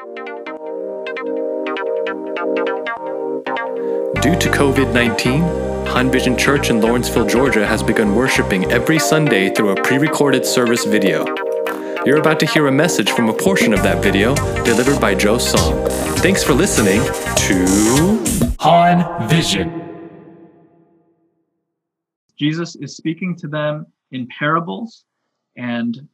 Due 0.00 0.06
to 4.38 4.48
COVID 4.48 4.94
19, 4.94 5.42
Han 5.88 6.10
Vision 6.10 6.38
Church 6.38 6.70
in 6.70 6.80
Lawrenceville, 6.80 7.26
Georgia 7.26 7.66
has 7.66 7.82
begun 7.82 8.14
worshiping 8.14 8.64
every 8.72 8.98
Sunday 8.98 9.52
through 9.52 9.72
a 9.72 9.82
pre 9.82 9.98
recorded 9.98 10.46
service 10.46 10.86
video. 10.86 11.26
You're 12.06 12.16
about 12.16 12.40
to 12.40 12.46
hear 12.46 12.66
a 12.68 12.72
message 12.72 13.10
from 13.10 13.28
a 13.28 13.34
portion 13.34 13.74
of 13.74 13.82
that 13.82 14.02
video 14.02 14.34
delivered 14.64 15.02
by 15.02 15.14
Joe 15.14 15.36
Song. 15.36 15.86
Thanks 16.20 16.42
for 16.42 16.54
listening 16.54 17.02
to 17.36 18.56
Han 18.60 19.28
Vision. 19.28 20.08
Jesus 22.38 22.74
is 22.76 22.96
speaking 22.96 23.36
to 23.36 23.48
them 23.48 23.84
in 24.12 24.26
parables 24.38 25.04
and 25.58 26.08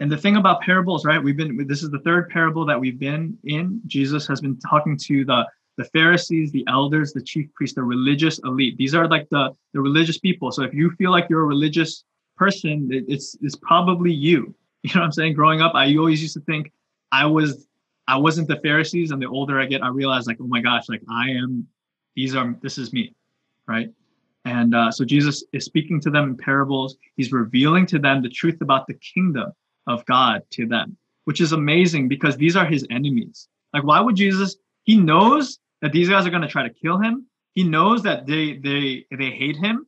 and 0.00 0.12
the 0.12 0.16
thing 0.16 0.36
about 0.36 0.60
parables 0.60 1.04
right 1.04 1.22
we've 1.22 1.36
been 1.36 1.66
this 1.66 1.82
is 1.82 1.90
the 1.90 2.00
third 2.00 2.28
parable 2.28 2.64
that 2.66 2.78
we've 2.78 2.98
been 2.98 3.36
in. 3.44 3.80
Jesus 3.86 4.26
has 4.26 4.40
been 4.40 4.58
talking 4.58 4.96
to 5.04 5.24
the 5.24 5.46
the 5.78 5.84
pharisees 5.84 6.50
the 6.52 6.64
elders 6.68 7.12
the 7.12 7.22
chief 7.22 7.52
priests 7.54 7.74
the 7.74 7.82
religious 7.82 8.38
elite. 8.40 8.76
These 8.76 8.94
are 8.94 9.08
like 9.08 9.28
the 9.30 9.52
the 9.72 9.80
religious 9.80 10.18
people. 10.18 10.52
So 10.52 10.62
if 10.62 10.74
you 10.74 10.90
feel 10.92 11.10
like 11.10 11.26
you're 11.30 11.42
a 11.42 11.46
religious 11.46 12.04
person 12.36 12.88
it's 12.90 13.36
it's 13.40 13.56
probably 13.56 14.12
you. 14.12 14.54
You 14.86 14.94
know 14.94 15.00
what 15.00 15.06
i'm 15.06 15.12
saying? 15.12 15.32
Growing 15.32 15.62
up 15.62 15.74
i 15.74 15.96
always 15.96 16.22
used 16.22 16.34
to 16.34 16.40
think 16.40 16.70
i 17.10 17.26
was 17.26 17.66
i 18.06 18.16
wasn't 18.16 18.46
the 18.46 18.60
pharisees. 18.60 19.10
And 19.10 19.20
the 19.20 19.26
older 19.26 19.58
i 19.58 19.66
get 19.66 19.82
i 19.82 19.88
realize 19.88 20.26
like 20.26 20.36
oh 20.40 20.46
my 20.46 20.60
gosh 20.60 20.88
like 20.88 21.02
i 21.10 21.30
am 21.30 21.66
these 22.14 22.36
are 22.36 22.54
this 22.62 22.78
is 22.78 22.92
me 22.92 23.14
right? 23.66 23.90
And 24.44 24.76
uh, 24.76 24.92
so 24.92 25.04
jesus 25.04 25.42
is 25.52 25.64
speaking 25.64 26.00
to 26.02 26.10
them 26.10 26.24
in 26.30 26.36
parables. 26.36 26.98
He's 27.16 27.32
revealing 27.32 27.84
to 27.86 27.98
them 27.98 28.22
the 28.22 28.28
truth 28.28 28.60
about 28.60 28.86
the 28.86 28.94
kingdom 28.94 29.52
of 29.86 30.04
god 30.06 30.42
to 30.50 30.66
them 30.66 30.96
which 31.24 31.40
is 31.40 31.52
amazing 31.52 32.08
because 32.08 32.36
these 32.36 32.56
are 32.56 32.66
his 32.66 32.86
enemies 32.90 33.48
like 33.72 33.84
why 33.84 34.00
would 34.00 34.16
jesus 34.16 34.56
he 34.84 34.96
knows 34.96 35.58
that 35.82 35.92
these 35.92 36.08
guys 36.08 36.26
are 36.26 36.30
going 36.30 36.42
to 36.42 36.48
try 36.48 36.62
to 36.62 36.74
kill 36.74 36.98
him. 36.98 37.26
He 37.54 37.64
knows 37.64 38.02
that 38.02 38.26
they 38.26 38.56
they 38.58 39.06
they 39.10 39.30
hate 39.30 39.56
him, 39.56 39.86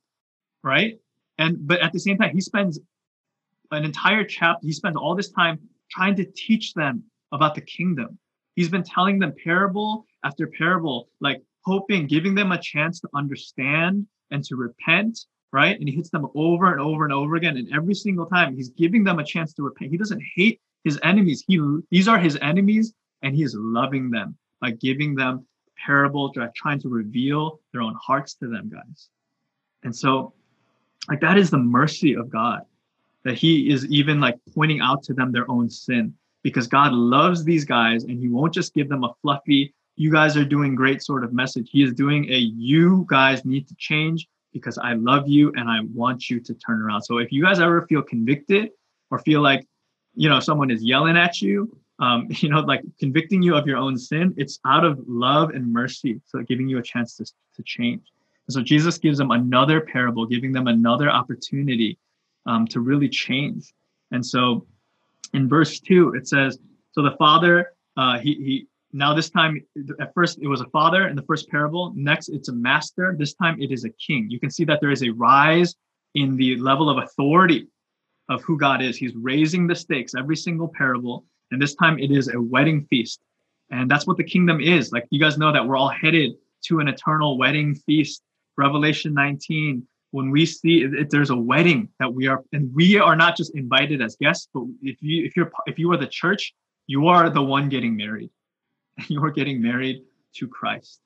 right? 0.63 0.99
And 1.39 1.67
but 1.67 1.81
at 1.81 1.93
the 1.93 2.01
same 2.01 2.19
time, 2.19 2.35
he 2.35 2.41
spends 2.41 2.81
an 3.71 3.85
entire 3.85 4.25
chapter. 4.25 4.67
He 4.67 4.73
spends 4.73 4.97
all 4.97 5.15
this 5.15 5.31
time 5.31 5.59
trying 5.91 6.17
to 6.17 6.25
teach 6.25 6.75
them 6.75 7.05
about 7.33 7.55
the 7.55 7.61
kingdom. 7.61 8.19
He's 8.57 8.69
been 8.69 8.83
telling 8.83 9.19
them 9.19 9.33
parable 9.45 10.05
after 10.25 10.47
parable, 10.47 11.09
like 11.21 11.43
hoping, 11.65 12.07
giving 12.07 12.35
them 12.35 12.53
a 12.53 12.59
chance 12.59 13.01
to 13.01 13.09
understand 13.15 14.07
and 14.31 14.43
to 14.45 14.57
repent, 14.57 15.27
right? 15.53 15.79
And 15.79 15.89
he 15.89 15.95
hits 15.95 16.11
them 16.11 16.27
over 16.35 16.73
and 16.73 16.81
over 16.81 17.05
and 17.05 17.13
over 17.13 17.37
again. 17.37 17.57
And 17.57 17.73
every 17.73 17.95
single 17.95 18.27
time, 18.27 18.57
he's 18.57 18.71
giving 18.71 19.05
them 19.05 19.19
a 19.19 19.25
chance 19.25 19.53
to 19.55 19.63
repent. 19.63 19.91
He 19.91 19.97
doesn't 19.97 20.23
hate 20.35 20.61
his 20.85 20.99
enemies. 21.03 21.45
He 21.47 21.61
these 21.91 22.09
are 22.09 22.19
his 22.19 22.39
enemies, 22.41 22.95
and 23.23 23.35
he 23.35 23.43
is 23.43 23.55
loving 23.57 24.11
them 24.11 24.37
by 24.61 24.73
giving 24.73 25.15
them 25.15 25.47
parables, 25.85 26.37
trying 26.55 26.81
to 26.81 26.89
reveal 26.89 27.61
their 27.73 27.83
own 27.83 27.95
hearts 28.01 28.35
to 28.35 28.49
them, 28.49 28.69
guys. 28.69 29.09
And 29.85 29.95
so, 29.95 30.35
like, 31.09 31.21
that 31.21 31.39
is 31.39 31.51
the 31.51 31.59
mercy 31.59 32.15
of 32.15 32.31
God 32.31 32.63
that 33.25 33.37
He 33.39 33.71
is 33.71 33.87
even 33.87 34.21
like 34.21 34.39
pointing 34.55 34.81
out 34.81 35.03
to 35.05 35.15
them 35.15 35.33
their 35.33 35.51
own 35.51 35.71
sin 35.71 36.15
because 36.43 36.67
God 36.67 36.93
loves 36.93 37.45
these 37.45 37.65
guys 37.65 38.05
and 38.05 38.19
He 38.19 38.29
won't 38.29 38.55
just 38.55 38.75
give 38.75 38.89
them 38.89 39.05
a 39.05 39.15
fluffy, 39.23 39.75
you 39.97 40.11
guys 40.11 40.37
are 40.37 40.45
doing 40.45 40.75
great 40.75 41.03
sort 41.03 41.25
of 41.25 41.33
message. 41.33 41.69
He 41.71 41.83
is 41.83 41.93
doing 41.93 42.31
a, 42.31 42.39
you 42.39 43.05
guys 43.09 43.45
need 43.45 43.69
to 43.69 43.75
change 43.77 44.29
because 44.53 44.79
I 44.79 44.95
love 44.95 45.29
you 45.29 45.53
and 45.57 45.69
I 45.69 45.81
want 45.95 46.31
you 46.31 46.41
to 46.41 46.55
turn 46.55 46.81
around. 46.83 47.03
So 47.03 47.19
if 47.19 47.33
you 47.33 47.43
guys 47.43 47.61
ever 47.61 47.87
feel 47.87 48.03
convicted 48.03 48.71
or 49.11 49.19
feel 49.21 49.41
like, 49.41 49.67
you 50.15 50.29
know, 50.29 50.41
someone 50.41 50.71
is 50.71 50.83
yelling 50.83 51.17
at 51.17 51.41
you 51.41 51.79
um, 51.99 52.29
you 52.31 52.49
know, 52.49 52.61
like 52.61 52.83
convicting 52.99 53.43
you 53.43 53.57
of 53.57 53.67
your 53.67 53.77
own 53.77 53.99
sin, 53.99 54.35
it's 54.37 54.59
out 54.67 54.85
of 54.85 55.01
love 55.07 55.51
and 55.51 55.73
mercy. 55.73 56.21
So 56.27 56.43
giving 56.43 56.69
you 56.69 56.79
a 56.79 56.83
chance 56.83 57.17
to, 57.17 57.25
to 57.25 57.63
change. 57.65 58.03
And 58.47 58.55
so 58.55 58.63
Jesus 58.63 58.99
gives 58.99 59.19
them 59.19 59.31
another 59.31 59.81
parable, 59.81 60.27
giving 60.27 60.53
them 60.53 60.69
another 60.69 61.11
opportunity 61.11 61.99
um, 62.47 62.67
to 62.69 62.81
really 62.81 63.09
change. 63.09 63.75
And 64.11 64.25
so 64.25 64.67
in 65.35 65.49
verse 65.49 65.81
two, 65.81 66.15
it 66.15 66.27
says, 66.27 66.59
so 66.93 67.03
the 67.03 67.15
father, 67.19 67.73
uh, 67.97 68.19
he, 68.19 68.35
he, 68.35 68.67
now 68.93 69.13
this 69.15 69.31
time, 69.31 69.63
at 70.01 70.15
first 70.15 70.39
it 70.41 70.49
was 70.49 70.61
a 70.61 70.67
father 70.67 71.09
in 71.09 71.17
the 71.17 71.23
first 71.23 71.49
parable. 71.49 71.93
Next, 71.95 72.29
it's 72.29 72.49
a 72.49 72.53
master. 72.53 73.15
This 73.19 73.35
time 73.35 73.61
it 73.61 73.71
is 73.71 73.85
a 73.85 73.91
king. 73.91 74.29
You 74.31 74.41
can 74.41 74.51
see 74.51 74.65
that 74.65 74.81
there 74.81 74.91
is 74.91 75.03
a 75.03 75.11
rise 75.11 75.75
in 76.15 76.37
the 76.37 76.57
level 76.57 76.89
of 76.89 77.03
authority 77.03 77.67
of 78.29 78.43
who 78.43 78.59
God 78.59 78.83
is. 78.83 78.97
He's 78.97 79.15
raising 79.15 79.67
the 79.67 79.75
stakes 79.75 80.15
every 80.15 80.37
single 80.37 80.69
parable. 80.69 81.25
And 81.51 81.61
this 81.61 81.75
time 81.75 81.99
it 81.99 82.11
is 82.11 82.29
a 82.29 82.41
wedding 82.41 82.87
feast. 82.89 83.21
And 83.71 83.91
that's 83.91 84.07
what 84.07 84.17
the 84.17 84.25
kingdom 84.25 84.61
is. 84.61 84.93
Like 84.93 85.05
you 85.11 85.21
guys 85.21 85.39
know 85.39 85.53
that 85.53 85.67
we're 85.67 85.77
all 85.77 85.91
headed 85.91 86.33
to 86.67 86.81
an 86.81 86.89
eternal 86.89 87.37
wedding 87.39 87.75
feast. 87.75 88.23
Revelation 88.57 89.15
19, 89.15 89.87
when 90.11 90.31
we 90.31 90.47
see 90.47 90.83
if 90.83 91.11
there's 91.11 91.31
a 91.31 91.37
wedding 91.37 91.89
that 92.01 92.13
we 92.13 92.27
are, 92.27 92.43
and 92.53 92.75
we 92.75 92.99
are 92.99 93.15
not 93.15 93.37
just 93.37 93.55
invited 93.55 94.01
as 94.03 94.17
guests, 94.17 94.49
but 94.53 94.65
if 94.83 94.97
you 95.01 95.25
if 95.25 95.37
you're 95.37 95.53
if 95.67 95.79
you 95.79 95.93
are 95.93 95.97
the 95.97 96.07
church, 96.07 96.55
you 96.87 97.07
are 97.07 97.31
the 97.31 97.43
one 97.43 97.69
getting 97.69 97.95
married. 97.97 98.31
You 99.09 99.25
are 99.25 99.31
getting 99.31 99.63
married 99.63 100.03
to 100.35 100.49
Christ, 100.49 101.01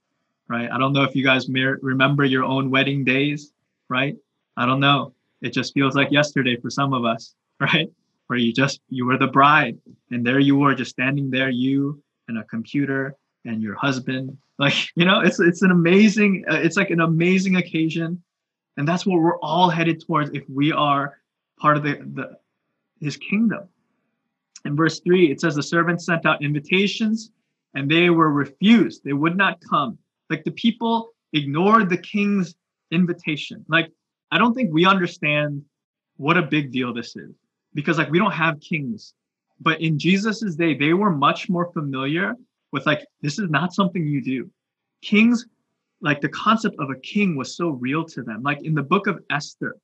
right? 0.49 0.71
I 0.71 0.79
don't 0.79 0.95
know 0.95 1.05
if 1.05 1.15
you 1.15 1.23
guys 1.23 1.49
mer- 1.49 1.79
remember 1.83 2.25
your 2.25 2.43
own 2.43 2.71
wedding 2.71 3.05
days, 3.05 3.53
right? 3.91 4.17
I 4.57 4.65
don't 4.65 4.81
know. 4.81 5.15
It 5.43 5.53
just 5.53 5.75
feels 5.75 5.95
like 5.95 6.11
yesterday 6.11 6.57
for 6.57 6.71
some 6.71 6.95
of 6.95 7.05
us, 7.05 7.35
right? 7.61 7.91
where 8.33 8.39
you 8.39 8.51
just 8.51 8.81
you 8.89 9.05
were 9.05 9.19
the 9.19 9.27
bride 9.27 9.77
and 10.11 10.27
there 10.27 10.39
you 10.39 10.57
were 10.57 10.75
just 10.75 10.93
standing 10.93 11.31
there 11.31 11.51
you 11.51 12.03
and 12.29 12.39
a 12.39 12.45
computer 12.45 13.15
and 13.45 13.61
your 13.61 13.75
husband 13.75 14.35
like 14.59 14.73
you 14.95 15.05
know 15.05 15.21
it's 15.21 15.39
it's 15.39 15.61
an 15.61 15.71
amazing 15.71 16.43
uh, 16.51 16.55
it's 16.55 16.79
like 16.79 16.89
an 16.89 17.01
amazing 17.01 17.57
occasion 17.57 18.23
and 18.79 18.89
that's 18.89 19.05
what 19.05 19.21
we're 19.21 19.39
all 19.41 19.69
headed 19.69 20.03
towards 20.03 20.31
if 20.33 20.45
we 20.49 20.73
are 20.73 21.19
part 21.59 21.77
of 21.77 21.83
the, 21.83 21.97
the 22.15 22.39
his 23.03 23.19
kingdom 23.19 23.69
in 24.65 24.75
verse 24.75 25.01
3 25.01 25.31
it 25.31 25.39
says 25.39 25.55
the 25.55 25.63
servants 25.63 26.07
sent 26.07 26.25
out 26.25 26.43
invitations 26.43 27.33
and 27.75 27.91
they 27.91 28.11
were 28.11 28.31
refused. 28.31 29.03
They 29.05 29.13
would 29.13 29.37
not 29.37 29.61
come. 29.69 29.99
Like 30.31 30.45
the 30.45 30.51
people 30.53 31.11
ignored 31.33 31.89
the 31.89 31.97
king's 31.97 32.55
invitation. 32.91 33.65
Like 33.69 33.91
i 34.31 34.39
don't 34.39 34.55
think 34.55 34.73
we 34.73 34.87
understand 34.87 35.63
what 36.17 36.39
a 36.39 36.43
big 36.43 36.73
deal 36.73 36.95
this 36.95 37.15
is 37.17 37.35
because 37.75 37.99
like 37.99 38.11
we 38.11 38.19
don't 38.19 38.33
have 38.33 38.61
kings. 38.61 39.15
But 39.61 39.81
in 39.81 39.99
jesus's 39.99 40.57
day 40.57 40.75
they 40.75 40.93
were 40.93 41.11
much 41.11 41.49
more 41.49 41.73
familiar 41.73 42.35
with 42.73 42.87
like 42.87 43.07
this 43.21 43.39
is 43.39 43.49
not 43.51 43.73
something 43.73 44.07
you 44.07 44.23
do. 44.23 44.51
Kings 45.03 45.47
like 46.01 46.21
the 46.21 46.29
concept 46.29 46.77
of 46.81 46.91
a 46.91 46.97
king 46.97 47.37
was 47.37 47.57
so 47.57 47.69
real 47.69 48.05
to 48.05 48.23
them. 48.23 48.43
Like 48.43 48.63
in 48.65 48.75
the 48.75 48.83
book 48.83 49.07
of 49.07 49.23
esther 49.31 49.77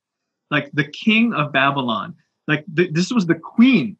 like 0.51 0.69
the 0.73 0.85
king 0.85 1.33
of 1.33 1.51
babylon 1.51 2.15
like 2.47 2.63
th- 2.75 2.91
this 2.93 3.11
was 3.11 3.25
the 3.25 3.35
queen 3.35 3.97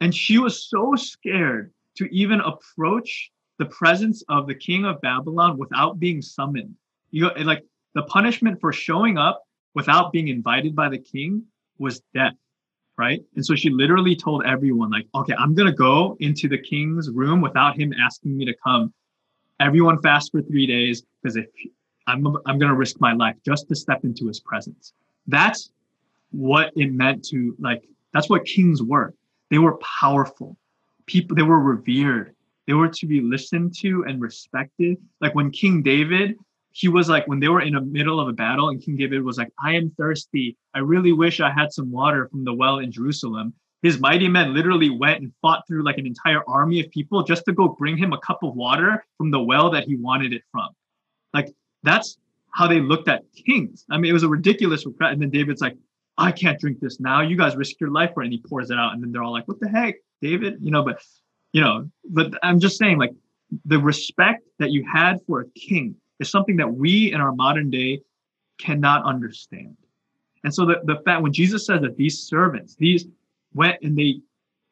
and 0.00 0.14
she 0.14 0.38
was 0.38 0.68
so 0.68 0.94
scared 0.96 1.72
to 2.00 2.14
even 2.14 2.40
approach 2.40 3.30
the 3.58 3.66
presence 3.66 4.22
of 4.28 4.46
the 4.46 4.54
king 4.54 4.84
of 4.84 5.00
babylon 5.00 5.58
without 5.58 5.98
being 5.98 6.20
summoned 6.22 6.74
you 7.10 7.30
like 7.44 7.64
the 7.94 8.02
punishment 8.04 8.60
for 8.60 8.72
showing 8.72 9.18
up 9.18 9.42
without 9.74 10.12
being 10.12 10.28
invited 10.28 10.74
by 10.74 10.88
the 10.88 10.98
king 10.98 11.42
was 11.78 12.00
death 12.14 12.34
right? 13.00 13.22
And 13.34 13.44
so 13.44 13.54
she 13.54 13.70
literally 13.70 14.14
told 14.14 14.44
everyone, 14.44 14.90
like, 14.90 15.06
okay, 15.14 15.32
I'm 15.38 15.54
gonna 15.54 15.72
go 15.72 16.18
into 16.20 16.48
the 16.48 16.58
king's 16.58 17.08
room 17.10 17.40
without 17.40 17.74
him 17.80 17.94
asking 17.98 18.36
me 18.36 18.44
to 18.44 18.54
come. 18.62 18.92
Everyone 19.58 20.02
fast 20.02 20.30
for 20.32 20.42
three 20.42 20.66
days 20.66 21.02
because 21.22 21.36
if 21.36 21.46
I'm 22.06 22.26
I'm 22.46 22.58
gonna 22.58 22.74
risk 22.74 23.00
my 23.00 23.14
life 23.14 23.36
just 23.42 23.68
to 23.68 23.74
step 23.74 24.04
into 24.04 24.26
his 24.26 24.40
presence. 24.40 24.92
That's 25.26 25.70
what 26.30 26.72
it 26.76 26.92
meant 26.92 27.24
to 27.30 27.56
like. 27.58 27.82
That's 28.12 28.28
what 28.28 28.44
kings 28.44 28.82
were. 28.82 29.14
They 29.50 29.58
were 29.58 29.78
powerful. 29.78 30.58
People. 31.06 31.36
They 31.36 31.42
were 31.42 31.60
revered. 31.60 32.34
They 32.66 32.74
were 32.74 32.88
to 32.88 33.06
be 33.06 33.20
listened 33.20 33.74
to 33.80 34.04
and 34.06 34.20
respected. 34.20 34.98
Like 35.20 35.34
when 35.34 35.50
King 35.50 35.82
David 35.82 36.36
he 36.72 36.88
was 36.88 37.08
like 37.08 37.26
when 37.26 37.40
they 37.40 37.48
were 37.48 37.60
in 37.60 37.74
the 37.74 37.80
middle 37.80 38.20
of 38.20 38.28
a 38.28 38.32
battle 38.32 38.68
and 38.68 38.82
king 38.82 38.96
david 38.96 39.22
was 39.22 39.38
like 39.38 39.50
i 39.62 39.74
am 39.74 39.90
thirsty. 39.98 40.56
I 40.74 40.78
really 40.80 41.12
wish 41.12 41.40
i 41.40 41.50
had 41.50 41.72
some 41.72 41.90
water 41.90 42.28
from 42.28 42.44
the 42.44 42.54
well 42.54 42.78
in 42.78 42.92
jerusalem. 42.92 43.54
His 43.82 43.98
mighty 43.98 44.28
men 44.28 44.52
literally 44.52 44.90
went 44.90 45.22
and 45.22 45.32
fought 45.40 45.66
through 45.66 45.84
like 45.84 45.96
an 45.96 46.06
entire 46.06 46.42
army 46.46 46.80
of 46.80 46.90
people 46.90 47.22
just 47.22 47.44
to 47.46 47.52
go 47.52 47.68
bring 47.68 47.96
him 47.96 48.12
a 48.12 48.20
cup 48.20 48.42
of 48.42 48.54
water 48.54 49.04
from 49.16 49.30
the 49.30 49.40
well 49.40 49.70
that 49.70 49.84
he 49.84 49.96
wanted 49.96 50.32
it 50.32 50.42
from. 50.52 50.68
Like 51.32 51.54
that's 51.82 52.18
how 52.52 52.66
they 52.66 52.80
looked 52.80 53.08
at 53.08 53.24
kings. 53.34 53.84
I 53.90 53.96
mean 53.96 54.10
it 54.10 54.14
was 54.14 54.22
a 54.22 54.28
ridiculous 54.28 54.86
request 54.86 55.14
and 55.14 55.22
then 55.22 55.30
david's 55.30 55.60
like 55.60 55.76
i 56.18 56.30
can't 56.30 56.60
drink 56.60 56.78
this 56.80 57.00
now. 57.00 57.20
You 57.22 57.36
guys 57.36 57.56
risk 57.56 57.80
your 57.80 57.90
life 57.90 58.12
for 58.14 58.22
it. 58.22 58.26
And 58.26 58.32
he 58.32 58.40
pours 58.40 58.70
it 58.70 58.78
out. 58.78 58.92
And 58.92 59.02
then 59.02 59.10
they're 59.10 59.22
all 59.22 59.32
like 59.32 59.48
what 59.48 59.58
the 59.58 59.68
heck 59.68 59.96
david 60.22 60.56
you 60.60 60.70
know 60.70 60.82
but 60.82 61.02
you 61.52 61.60
know 61.60 61.88
but 62.04 62.32
i'm 62.42 62.60
just 62.60 62.78
saying 62.78 62.98
like 62.98 63.12
the 63.64 63.78
respect 63.78 64.42
that 64.58 64.70
you 64.70 64.84
had 64.90 65.18
for 65.26 65.40
a 65.40 65.50
king 65.58 65.96
is 66.20 66.30
something 66.30 66.56
that 66.56 66.72
we 66.72 67.12
in 67.12 67.20
our 67.20 67.32
modern 67.32 67.70
day 67.70 68.00
cannot 68.58 69.04
understand. 69.04 69.76
And 70.44 70.54
so 70.54 70.64
the, 70.66 70.80
the 70.84 71.02
fact 71.04 71.22
when 71.22 71.32
Jesus 71.32 71.66
says 71.66 71.80
that 71.82 71.96
these 71.96 72.20
servants, 72.20 72.76
these 72.76 73.06
went 73.54 73.78
and 73.82 73.98
they 73.98 74.20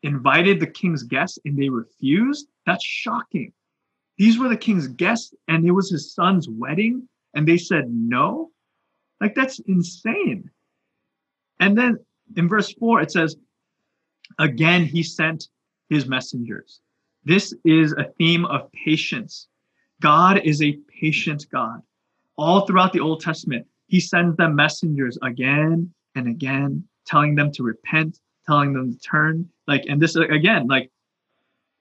invited 0.03 0.61
the 0.61 0.67
king's 0.67 1.03
guests 1.03 1.39
and 1.45 1.59
they 1.59 1.69
refused, 1.69 2.49
that's 2.67 2.85
shocking. 2.85 3.53
These 4.17 4.39
were 4.39 4.49
the 4.49 4.57
king's 4.57 4.89
guests 4.89 5.35
and 5.49 5.65
it 5.67 5.73
was 5.73 5.91
his 5.91 6.15
son's 6.15 6.49
wedding 6.49 7.09
and 7.35 7.47
they 7.47 7.59
said 7.59 7.91
no. 7.91 8.51
Like 9.21 9.35
that's 9.35 9.59
insane. 9.61 10.51
And 11.61 11.77
then 11.77 11.99
in 12.37 12.49
verse 12.49 12.73
4, 12.75 13.01
it 13.03 13.11
says, 13.11 13.37
Again, 14.39 14.85
he 14.85 15.03
sent 15.03 15.49
his 15.89 16.07
messengers. 16.07 16.81
This 17.25 17.55
is 17.65 17.93
a 17.93 18.13
theme 18.19 18.45
of 18.47 18.71
patience. 18.73 19.49
God 20.01 20.39
is 20.45 20.63
a 20.63 20.79
patient 21.01 21.47
God. 21.51 21.83
All 22.37 22.67
throughout 22.67 22.93
the 22.93 23.01
Old 23.01 23.21
Testament, 23.21 23.67
he 23.87 24.01
sends 24.01 24.37
them 24.37 24.55
messengers 24.55 25.19
again 25.23 25.93
and 26.15 26.29
again, 26.29 26.85
telling 27.07 27.35
them 27.35 27.51
to 27.53 27.63
repent, 27.63 28.21
telling 28.47 28.73
them 28.73 28.93
to 28.93 28.99
turn. 29.01 29.49
Like, 29.67 29.85
and 29.89 30.01
this 30.01 30.15
again, 30.15 30.69
like 30.69 30.91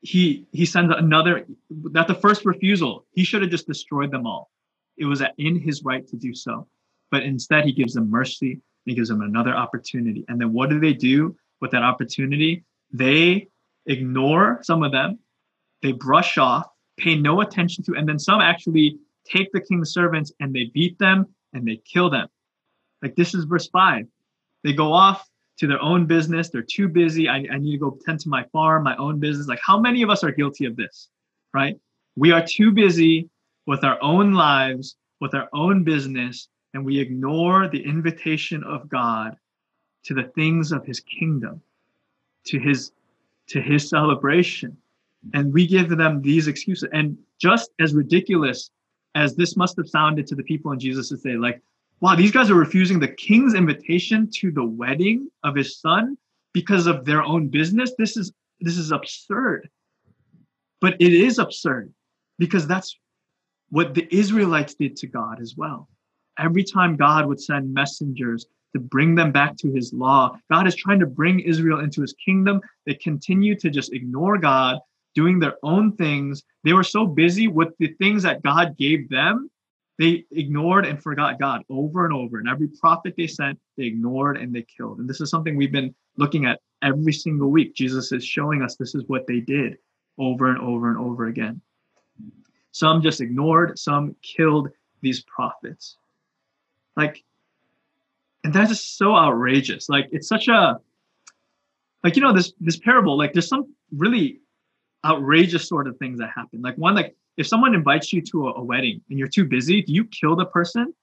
he 0.01 0.47
he 0.51 0.65
sends 0.65 0.93
another 0.95 1.45
that 1.91 2.07
the 2.07 2.15
first 2.15 2.45
refusal, 2.45 3.05
he 3.11 3.23
should 3.23 3.41
have 3.41 3.51
just 3.51 3.67
destroyed 3.67 4.11
them 4.11 4.25
all. 4.25 4.49
It 4.97 5.05
was 5.05 5.21
in 5.37 5.59
his 5.59 5.83
right 5.83 6.07
to 6.07 6.15
do 6.15 6.33
so. 6.33 6.67
But 7.11 7.23
instead, 7.23 7.65
he 7.65 7.71
gives 7.71 7.93
them 7.93 8.09
mercy 8.09 8.61
he 8.87 8.95
gives 8.95 9.09
them 9.09 9.21
another 9.21 9.53
opportunity. 9.53 10.23
And 10.29 10.39
then 10.39 10.53
what 10.53 10.69
do 10.69 10.79
they 10.79 10.93
do 10.93 11.35
with 11.61 11.71
that 11.71 11.83
opportunity? 11.83 12.63
They 12.91 13.47
ignore 13.85 14.59
some 14.63 14.83
of 14.83 14.91
them, 14.91 15.19
they 15.81 15.91
brush 15.91 16.37
off, 16.37 16.67
pay 16.97 17.15
no 17.15 17.41
attention 17.41 17.83
to, 17.85 17.95
and 17.95 18.07
then 18.07 18.19
some 18.19 18.41
actually 18.41 18.97
take 19.25 19.51
the 19.51 19.61
king's 19.61 19.91
servants 19.91 20.31
and 20.39 20.53
they 20.53 20.71
beat 20.73 20.97
them 20.99 21.27
and 21.53 21.67
they 21.67 21.81
kill 21.91 22.09
them. 22.09 22.27
Like 23.01 23.15
this 23.15 23.33
is 23.33 23.45
verse 23.45 23.67
five. 23.67 24.05
They 24.63 24.73
go 24.73 24.91
off 24.91 25.27
to 25.59 25.67
their 25.67 25.81
own 25.81 26.05
business. 26.05 26.49
They're 26.49 26.61
too 26.61 26.87
busy. 26.87 27.27
I, 27.27 27.45
I 27.51 27.57
need 27.57 27.73
to 27.73 27.77
go 27.77 27.97
tend 28.05 28.19
to 28.21 28.29
my 28.29 28.43
farm, 28.51 28.83
my 28.83 28.95
own 28.97 29.19
business. 29.19 29.47
Like, 29.47 29.59
how 29.65 29.79
many 29.79 30.01
of 30.01 30.09
us 30.09 30.23
are 30.23 30.31
guilty 30.31 30.65
of 30.65 30.75
this, 30.75 31.09
right? 31.53 31.77
We 32.15 32.31
are 32.31 32.45
too 32.45 32.71
busy 32.71 33.29
with 33.65 33.83
our 33.83 34.01
own 34.01 34.33
lives, 34.33 34.95
with 35.19 35.33
our 35.33 35.49
own 35.53 35.83
business, 35.83 36.47
and 36.73 36.85
we 36.85 36.99
ignore 36.99 37.67
the 37.67 37.83
invitation 37.83 38.63
of 38.63 38.89
God 38.89 39.35
to 40.07 40.13
the 40.13 40.23
things 40.35 40.71
of 40.71 40.85
his 40.85 41.01
kingdom, 41.01 41.61
to 42.45 42.59
his 42.59 42.91
to 43.47 43.61
his 43.61 43.87
celebration. 43.89 44.75
And 45.33 45.53
we 45.53 45.67
give 45.67 45.89
them 45.89 46.21
these 46.21 46.47
excuses. 46.47 46.89
And 46.93 47.17
just 47.39 47.71
as 47.79 47.93
ridiculous 47.93 48.71
as 49.15 49.35
this 49.35 49.57
must 49.57 49.75
have 49.77 49.89
sounded 49.89 50.27
to 50.27 50.35
the 50.35 50.43
people 50.43 50.71
in 50.71 50.79
Jesus' 50.79 51.21
day, 51.21 51.35
like, 51.35 51.61
wow, 52.01 52.15
these 52.15 52.31
guys 52.31 52.49
are 52.49 52.55
refusing 52.55 52.99
the 52.99 53.07
king's 53.07 53.53
invitation 53.53 54.29
to 54.35 54.51
the 54.51 54.63
wedding 54.63 55.29
of 55.43 55.55
his 55.55 55.79
son 55.79 56.17
because 56.53 56.87
of 56.87 57.03
their 57.03 57.23
own 57.23 57.47
business. 57.49 57.93
This 57.97 58.15
is 58.15 58.31
this 58.61 58.77
is 58.77 58.91
absurd. 58.91 59.69
But 60.79 60.95
it 61.01 61.13
is 61.13 61.37
absurd 61.37 61.93
because 62.39 62.65
that's 62.65 62.97
what 63.69 63.93
the 63.93 64.07
Israelites 64.15 64.73
did 64.75 64.95
to 64.97 65.07
God 65.07 65.41
as 65.41 65.55
well 65.57 65.89
every 66.37 66.63
time 66.63 66.95
God 66.95 67.25
would 67.25 67.41
send 67.41 67.73
messengers 67.73 68.45
to 68.73 68.79
bring 68.79 69.15
them 69.15 69.31
back 69.31 69.57
to 69.57 69.71
his 69.71 69.93
law, 69.93 70.37
God 70.51 70.67
is 70.67 70.75
trying 70.75 70.99
to 70.99 71.05
bring 71.05 71.39
Israel 71.39 71.79
into 71.79 72.01
his 72.01 72.13
kingdom. 72.13 72.61
They 72.85 72.95
continue 72.95 73.55
to 73.55 73.69
just 73.69 73.93
ignore 73.93 74.37
God, 74.37 74.79
doing 75.15 75.39
their 75.39 75.55
own 75.63 75.93
things. 75.93 76.43
They 76.63 76.73
were 76.73 76.83
so 76.83 77.05
busy 77.05 77.47
with 77.47 77.69
the 77.79 77.93
things 77.99 78.23
that 78.23 78.43
God 78.43 78.77
gave 78.77 79.09
them, 79.09 79.49
they 79.97 80.25
ignored 80.31 80.85
and 80.85 81.01
forgot 81.01 81.39
God 81.39 81.63
over 81.69 82.05
and 82.05 82.13
over. 82.13 82.37
And 82.37 82.47
every 82.47 82.67
prophet 82.67 83.15
they 83.17 83.27
sent, 83.27 83.59
they 83.77 83.85
ignored 83.85 84.37
and 84.37 84.53
they 84.53 84.63
killed. 84.63 84.99
And 84.99 85.09
this 85.09 85.21
is 85.21 85.29
something 85.29 85.55
we've 85.55 85.71
been 85.71 85.93
looking 86.17 86.45
at 86.45 86.61
every 86.83 87.13
single 87.13 87.49
week. 87.49 87.73
Jesus 87.73 88.11
is 88.11 88.23
showing 88.23 88.61
us 88.61 88.75
this 88.75 88.93
is 88.93 89.03
what 89.07 89.25
they 89.25 89.39
did 89.39 89.77
over 90.19 90.49
and 90.49 90.59
over 90.59 90.89
and 90.89 90.99
over 90.99 91.27
again. 91.27 91.61
Some 92.71 93.01
just 93.01 93.21
ignored, 93.21 93.79
some 93.79 94.15
killed 94.21 94.69
these 95.01 95.21
prophets. 95.23 95.97
Like, 96.95 97.23
and 98.47 98.53
that's 98.53 98.69
just 98.69 98.97
so 98.97 99.13
outrageous. 99.13 99.89
Like, 99.89 100.07
it's 100.13 100.29
such 100.29 100.47
a, 100.47 100.79
like, 102.01 102.15
you 102.15 102.21
know, 102.21 102.31
this 102.31 102.53
this 102.61 102.77
parable, 102.77 103.17
like, 103.17 103.33
there's 103.33 103.49
some 103.49 103.75
really 103.91 104.39
outrageous 105.05 105.67
sort 105.67 105.85
of 105.85 105.97
things 105.97 106.17
that 106.19 106.29
happen. 106.33 106.61
Like, 106.61 106.77
one, 106.77 106.95
like, 106.95 107.13
if 107.35 107.45
someone 107.45 107.75
invites 107.75 108.13
you 108.13 108.21
to 108.21 108.47
a, 108.47 108.53
a 108.53 108.63
wedding 108.63 109.01
and 109.09 109.19
you're 109.19 109.27
too 109.27 109.43
busy, 109.43 109.81
do 109.81 109.91
you 109.91 110.05
kill 110.05 110.37
the 110.37 110.45
person? 110.45 110.93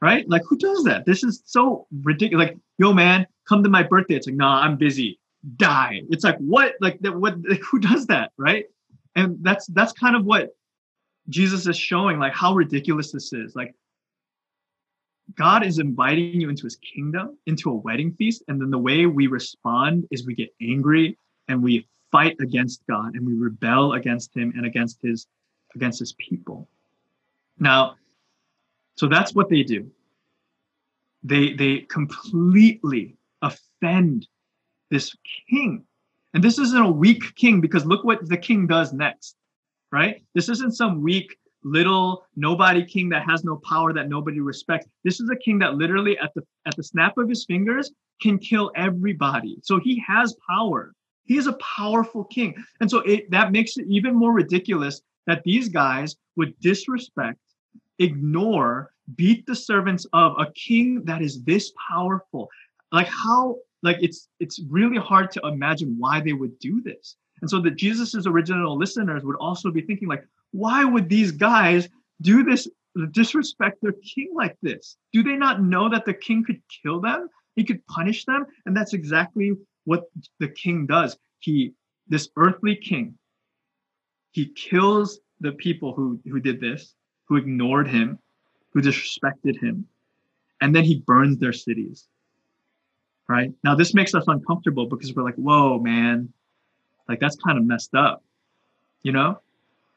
Right? 0.00 0.28
Like, 0.28 0.42
who 0.48 0.58
does 0.58 0.82
that? 0.82 1.06
This 1.06 1.22
is 1.22 1.44
so 1.46 1.86
ridiculous. 2.02 2.48
Like, 2.48 2.58
yo, 2.76 2.92
man, 2.92 3.24
come 3.48 3.62
to 3.62 3.70
my 3.70 3.84
birthday. 3.84 4.16
It's 4.16 4.26
like, 4.26 4.34
nah, 4.34 4.62
I'm 4.62 4.76
busy. 4.76 5.20
Die. 5.58 6.02
It's 6.10 6.24
like, 6.24 6.38
what? 6.38 6.74
Like, 6.80 6.98
that? 7.02 7.14
What? 7.14 7.36
Like, 7.48 7.62
who 7.70 7.78
does 7.78 8.08
that? 8.08 8.32
Right? 8.36 8.64
And 9.14 9.38
that's 9.42 9.68
that's 9.68 9.92
kind 9.92 10.16
of 10.16 10.24
what 10.24 10.48
Jesus 11.28 11.68
is 11.68 11.76
showing, 11.76 12.18
like 12.18 12.34
how 12.34 12.52
ridiculous 12.52 13.12
this 13.12 13.32
is. 13.32 13.54
Like 13.54 13.76
God 15.34 15.64
is 15.64 15.78
inviting 15.78 16.40
you 16.40 16.48
into 16.48 16.64
his 16.64 16.76
kingdom, 16.76 17.38
into 17.46 17.70
a 17.70 17.74
wedding 17.74 18.14
feast. 18.14 18.42
And 18.48 18.60
then 18.60 18.70
the 18.70 18.78
way 18.78 19.06
we 19.06 19.26
respond 19.26 20.06
is 20.10 20.26
we 20.26 20.34
get 20.34 20.54
angry 20.60 21.16
and 21.48 21.62
we 21.62 21.86
fight 22.10 22.36
against 22.40 22.82
God 22.88 23.14
and 23.14 23.26
we 23.26 23.34
rebel 23.34 23.94
against 23.94 24.36
him 24.36 24.52
and 24.56 24.66
against 24.66 25.00
his 25.02 25.26
against 25.74 25.98
his 25.98 26.12
people. 26.14 26.68
Now, 27.58 27.96
so 28.96 29.08
that's 29.08 29.34
what 29.34 29.48
they 29.48 29.62
do. 29.62 29.90
They 31.22 31.54
they 31.54 31.78
completely 31.78 33.16
offend 33.40 34.28
this 34.90 35.16
king. 35.48 35.84
And 36.34 36.42
this 36.42 36.58
isn't 36.58 36.82
a 36.82 36.90
weak 36.90 37.34
king 37.34 37.60
because 37.60 37.84
look 37.86 38.04
what 38.04 38.26
the 38.28 38.36
king 38.36 38.66
does 38.66 38.92
next, 38.92 39.36
right? 39.90 40.22
This 40.34 40.48
isn't 40.48 40.76
some 40.76 41.02
weak 41.02 41.38
little 41.64 42.24
nobody 42.36 42.84
king 42.84 43.08
that 43.10 43.24
has 43.28 43.44
no 43.44 43.56
power 43.56 43.92
that 43.92 44.08
nobody 44.08 44.40
respects. 44.40 44.86
This 45.04 45.20
is 45.20 45.30
a 45.30 45.36
king 45.36 45.58
that 45.60 45.74
literally 45.74 46.18
at 46.18 46.32
the 46.34 46.42
at 46.66 46.76
the 46.76 46.82
snap 46.82 47.18
of 47.18 47.28
his 47.28 47.44
fingers 47.44 47.92
can 48.20 48.38
kill 48.38 48.70
everybody. 48.76 49.58
So 49.62 49.78
he 49.78 50.02
has 50.06 50.36
power. 50.48 50.92
He 51.24 51.36
is 51.36 51.46
a 51.46 51.54
powerful 51.54 52.24
king. 52.24 52.54
And 52.80 52.90
so 52.90 52.98
it, 53.00 53.30
that 53.30 53.52
makes 53.52 53.76
it 53.76 53.86
even 53.88 54.14
more 54.14 54.32
ridiculous 54.32 55.00
that 55.26 55.42
these 55.44 55.68
guys 55.68 56.16
would 56.36 56.58
disrespect, 56.60 57.38
ignore, 57.98 58.92
beat 59.16 59.46
the 59.46 59.54
servants 59.54 60.06
of 60.12 60.32
a 60.38 60.50
king 60.52 61.04
that 61.04 61.22
is 61.22 61.42
this 61.42 61.72
powerful. 61.88 62.48
Like 62.90 63.08
how 63.08 63.56
like 63.82 63.98
it's 64.00 64.28
it's 64.40 64.60
really 64.68 64.98
hard 64.98 65.30
to 65.32 65.40
imagine 65.44 65.96
why 65.98 66.20
they 66.20 66.32
would 66.32 66.58
do 66.58 66.80
this. 66.80 67.16
And 67.40 67.50
so 67.50 67.60
that 67.62 67.76
Jesus's 67.76 68.26
original 68.26 68.78
listeners 68.78 69.24
would 69.24 69.36
also 69.36 69.70
be 69.70 69.80
thinking 69.80 70.08
like, 70.08 70.24
why 70.52 70.84
would 70.84 71.08
these 71.08 71.32
guys 71.32 71.88
do 72.20 72.44
this, 72.44 72.68
disrespect 73.10 73.78
their 73.82 73.92
king 73.92 74.30
like 74.34 74.56
this? 74.62 74.96
Do 75.12 75.22
they 75.22 75.36
not 75.36 75.62
know 75.62 75.88
that 75.88 76.04
the 76.04 76.14
king 76.14 76.44
could 76.44 76.62
kill 76.82 77.00
them? 77.00 77.28
He 77.56 77.64
could 77.64 77.84
punish 77.86 78.24
them? 78.24 78.46
And 78.64 78.76
that's 78.76 78.92
exactly 78.92 79.52
what 79.84 80.04
the 80.38 80.48
king 80.48 80.86
does. 80.86 81.16
He, 81.40 81.72
this 82.08 82.28
earthly 82.36 82.76
king, 82.76 83.18
he 84.30 84.46
kills 84.46 85.20
the 85.40 85.52
people 85.52 85.92
who, 85.92 86.20
who 86.24 86.40
did 86.40 86.60
this, 86.60 86.94
who 87.24 87.36
ignored 87.36 87.88
him, 87.88 88.18
who 88.70 88.80
disrespected 88.80 89.60
him, 89.60 89.86
and 90.60 90.74
then 90.74 90.84
he 90.84 91.02
burns 91.06 91.38
their 91.38 91.52
cities. 91.52 92.08
Right? 93.28 93.52
Now, 93.64 93.74
this 93.74 93.94
makes 93.94 94.14
us 94.14 94.24
uncomfortable 94.26 94.86
because 94.86 95.14
we're 95.14 95.22
like, 95.22 95.36
whoa, 95.36 95.78
man, 95.78 96.32
like 97.08 97.20
that's 97.20 97.36
kind 97.36 97.56
of 97.56 97.64
messed 97.64 97.94
up, 97.94 98.22
you 99.02 99.12
know? 99.12 99.40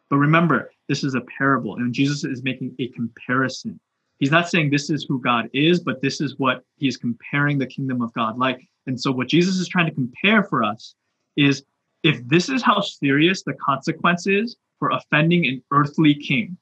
But 0.10 0.18
remember, 0.18 0.72
this 0.88 1.04
is 1.04 1.16
a 1.16 1.22
parable, 1.38 1.76
and 1.76 1.94
Jesus 1.94 2.24
is 2.24 2.44
making 2.44 2.76
a 2.80 2.90
comparison. 2.90 3.80
He's 4.20 4.32
not 4.32 4.50
saying 4.50 4.70
this 4.70 4.90
is 4.90 5.04
who 5.04 5.20
God 5.20 5.50
is, 5.54 5.80
but 5.80 6.02
this 6.02 6.22
is 6.22 6.36
what 6.38 6.64
he's 6.78 6.98
comparing 6.98 7.58
the 7.58 7.66
kingdom 7.66 8.02
of 8.02 8.14
God 8.14 8.38
like. 8.38 8.62
And 8.88 9.00
so, 9.00 9.12
what 9.12 9.28
Jesus 9.28 9.56
is 9.56 9.68
trying 9.68 9.88
to 9.88 9.94
compare 9.94 10.44
for 10.44 10.64
us 10.64 10.96
is 11.36 11.64
if 12.04 12.26
this 12.28 12.50
is 12.50 12.62
how 12.62 12.82
serious 12.82 13.44
the 13.44 13.54
consequence 13.54 14.28
is 14.28 14.56
for 14.80 14.92
offending 14.92 15.46
an 15.48 15.64
earthly 15.72 16.14
king, 16.14 16.58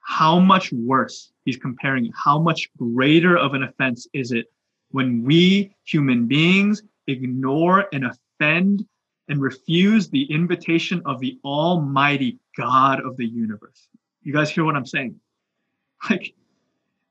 how 0.00 0.38
much 0.38 0.72
worse 0.72 1.32
he's 1.44 1.56
comparing, 1.56 2.12
how 2.14 2.38
much 2.38 2.68
greater 2.76 3.36
of 3.38 3.54
an 3.54 3.62
offense 3.62 4.06
is 4.12 4.32
it 4.32 4.46
when 4.90 5.22
we 5.24 5.74
human 5.84 6.26
beings 6.26 6.82
ignore 7.06 7.86
and 7.92 8.04
offend 8.04 8.84
and 9.28 9.40
refuse 9.40 10.08
the 10.08 10.24
invitation 10.24 11.02
of 11.06 11.20
the 11.20 11.38
almighty 11.44 12.38
God 12.56 13.00
of 13.04 13.16
the 13.16 13.26
universe. 13.26 13.88
You 14.22 14.32
guys 14.32 14.50
hear 14.50 14.64
what 14.64 14.76
I'm 14.76 14.86
saying? 14.86 15.16
Like, 16.10 16.34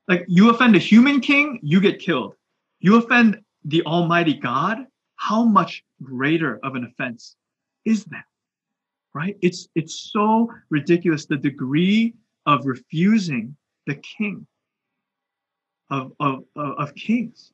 like 0.06 0.24
you 0.28 0.50
offend 0.50 0.76
a 0.76 0.78
human 0.78 1.20
king, 1.20 1.58
you 1.62 1.80
get 1.80 1.98
killed. 1.98 2.36
You 2.78 2.96
offend 2.96 3.40
the 3.64 3.82
almighty 3.86 4.34
God, 4.34 4.86
how 5.16 5.42
much 5.42 5.82
greater 6.00 6.60
of 6.62 6.76
an 6.76 6.84
offense 6.84 7.34
is 7.84 8.04
that? 8.04 8.24
Right? 9.14 9.36
It's 9.42 9.66
it's 9.74 10.10
so 10.12 10.48
ridiculous 10.70 11.26
the 11.26 11.36
degree 11.36 12.14
of 12.46 12.66
refusing 12.66 13.56
the 13.86 13.96
king 13.96 14.46
of, 15.90 16.12
of, 16.20 16.44
of, 16.56 16.78
of 16.78 16.94
kings. 16.94 17.52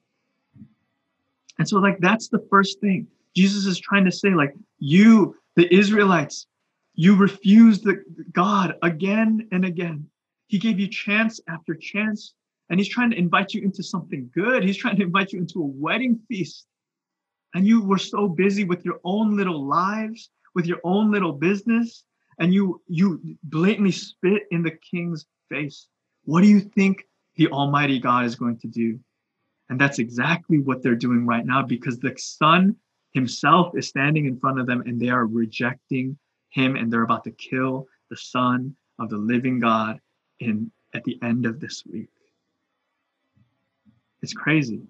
And 1.58 1.68
so, 1.68 1.78
like, 1.78 1.98
that's 2.00 2.28
the 2.28 2.44
first 2.50 2.80
thing 2.80 3.06
Jesus 3.36 3.66
is 3.66 3.78
trying 3.78 4.04
to 4.04 4.12
say, 4.12 4.30
like, 4.30 4.54
you, 4.78 5.36
the 5.56 5.72
Israelites, 5.72 6.46
you 6.94 7.16
refused 7.16 7.84
the 7.84 8.02
God 8.32 8.74
again 8.82 9.48
and 9.52 9.64
again. 9.64 10.06
He 10.48 10.58
gave 10.58 10.80
you 10.80 10.88
chance 10.88 11.40
after 11.48 11.74
chance, 11.74 12.34
and 12.68 12.80
he's 12.80 12.88
trying 12.88 13.10
to 13.10 13.18
invite 13.18 13.54
you 13.54 13.62
into 13.62 13.82
something 13.82 14.30
good. 14.34 14.64
He's 14.64 14.76
trying 14.76 14.96
to 14.96 15.04
invite 15.04 15.32
you 15.32 15.38
into 15.38 15.60
a 15.60 15.66
wedding 15.66 16.20
feast. 16.28 16.66
And 17.54 17.66
you 17.66 17.82
were 17.82 17.98
so 17.98 18.28
busy 18.28 18.64
with 18.64 18.84
your 18.84 19.00
own 19.04 19.36
little 19.36 19.66
lives, 19.66 20.30
with 20.54 20.66
your 20.66 20.78
own 20.84 21.10
little 21.10 21.32
business, 21.32 22.04
and 22.38 22.54
you 22.54 22.80
you 22.88 23.20
blatantly 23.44 23.92
spit 23.92 24.42
in 24.50 24.62
the 24.62 24.70
king's 24.70 25.26
face. 25.48 25.88
What 26.24 26.42
do 26.42 26.48
you 26.48 26.60
think 26.60 27.04
the 27.36 27.48
Almighty 27.48 27.98
God 27.98 28.24
is 28.24 28.34
going 28.34 28.58
to 28.58 28.68
do? 28.68 28.98
And 29.68 29.80
that's 29.80 29.98
exactly 29.98 30.58
what 30.58 30.82
they're 30.82 30.94
doing 30.94 31.26
right 31.26 31.46
now 31.46 31.62
because 31.62 31.98
the 31.98 32.14
Son 32.16 32.76
himself 33.12 33.76
is 33.76 33.88
standing 33.88 34.26
in 34.26 34.38
front 34.38 34.60
of 34.60 34.66
them 34.66 34.82
and 34.86 35.00
they 35.00 35.08
are 35.08 35.26
rejecting 35.26 36.16
him 36.50 36.76
and 36.76 36.92
they're 36.92 37.02
about 37.02 37.24
to 37.24 37.30
kill 37.32 37.86
the 38.08 38.16
Son 38.16 38.74
of 38.98 39.08
the 39.08 39.16
living 39.16 39.60
God 39.60 40.00
in 40.40 40.70
at 40.94 41.04
the 41.04 41.18
end 41.22 41.46
of 41.46 41.60
this 41.60 41.84
week. 41.86 42.08
It's 44.22 44.32
crazy. 44.32 44.82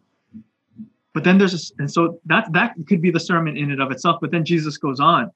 But 1.12 1.24
then 1.24 1.38
there's 1.38 1.54
a, 1.54 1.74
and 1.80 1.90
so 1.90 2.20
that 2.26 2.52
that 2.52 2.74
could 2.88 3.02
be 3.02 3.10
the 3.10 3.20
sermon 3.20 3.56
in 3.56 3.70
and 3.70 3.82
of 3.82 3.90
itself. 3.90 4.18
But 4.20 4.30
then 4.30 4.44
Jesus 4.44 4.78
goes 4.78 5.00
on 5.00 5.30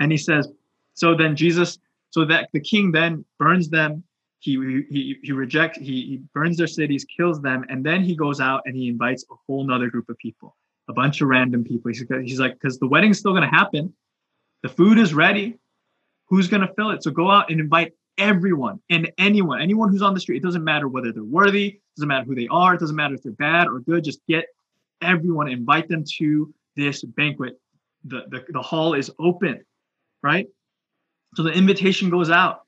and 0.00 0.10
he 0.10 0.18
says, 0.18 0.48
so 0.94 1.14
then 1.14 1.36
Jesus, 1.36 1.78
so 2.10 2.24
that 2.24 2.48
the 2.52 2.60
king 2.60 2.90
then 2.90 3.24
burns 3.38 3.68
them 3.68 4.02
he 4.42 4.84
he 4.90 5.16
he 5.22 5.32
rejects 5.32 5.78
he, 5.78 5.84
he 5.84 6.20
burns 6.34 6.56
their 6.56 6.66
cities 6.66 7.04
kills 7.04 7.40
them 7.40 7.64
and 7.68 7.86
then 7.86 8.02
he 8.02 8.16
goes 8.16 8.40
out 8.40 8.60
and 8.66 8.76
he 8.76 8.88
invites 8.88 9.24
a 9.30 9.34
whole 9.46 9.64
nother 9.64 9.88
group 9.88 10.08
of 10.08 10.18
people 10.18 10.56
a 10.88 10.92
bunch 10.92 11.20
of 11.20 11.28
random 11.28 11.64
people. 11.64 11.90
He's, 11.90 12.40
like 12.40 12.54
because 12.54 12.78
the 12.78 12.86
wedding's 12.86 13.18
still 13.18 13.32
going 13.32 13.48
to 13.48 13.56
happen. 13.56 13.94
The 14.62 14.68
food 14.68 14.98
is 14.98 15.14
ready. 15.14 15.58
Who's 16.28 16.48
going 16.48 16.66
to 16.66 16.72
fill 16.74 16.90
it? 16.90 17.02
So 17.02 17.10
go 17.10 17.30
out 17.30 17.50
and 17.50 17.60
invite 17.60 17.92
everyone 18.18 18.80
and 18.90 19.10
anyone 19.16 19.62
anyone 19.62 19.90
who's 19.90 20.02
on 20.02 20.14
the 20.14 20.20
street. 20.20 20.36
It 20.36 20.42
doesn't 20.42 20.64
matter 20.64 20.86
whether 20.86 21.12
they're 21.12 21.24
worthy 21.24 21.80
doesn't 21.96 22.08
matter 22.08 22.24
who 22.24 22.34
they 22.34 22.48
are 22.48 22.74
it 22.74 22.80
doesn't 22.80 22.96
matter 22.96 23.14
if 23.14 23.22
they're 23.22 23.32
bad 23.32 23.68
or 23.68 23.80
good. 23.80 24.04
Just 24.04 24.20
get 24.28 24.46
everyone 25.00 25.48
invite 25.48 25.88
them 25.88 26.04
to 26.18 26.52
this 26.76 27.02
banquet. 27.02 27.58
The, 28.04 28.24
the, 28.28 28.44
the 28.50 28.62
hall 28.62 28.94
is 28.94 29.10
open 29.18 29.64
right? 30.22 30.46
So 31.34 31.42
the 31.42 31.50
invitation 31.50 32.10
goes 32.10 32.30
out 32.30 32.62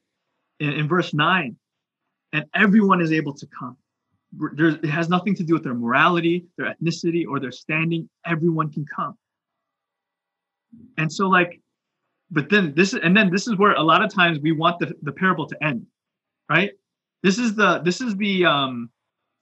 in, 0.61 0.73
in 0.73 0.89
verse 0.89 1.15
9 1.15 1.57
and 2.33 2.45
everyone 2.55 3.01
is 3.01 3.13
able 3.13 3.35
to 3.35 3.47
come. 3.47 3.77
There's, 4.55 4.75
it 4.75 4.87
has 4.87 5.09
nothing 5.09 5.35
to 5.37 5.45
do 5.45 5.55
with 5.55 5.65
their 5.65 5.75
morality, 5.75 6.47
their 6.57 6.75
ethnicity, 6.75 7.25
or 7.29 7.41
their 7.41 7.53
standing. 7.53 8.09
Everyone 8.27 8.71
can 8.71 8.85
come. 8.85 9.17
And 10.99 11.13
so, 11.13 11.29
like, 11.29 11.61
but 12.31 12.49
then 12.49 12.75
this, 12.75 12.95
is, 12.95 13.01
and 13.03 13.17
then 13.17 13.31
this 13.31 13.47
is 13.47 13.57
where 13.57 13.73
a 13.73 13.83
lot 13.83 14.03
of 14.03 14.13
times 14.13 14.41
we 14.41 14.53
want 14.53 14.79
the, 14.81 14.95
the 15.03 15.13
parable 15.13 15.47
to 15.47 15.65
end, 15.65 15.87
right? 16.49 16.73
This 17.23 17.39
is 17.39 17.55
the 17.55 17.81
this 17.81 18.03
is 18.03 18.17
the 18.17 18.45
um 18.45 18.91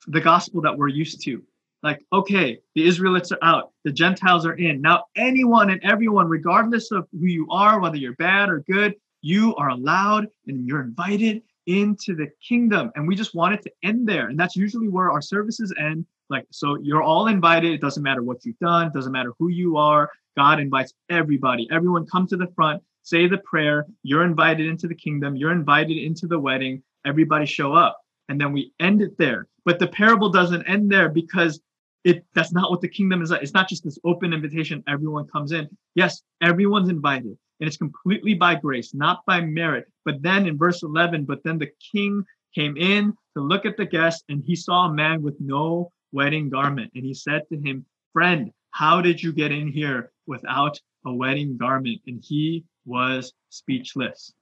the 0.06 0.20
gospel 0.20 0.60
that 0.62 0.76
we're 0.76 0.88
used 0.88 1.22
to. 1.24 1.42
Like, 1.82 2.04
okay, 2.12 2.58
the 2.76 2.86
Israelites 2.86 3.32
are 3.32 3.38
out, 3.42 3.72
the 3.84 3.90
Gentiles 3.90 4.46
are 4.46 4.54
in. 4.54 4.80
Now, 4.80 5.04
anyone 5.16 5.70
and 5.70 5.82
everyone, 5.82 6.28
regardless 6.28 6.92
of 6.92 7.08
who 7.12 7.26
you 7.26 7.48
are, 7.50 7.80
whether 7.80 7.96
you're 7.96 8.14
bad 8.14 8.50
or 8.50 8.60
good, 8.60 8.94
you 9.20 9.54
are 9.56 9.70
allowed 9.70 10.28
and 10.46 10.66
you're 10.66 10.80
invited 10.80 11.42
into 11.66 12.14
the 12.14 12.28
kingdom. 12.46 12.90
And 12.94 13.06
we 13.06 13.14
just 13.14 13.34
want 13.34 13.54
it 13.54 13.62
to 13.62 13.72
end 13.82 14.08
there. 14.08 14.28
And 14.28 14.38
that's 14.38 14.56
usually 14.56 14.88
where 14.88 15.10
our 15.10 15.22
services 15.22 15.72
end. 15.78 16.06
Like, 16.28 16.46
so 16.50 16.78
you're 16.82 17.02
all 17.02 17.26
invited. 17.26 17.72
It 17.72 17.80
doesn't 17.80 18.02
matter 18.02 18.22
what 18.22 18.44
you've 18.44 18.58
done, 18.58 18.88
it 18.88 18.92
doesn't 18.92 19.12
matter 19.12 19.32
who 19.38 19.48
you 19.48 19.76
are. 19.76 20.10
God 20.36 20.60
invites 20.60 20.94
everybody. 21.10 21.68
Everyone 21.70 22.06
come 22.06 22.26
to 22.28 22.36
the 22.36 22.50
front, 22.56 22.82
say 23.02 23.26
the 23.28 23.38
prayer. 23.38 23.86
You're 24.02 24.24
invited 24.24 24.66
into 24.66 24.88
the 24.88 24.94
kingdom. 24.94 25.36
You're 25.36 25.52
invited 25.52 25.98
into 25.98 26.26
the 26.26 26.38
wedding. 26.38 26.82
Everybody 27.04 27.44
show 27.44 27.74
up. 27.74 27.98
And 28.28 28.40
then 28.40 28.52
we 28.52 28.72
end 28.80 29.02
it 29.02 29.18
there. 29.18 29.46
But 29.64 29.78
the 29.78 29.88
parable 29.88 30.30
doesn't 30.30 30.62
end 30.62 30.90
there 30.90 31.10
because 31.10 31.60
it 32.04 32.24
that's 32.34 32.52
not 32.52 32.70
what 32.70 32.80
the 32.80 32.88
kingdom 32.88 33.22
is 33.22 33.30
like. 33.30 33.42
It's 33.42 33.52
not 33.52 33.68
just 33.68 33.84
this 33.84 33.98
open 34.04 34.32
invitation, 34.32 34.82
everyone 34.88 35.28
comes 35.28 35.52
in. 35.52 35.68
Yes, 35.94 36.22
everyone's 36.40 36.88
invited 36.88 37.36
and 37.60 37.68
it's 37.68 37.76
completely 37.76 38.34
by 38.34 38.54
grace, 38.54 38.94
not 38.94 39.24
by 39.26 39.40
merit. 39.40 39.86
But 40.04 40.22
then 40.22 40.46
in 40.46 40.58
verse 40.58 40.82
11, 40.82 41.24
but 41.24 41.42
then 41.44 41.58
the 41.58 41.70
king 41.92 42.24
came 42.54 42.76
in 42.76 43.12
to 43.36 43.42
look 43.42 43.64
at 43.64 43.76
the 43.76 43.86
guest, 43.86 44.24
and 44.28 44.42
he 44.44 44.56
saw 44.56 44.86
a 44.86 44.92
man 44.92 45.22
with 45.22 45.36
no 45.40 45.92
wedding 46.12 46.48
garment. 46.48 46.90
And 46.94 47.04
he 47.04 47.14
said 47.14 47.42
to 47.50 47.58
him, 47.58 47.86
Friend, 48.12 48.50
how 48.70 49.00
did 49.00 49.22
you 49.22 49.32
get 49.32 49.52
in 49.52 49.68
here 49.68 50.12
without 50.26 50.78
a 51.06 51.12
wedding 51.12 51.56
garment? 51.56 52.00
And 52.06 52.22
he 52.22 52.64
was 52.84 53.32
speechless. 53.48 54.32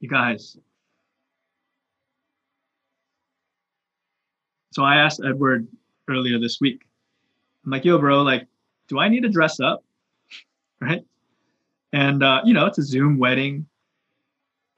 You 0.00 0.08
guys. 0.08 0.56
So 4.72 4.84
I 4.84 4.96
asked 4.96 5.22
Edward 5.24 5.66
earlier 6.08 6.38
this 6.38 6.60
week. 6.60 6.82
I'm 7.64 7.72
like, 7.72 7.84
yo, 7.84 7.98
bro, 7.98 8.22
like, 8.22 8.46
do 8.88 8.98
I 8.98 9.08
need 9.08 9.22
to 9.22 9.28
dress 9.28 9.60
up? 9.60 9.82
Right? 10.78 11.02
And 11.96 12.22
uh, 12.22 12.42
you 12.44 12.52
know 12.52 12.66
it's 12.66 12.78
a 12.78 12.82
Zoom 12.82 13.18
wedding. 13.18 13.66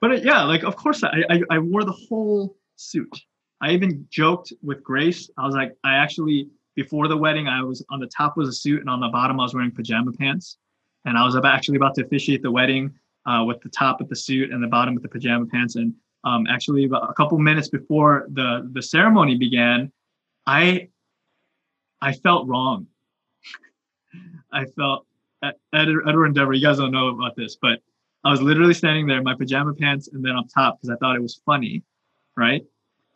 But 0.00 0.12
it, 0.12 0.20
uh, 0.20 0.30
yeah, 0.30 0.42
like 0.44 0.62
of 0.62 0.76
course 0.76 1.02
I, 1.02 1.24
I 1.28 1.42
I 1.50 1.58
wore 1.58 1.84
the 1.84 1.98
whole 2.08 2.56
suit. 2.76 3.12
I 3.60 3.72
even 3.72 4.06
joked 4.08 4.52
with 4.62 4.84
Grace. 4.84 5.28
I 5.36 5.44
was 5.44 5.54
like, 5.54 5.76
I 5.82 5.96
actually 5.96 6.48
before 6.76 7.08
the 7.08 7.16
wedding, 7.16 7.48
I 7.48 7.60
was 7.62 7.84
on 7.90 7.98
the 7.98 8.06
top 8.06 8.36
was 8.36 8.48
a 8.48 8.52
suit, 8.52 8.80
and 8.80 8.88
on 8.88 9.00
the 9.00 9.08
bottom 9.08 9.40
I 9.40 9.42
was 9.42 9.52
wearing 9.52 9.72
pajama 9.72 10.12
pants. 10.12 10.58
And 11.04 11.18
I 11.18 11.24
was 11.24 11.36
actually 11.36 11.76
about 11.76 11.94
to 11.96 12.04
officiate 12.04 12.42
the 12.42 12.52
wedding 12.52 12.94
uh, 13.26 13.42
with 13.44 13.60
the 13.62 13.68
top 13.68 13.98
with 13.98 14.08
the 14.08 14.16
suit 14.16 14.52
and 14.52 14.62
the 14.62 14.68
bottom 14.68 14.94
with 14.94 15.02
the 15.02 15.08
pajama 15.08 15.46
pants. 15.46 15.74
And 15.74 15.94
um, 16.22 16.46
actually, 16.48 16.84
about 16.84 17.10
a 17.10 17.14
couple 17.14 17.36
minutes 17.38 17.68
before 17.68 18.28
the 18.30 18.70
the 18.72 18.82
ceremony 18.82 19.36
began, 19.36 19.90
I 20.46 20.88
I 22.00 22.12
felt 22.12 22.46
wrong. 22.46 22.86
I 24.52 24.66
felt 24.66 25.07
Edward 25.72 26.26
Endeavor, 26.26 26.52
you 26.52 26.62
guys 26.62 26.78
don't 26.78 26.92
know 26.92 27.08
about 27.08 27.36
this, 27.36 27.56
but 27.60 27.80
I 28.24 28.30
was 28.30 28.42
literally 28.42 28.74
standing 28.74 29.06
there 29.06 29.18
in 29.18 29.24
my 29.24 29.34
pajama 29.34 29.74
pants 29.74 30.08
and 30.08 30.24
then 30.24 30.36
up 30.36 30.46
top 30.52 30.80
because 30.80 30.90
I 30.94 30.96
thought 30.96 31.16
it 31.16 31.22
was 31.22 31.40
funny, 31.46 31.82
right? 32.36 32.64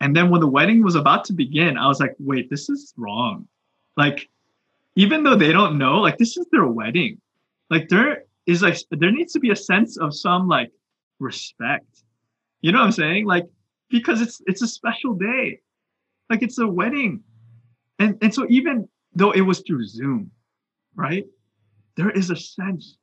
And 0.00 0.16
then 0.16 0.30
when 0.30 0.40
the 0.40 0.46
wedding 0.48 0.82
was 0.82 0.94
about 0.94 1.24
to 1.26 1.32
begin, 1.32 1.76
I 1.76 1.86
was 1.86 2.00
like, 2.00 2.14
wait, 2.18 2.50
this 2.50 2.68
is 2.68 2.92
wrong. 2.96 3.46
Like, 3.96 4.28
even 4.96 5.22
though 5.22 5.36
they 5.36 5.52
don't 5.52 5.78
know, 5.78 6.00
like, 6.00 6.18
this 6.18 6.36
is 6.36 6.46
their 6.50 6.66
wedding. 6.66 7.20
Like, 7.70 7.88
there 7.88 8.24
is 8.46 8.62
like, 8.62 8.78
there 8.90 9.12
needs 9.12 9.32
to 9.32 9.40
be 9.40 9.50
a 9.50 9.56
sense 9.56 9.96
of 9.96 10.14
some 10.14 10.48
like 10.48 10.70
respect. 11.18 12.02
You 12.60 12.72
know 12.72 12.78
what 12.78 12.86
I'm 12.86 12.92
saying? 12.92 13.26
Like, 13.26 13.46
because 13.90 14.20
it's 14.20 14.40
it's 14.46 14.62
a 14.62 14.66
special 14.66 15.14
day. 15.14 15.60
Like, 16.30 16.42
it's 16.42 16.58
a 16.58 16.66
wedding. 16.66 17.22
And 17.98 18.18
and 18.22 18.34
so 18.34 18.46
even 18.48 18.88
though 19.14 19.32
it 19.32 19.42
was 19.42 19.60
through 19.60 19.86
Zoom, 19.86 20.30
right? 20.94 21.26
There 21.96 22.10
is 22.10 22.30
a 22.30 22.36
sense 22.36 22.96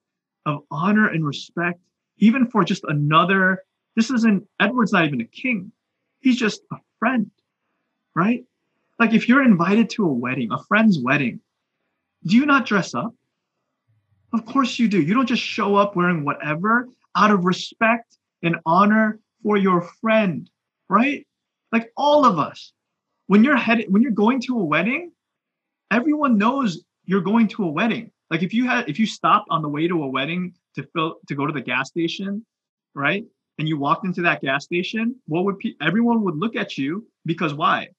of 0.46 0.64
honor 0.72 1.08
and 1.08 1.26
respect, 1.26 1.80
even 2.18 2.48
for 2.48 2.64
just 2.64 2.84
another. 2.86 3.64
This 3.96 4.10
isn't, 4.12 4.48
Edward's 4.60 4.94
not 4.94 5.06
even 5.06 5.22
a 5.22 5.26
king. 5.26 5.72
He's 6.20 6.38
just 6.38 6.62
a 6.72 6.78
friend, 7.00 7.32
right? 8.16 8.44
Like 9.00 9.14
if 9.14 9.30
you're 9.30 9.44
invited 9.44 9.90
to 9.92 10.06
a 10.06 10.14
wedding, 10.14 10.52
a 10.52 10.64
friend's 10.64 11.00
wedding, 11.00 11.40
do 12.26 12.36
you 12.36 12.46
not 12.46 12.66
dress 12.66 12.94
up? 12.94 13.14
Of 14.34 14.46
course 14.46 14.78
you 14.78 14.88
do. 14.88 15.02
You 15.02 15.14
don't 15.14 15.26
just 15.26 15.42
show 15.42 15.76
up 15.76 15.96
wearing 15.96 16.24
whatever 16.24 16.88
out 17.16 17.32
of 17.32 17.46
respect 17.46 18.18
and 18.44 18.58
honor 18.66 19.20
for 19.42 19.58
your 19.58 19.82
friend, 20.02 20.50
right? 20.88 21.26
Like 21.72 21.92
all 21.98 22.26
of 22.26 22.38
us. 22.38 22.74
When 23.28 23.44
you're 23.44 23.56
headed 23.56 23.92
when 23.94 24.02
you're 24.02 24.12
going 24.12 24.42
to 24.42 24.60
a 24.60 24.64
wedding, 24.64 25.12
everyone 25.92 26.38
knows 26.38 26.84
you're 27.06 27.22
going 27.22 27.48
to 27.50 27.64
a 27.64 27.72
wedding. 27.72 28.12
Like 28.30 28.44
if 28.44 28.54
you 28.54 28.68
had 28.68 28.90
if 28.90 29.00
you 29.00 29.06
stopped 29.06 29.48
on 29.50 29.62
the 29.62 29.70
way 29.70 29.88
to 29.88 30.04
a 30.04 30.08
wedding 30.08 30.54
to 30.76 30.84
fill 30.94 31.16
to 31.28 31.36
go 31.36 31.46
to 31.46 31.54
the 31.54 31.62
gas 31.62 31.90
station, 31.90 32.46
right? 32.94 33.26
And 33.58 33.68
you 33.68 33.78
walked 33.78 34.06
into 34.06 34.22
that 34.22 34.42
gas 34.42 34.64
station, 34.64 35.16
what 35.28 35.44
would 35.46 35.60
pe- 35.60 35.74
everyone 35.82 36.24
would 36.24 36.38
look 36.38 36.56
at 36.56 36.78
you 36.78 37.08
because 37.26 37.54
why? 37.54 37.90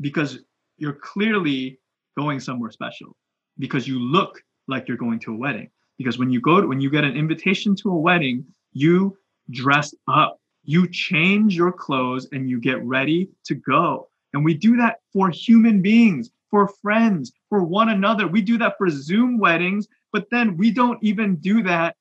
Because 0.00 0.40
you're 0.76 0.92
clearly 0.92 1.80
going 2.16 2.40
somewhere 2.40 2.70
special. 2.70 3.16
Because 3.58 3.88
you 3.88 3.98
look 3.98 4.40
like 4.68 4.86
you're 4.86 4.96
going 4.96 5.18
to 5.20 5.32
a 5.32 5.36
wedding. 5.36 5.70
Because 5.96 6.18
when 6.18 6.30
you 6.30 6.40
go 6.40 6.60
to, 6.60 6.66
when 6.66 6.80
you 6.80 6.90
get 6.90 7.04
an 7.04 7.16
invitation 7.16 7.74
to 7.76 7.90
a 7.90 7.96
wedding, 7.96 8.44
you 8.72 9.16
dress 9.50 9.94
up. 10.08 10.38
You 10.62 10.88
change 10.88 11.56
your 11.56 11.72
clothes 11.72 12.28
and 12.32 12.48
you 12.48 12.60
get 12.60 12.84
ready 12.84 13.30
to 13.46 13.54
go. 13.54 14.08
And 14.34 14.44
we 14.44 14.54
do 14.54 14.76
that 14.76 14.98
for 15.12 15.30
human 15.30 15.80
beings 15.80 16.30
for 16.50 16.68
friends, 16.68 17.32
for 17.48 17.62
one 17.64 17.90
another. 17.90 18.26
We 18.26 18.42
do 18.42 18.58
that 18.58 18.74
for 18.78 18.88
Zoom 18.90 19.38
weddings, 19.38 19.88
but 20.12 20.28
then 20.30 20.56
we 20.56 20.70
don't 20.70 21.02
even 21.02 21.36
do 21.36 21.62
that. 21.64 21.96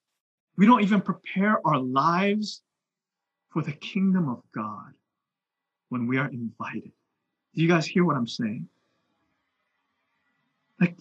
We 0.58 0.66
don't 0.66 0.84
even 0.84 1.02
prepare 1.02 1.60
our 1.68 1.80
lives 1.80 2.62
for 3.50 3.62
the 3.62 3.74
kingdom 3.74 4.30
of 4.30 4.42
God 4.54 4.94
when 5.90 6.08
we 6.08 6.18
are 6.18 6.28
invited. 6.28 6.92
Do 7.56 7.62
you 7.62 7.68
guys 7.68 7.86
hear 7.86 8.06
what 8.06 8.16
I'm 8.16 8.28
saying? 8.28 8.68
Like, 10.80 10.98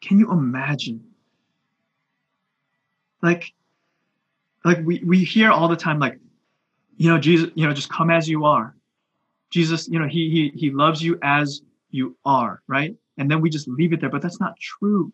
Can 0.00 0.18
you 0.18 0.30
imagine? 0.32 1.04
Like, 3.22 3.52
like 4.64 4.78
we, 4.84 5.02
we 5.04 5.24
hear 5.24 5.50
all 5.50 5.68
the 5.68 5.76
time, 5.76 5.98
like, 5.98 6.18
you 6.96 7.10
know, 7.10 7.18
Jesus, 7.18 7.50
you 7.54 7.66
know, 7.66 7.72
just 7.72 7.90
come 7.90 8.10
as 8.10 8.28
you 8.28 8.44
are. 8.44 8.74
Jesus, 9.50 9.88
you 9.88 9.98
know, 9.98 10.08
he 10.08 10.30
he 10.30 10.58
he 10.58 10.70
loves 10.70 11.02
you 11.02 11.18
as 11.22 11.62
you 11.96 12.16
are, 12.24 12.62
right? 12.68 12.94
And 13.18 13.30
then 13.30 13.40
we 13.40 13.50
just 13.50 13.66
leave 13.66 13.92
it 13.92 14.00
there, 14.00 14.10
but 14.10 14.22
that's 14.22 14.40
not 14.40 14.58
true. 14.60 15.12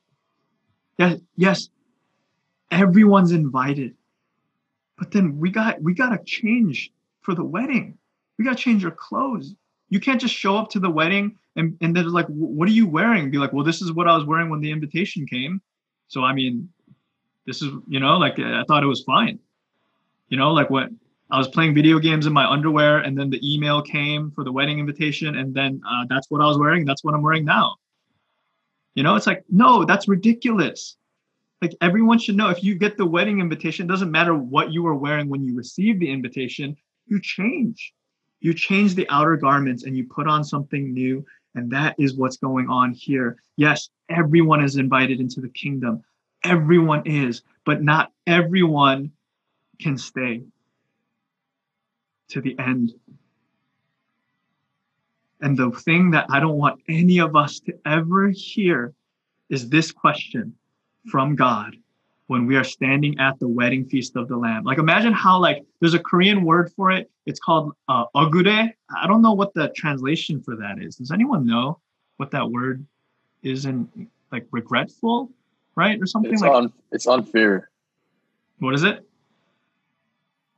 Yes, 0.99 1.21
yes, 1.37 1.69
everyone's 2.71 3.33
invited. 3.33 3.95
But 4.99 5.11
then 5.13 5.39
we 5.39 5.51
got 5.51 5.81
we 5.81 5.95
got 5.95 6.11
to 6.11 6.23
change 6.25 6.93
for 7.23 7.35
the 7.35 7.45
wedding. 7.45 7.97
We 8.39 8.45
got 8.45 8.57
to 8.57 8.63
change 8.63 8.83
your 8.83 8.93
clothes. 8.93 9.55
You 9.89 10.01
can't 10.01 10.21
just 10.21 10.35
show 10.35 10.57
up 10.57 10.71
to 10.71 10.81
the 10.81 10.91
wedding 10.91 11.39
and 11.57 11.77
and 11.81 11.95
then 11.95 12.11
like, 12.11 12.27
what 12.27 12.69
are 12.69 12.73
you 12.73 12.87
wearing? 12.87 13.31
Be 13.31 13.39
like, 13.39 13.53
well, 13.53 13.65
this 13.65 13.83
is 13.83 13.93
what 13.93 14.09
I 14.09 14.17
was 14.17 14.25
wearing 14.25 14.51
when 14.51 14.61
the 14.61 14.71
invitation 14.71 15.27
came. 15.27 15.61
So 16.09 16.25
I 16.25 16.33
mean, 16.33 16.69
this 17.47 17.63
is 17.63 17.73
you 17.89 18.01
know, 18.01 18.17
like 18.19 18.39
I 18.39 18.65
thought 18.65 18.83
it 18.83 18.89
was 18.89 19.03
fine. 19.03 19.39
You 20.29 20.39
know, 20.39 20.53
like 20.53 20.71
what 20.71 20.89
I 21.33 21.39
was 21.39 21.49
playing 21.49 21.75
video 21.75 21.99
games 21.99 22.27
in 22.27 22.33
my 22.35 22.47
underwear, 22.47 22.99
and 22.99 23.19
then 23.19 23.31
the 23.31 23.41
email 23.43 23.81
came 23.81 24.31
for 24.33 24.45
the 24.45 24.53
wedding 24.53 24.79
invitation, 24.79 25.35
and 25.39 25.55
then 25.55 25.81
uh, 25.89 26.05
that's 26.07 26.31
what 26.31 26.43
I 26.43 26.47
was 26.47 26.59
wearing. 26.59 26.85
That's 26.85 27.03
what 27.03 27.15
I'm 27.15 27.23
wearing 27.23 27.47
now. 27.47 27.77
You 28.95 29.03
know, 29.03 29.17
it's 29.17 29.27
like, 29.27 29.43
no, 29.49 29.87
that's 29.87 30.07
ridiculous. 30.07 30.99
Like 31.63 31.75
everyone 31.81 32.19
should 32.19 32.37
know 32.37 32.51
if 32.51 32.63
you 32.63 32.75
get 32.75 32.99
the 32.99 33.07
wedding 33.07 33.41
invitation, 33.41 33.87
it 33.87 33.89
doesn't 33.89 34.11
matter 34.11 34.37
what 34.37 34.73
you 34.73 34.83
were 34.83 34.95
wearing 34.95 35.31
when 35.31 35.43
you 35.43 35.57
received 35.57 36.01
the 36.01 36.11
invitation, 36.11 36.77
you 37.07 37.19
change. 37.19 37.95
You 38.41 38.53
change 38.53 38.95
the 38.95 39.09
outer 39.09 39.39
garments 39.39 39.85
and 39.85 39.97
you 39.97 40.05
put 40.05 40.29
on 40.29 40.45
something 40.45 40.93
new. 40.93 41.25
And 41.55 41.71
that 41.71 41.95
is 41.99 42.15
what's 42.15 42.37
going 42.37 42.69
on 42.69 42.93
here. 42.93 43.39
Yes, 43.57 43.89
everyone 44.11 44.63
is 44.63 44.77
invited 44.77 45.19
into 45.19 45.41
the 45.41 45.49
kingdom. 45.49 46.03
Everyone 46.45 47.07
is, 47.07 47.41
but 47.65 47.83
not 47.83 48.13
everyone 48.27 49.13
can 49.81 49.97
stay 49.97 50.43
to 52.33 52.41
the 52.41 52.59
end. 52.59 52.95
And 55.41 55.57
the 55.57 55.71
thing 55.71 56.11
that 56.13 56.27
I 56.31 56.41
don't 56.41 56.57
want 56.57 56.81
any 56.89 57.19
of 57.19 57.37
us 57.37 57.61
to 57.61 57.75
ever 57.85 58.31
hear 58.31 58.95
is 59.51 59.69
this 59.69 59.93
question 59.93 60.55
from 61.11 61.37
God 61.37 61.77
when 62.29 62.47
we 62.47 62.57
are 62.57 62.65
standing 62.65 63.19
at 63.19 63.39
the 63.41 63.49
wedding 63.49 63.85
feast 63.85 64.17
of 64.17 64.29
the 64.29 64.37
Lamb. 64.37 64.65
Like 64.65 64.79
imagine 64.79 65.13
how 65.13 65.39
like 65.39 65.65
there's 65.81 65.95
a 65.95 65.99
Korean 65.99 66.45
word 66.45 66.73
for 66.75 66.91
it. 66.91 67.11
It's 67.27 67.41
called 67.41 67.73
uh, 67.89 68.05
ogure. 68.15 68.73
I 68.97 69.07
don't 69.07 69.21
know 69.21 69.33
what 69.33 69.53
the 69.53 69.71
translation 69.77 70.41
for 70.41 70.57
that 70.57 70.81
is. 70.81 70.97
Does 70.97 71.11
anyone 71.11 71.47
know 71.47 71.81
what 72.17 72.31
that 72.31 72.49
word 72.51 72.87
is 73.43 73.67
in 73.67 74.09
like 74.31 74.47
regretful, 74.53 75.31
right, 75.75 76.01
or 76.01 76.07
something 76.07 76.33
It's 76.33 76.41
like? 76.41 76.53
on. 76.53 76.73
It's 76.93 77.07
unfair. 77.07 77.69
What 78.61 78.75
is 78.75 78.85
it? 78.85 79.07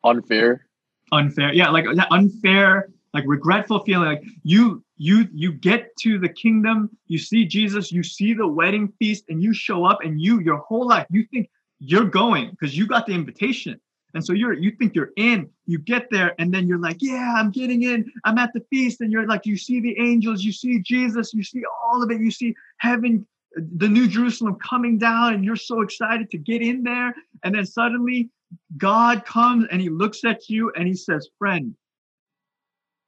Unfair. 0.05 0.67
Unfair 1.13 1.53
yeah 1.53 1.71
like 1.71 1.87
unfair 2.11 2.89
like 3.13 3.25
regretful 3.27 3.85
feeling 3.85 4.09
like 4.09 4.23
you 4.43 4.83
you 4.97 5.29
you 5.33 5.53
get 5.53 5.95
to 5.97 6.19
the 6.19 6.29
kingdom 6.29 6.91
you 7.07 7.19
see 7.19 7.45
jesus 7.45 7.93
you 7.93 8.03
see 8.03 8.33
the 8.33 8.47
wedding 8.47 8.93
feast 8.99 9.25
and 9.29 9.43
you 9.43 9.53
show 9.53 9.85
up 9.85 9.99
and 10.03 10.21
you 10.21 10.41
your 10.41 10.59
whole 10.59 10.87
life 10.87 11.07
you 11.11 11.25
think 11.33 11.49
you're 11.87 12.05
going 12.05 12.51
because 12.51 12.77
you 12.77 12.87
got 12.87 13.07
the 13.07 13.13
invitation. 13.13 13.81
And 14.15 14.25
so 14.25 14.33
you're 14.33 14.53
you 14.53 14.71
think 14.71 14.95
you're 14.95 15.11
in 15.17 15.51
you 15.67 15.79
get 15.79 16.09
there 16.11 16.35
and 16.39 16.55
then 16.55 16.69
you're 16.69 16.79
like 16.79 16.99
yeah 17.01 17.35
i'm 17.37 17.51
getting 17.51 17.83
in. 17.83 18.11
I'm 18.25 18.39
at 18.39 18.53
the 18.55 18.65
feast. 18.71 19.01
And 19.01 19.11
you're 19.11 19.27
like 19.27 19.45
you 19.45 19.57
see 19.57 19.81
the 19.81 19.99
angels 19.99 20.45
you 20.45 20.53
see 20.53 20.81
jesus 20.81 21.35
you 21.35 21.43
see 21.43 21.63
all 21.85 22.03
of 22.03 22.11
it. 22.11 22.21
You 22.21 22.31
see 22.31 22.55
heaven 22.79 23.27
the 23.57 23.89
new 23.89 24.07
jerusalem 24.07 24.57
coming 24.57 24.99
down 24.99 25.35
and 25.35 25.45
you're 25.45 25.57
so 25.57 25.81
excited 25.81 26.31
to 26.31 26.39
get 26.39 26.63
in 26.63 26.85
there. 26.85 27.15
And 27.43 27.55
then 27.55 27.67
suddenly 27.67 28.31
God 28.77 29.25
comes 29.25 29.67
and 29.71 29.81
he 29.81 29.89
looks 29.89 30.25
at 30.25 30.49
you 30.49 30.73
and 30.75 30.87
he 30.87 30.95
says, 30.95 31.29
Friend, 31.39 31.75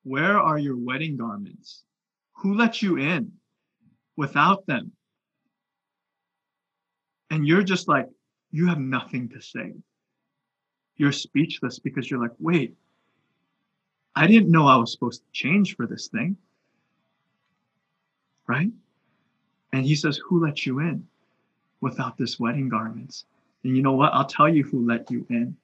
where 0.04 0.38
are 0.38 0.58
your 0.58 0.76
wedding 0.76 1.16
garments? 1.16 1.82
Who 2.36 2.54
let 2.54 2.82
you 2.82 2.98
in 2.98 3.32
without 4.16 4.66
them? 4.66 4.92
And 7.30 7.46
you're 7.46 7.64
just 7.64 7.88
like, 7.88 8.08
you 8.50 8.68
have 8.68 8.78
nothing 8.78 9.28
to 9.30 9.40
say. 9.40 9.74
You're 10.96 11.12
speechless 11.12 11.78
because 11.78 12.10
you're 12.10 12.20
like, 12.20 12.34
wait, 12.38 12.76
I 14.14 14.26
didn't 14.26 14.50
know 14.50 14.66
I 14.66 14.76
was 14.76 14.92
supposed 14.92 15.22
to 15.22 15.32
change 15.32 15.76
for 15.76 15.86
this 15.86 16.08
thing. 16.08 16.36
Right? 18.46 18.70
And 19.72 19.84
he 19.84 19.94
says, 19.94 20.16
Who 20.16 20.42
let 20.42 20.64
you 20.64 20.78
in 20.78 21.06
without 21.80 22.16
this 22.16 22.40
wedding 22.40 22.68
garments? 22.68 23.24
And 23.64 23.76
you 23.76 23.82
know 23.82 23.92
what? 23.92 24.12
I'll 24.12 24.26
tell 24.26 24.48
you 24.48 24.62
who 24.62 24.86
let 24.86 25.10
you 25.10 25.26
in. 25.28 25.56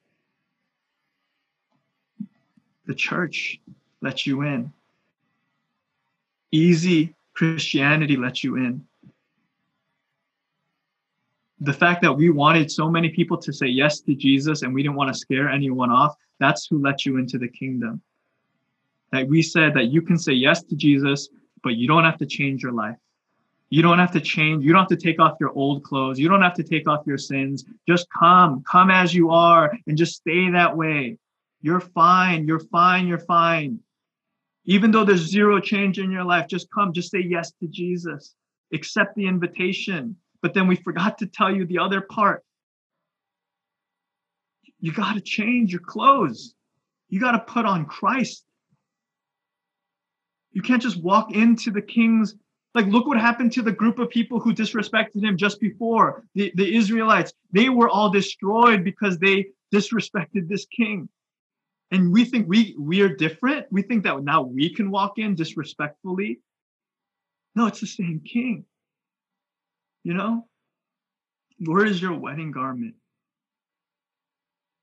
The 2.85 2.95
church 2.95 3.59
let 4.01 4.25
you 4.25 4.41
in. 4.41 4.73
Easy 6.51 7.15
Christianity 7.33 8.17
let 8.17 8.43
you 8.43 8.57
in. 8.57 8.85
The 11.61 11.73
fact 11.73 12.01
that 12.01 12.11
we 12.11 12.29
wanted 12.29 12.69
so 12.69 12.89
many 12.89 13.09
people 13.09 13.37
to 13.37 13.53
say 13.53 13.67
yes 13.67 14.01
to 14.01 14.13
Jesus 14.13 14.63
and 14.63 14.73
we 14.73 14.83
didn't 14.83 14.97
want 14.97 15.13
to 15.13 15.19
scare 15.19 15.47
anyone 15.49 15.91
off, 15.91 16.15
that's 16.39 16.67
who 16.67 16.79
let 16.79 17.05
you 17.05 17.17
into 17.17 17.37
the 17.37 17.47
kingdom. 17.47 18.01
That 19.13 19.27
we 19.27 19.41
said 19.41 19.73
that 19.75 19.85
you 19.85 20.01
can 20.01 20.17
say 20.17 20.33
yes 20.33 20.63
to 20.63 20.75
Jesus, 20.75 21.29
but 21.63 21.75
you 21.75 21.87
don't 21.87 22.03
have 22.03 22.17
to 22.17 22.25
change 22.25 22.61
your 22.61 22.73
life. 22.73 22.97
You 23.73 23.81
don't 23.81 23.97
have 23.97 24.11
to 24.11 24.21
change. 24.21 24.63
You 24.63 24.71
don't 24.71 24.81
have 24.81 24.99
to 24.99 25.03
take 25.03 25.19
off 25.19 25.37
your 25.39 25.49
old 25.53 25.83
clothes. 25.83 26.19
You 26.19 26.29
don't 26.29 26.43
have 26.43 26.53
to 26.57 26.63
take 26.63 26.87
off 26.87 27.07
your 27.07 27.17
sins. 27.17 27.65
Just 27.87 28.05
come, 28.15 28.63
come 28.69 28.91
as 28.91 29.15
you 29.15 29.31
are, 29.31 29.75
and 29.87 29.97
just 29.97 30.13
stay 30.13 30.51
that 30.51 30.77
way. 30.77 31.17
You're 31.63 31.79
fine. 31.79 32.45
You're 32.45 32.59
fine. 32.59 33.07
You're 33.07 33.17
fine. 33.17 33.79
Even 34.65 34.91
though 34.91 35.03
there's 35.03 35.21
zero 35.21 35.59
change 35.59 35.97
in 35.97 36.11
your 36.11 36.23
life, 36.23 36.45
just 36.47 36.67
come. 36.69 36.93
Just 36.93 37.09
say 37.09 37.21
yes 37.21 37.51
to 37.61 37.67
Jesus. 37.67 38.35
Accept 38.71 39.15
the 39.15 39.25
invitation. 39.25 40.17
But 40.43 40.53
then 40.53 40.67
we 40.67 40.75
forgot 40.75 41.17
to 41.17 41.25
tell 41.25 41.51
you 41.51 41.65
the 41.65 41.79
other 41.79 42.01
part. 42.01 42.43
You 44.81 44.91
got 44.91 45.15
to 45.15 45.21
change 45.21 45.71
your 45.71 45.81
clothes. 45.81 46.53
You 47.09 47.19
got 47.19 47.31
to 47.31 47.39
put 47.39 47.65
on 47.65 47.85
Christ. 47.85 48.45
You 50.51 50.61
can't 50.61 50.83
just 50.83 51.01
walk 51.01 51.33
into 51.33 51.71
the 51.71 51.81
king's 51.81 52.35
like, 52.75 52.87
look 52.87 53.05
what 53.05 53.19
happened 53.19 53.51
to 53.53 53.61
the 53.61 53.71
group 53.71 53.99
of 53.99 54.09
people 54.09 54.39
who 54.39 54.53
disrespected 54.53 55.23
him 55.23 55.37
just 55.37 55.59
before 55.59 56.25
the, 56.33 56.51
the 56.55 56.75
Israelites. 56.75 57.33
They 57.51 57.69
were 57.69 57.89
all 57.89 58.09
destroyed 58.09 58.83
because 58.83 59.19
they 59.19 59.47
disrespected 59.73 60.47
this 60.47 60.65
king. 60.65 61.07
And 61.91 62.11
we 62.11 62.25
think 62.25 62.47
we 62.47 62.75
we 62.79 63.01
are 63.01 63.15
different. 63.15 63.67
We 63.71 63.83
think 63.83 64.03
that 64.03 64.23
now 64.23 64.41
we 64.41 64.73
can 64.73 64.89
walk 64.89 65.19
in 65.19 65.35
disrespectfully. 65.35 66.39
No, 67.55 67.67
it's 67.67 67.81
the 67.81 67.87
same 67.87 68.21
king. 68.25 68.65
You 70.03 70.15
know? 70.15 70.47
Where 71.59 71.85
is 71.85 72.01
your 72.01 72.17
wedding 72.17 72.51
garment? 72.51 72.95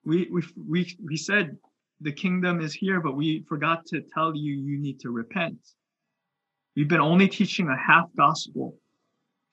We 0.04 0.28
we 0.30 0.42
we 0.56 0.96
we 1.04 1.16
said 1.16 1.58
the 2.00 2.12
kingdom 2.12 2.60
is 2.60 2.72
here, 2.72 3.00
but 3.00 3.16
we 3.16 3.44
forgot 3.48 3.86
to 3.86 4.00
tell 4.00 4.34
you 4.34 4.54
you 4.54 4.78
need 4.78 5.00
to 5.00 5.10
repent. 5.10 5.58
We've 6.76 6.88
been 6.88 7.00
only 7.00 7.28
teaching 7.28 7.68
a 7.68 7.76
half 7.76 8.08
gospel 8.16 8.76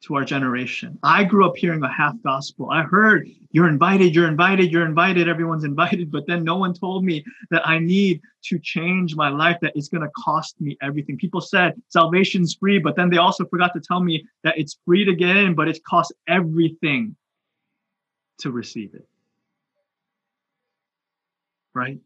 to 0.03 0.15
our 0.15 0.23
generation. 0.23 0.99
I 1.01 1.23
grew 1.23 1.47
up 1.47 1.57
hearing 1.57 1.81
a 1.83 1.91
half 1.91 2.13
gospel. 2.23 2.69
I 2.69 2.83
heard 2.83 3.27
you're 3.51 3.67
invited, 3.67 4.13
you're 4.13 4.27
invited, 4.27 4.71
you're 4.71 4.85
invited, 4.85 5.27
everyone's 5.27 5.63
invited, 5.63 6.11
but 6.11 6.27
then 6.27 6.43
no 6.43 6.55
one 6.55 6.73
told 6.73 7.03
me 7.03 7.25
that 7.49 7.67
I 7.67 7.79
need 7.79 8.21
to 8.45 8.59
change 8.59 9.15
my 9.15 9.29
life, 9.29 9.57
that 9.61 9.73
it's 9.75 9.87
going 9.87 10.03
to 10.03 10.11
cost 10.15 10.61
me 10.61 10.77
everything. 10.81 11.17
People 11.17 11.41
said 11.41 11.73
salvation's 11.87 12.53
free, 12.53 12.77
but 12.77 12.95
then 12.95 13.09
they 13.09 13.17
also 13.17 13.45
forgot 13.45 13.73
to 13.73 13.81
tell 13.81 14.01
me 14.01 14.23
that 14.43 14.57
it's 14.57 14.77
free 14.85 15.03
to 15.03 15.15
get 15.15 15.35
in, 15.35 15.55
but 15.55 15.67
it 15.67 15.83
costs 15.83 16.13
everything 16.27 17.15
to 18.39 18.51
receive 18.51 18.93
it. 18.93 19.07
Right? 21.73 21.99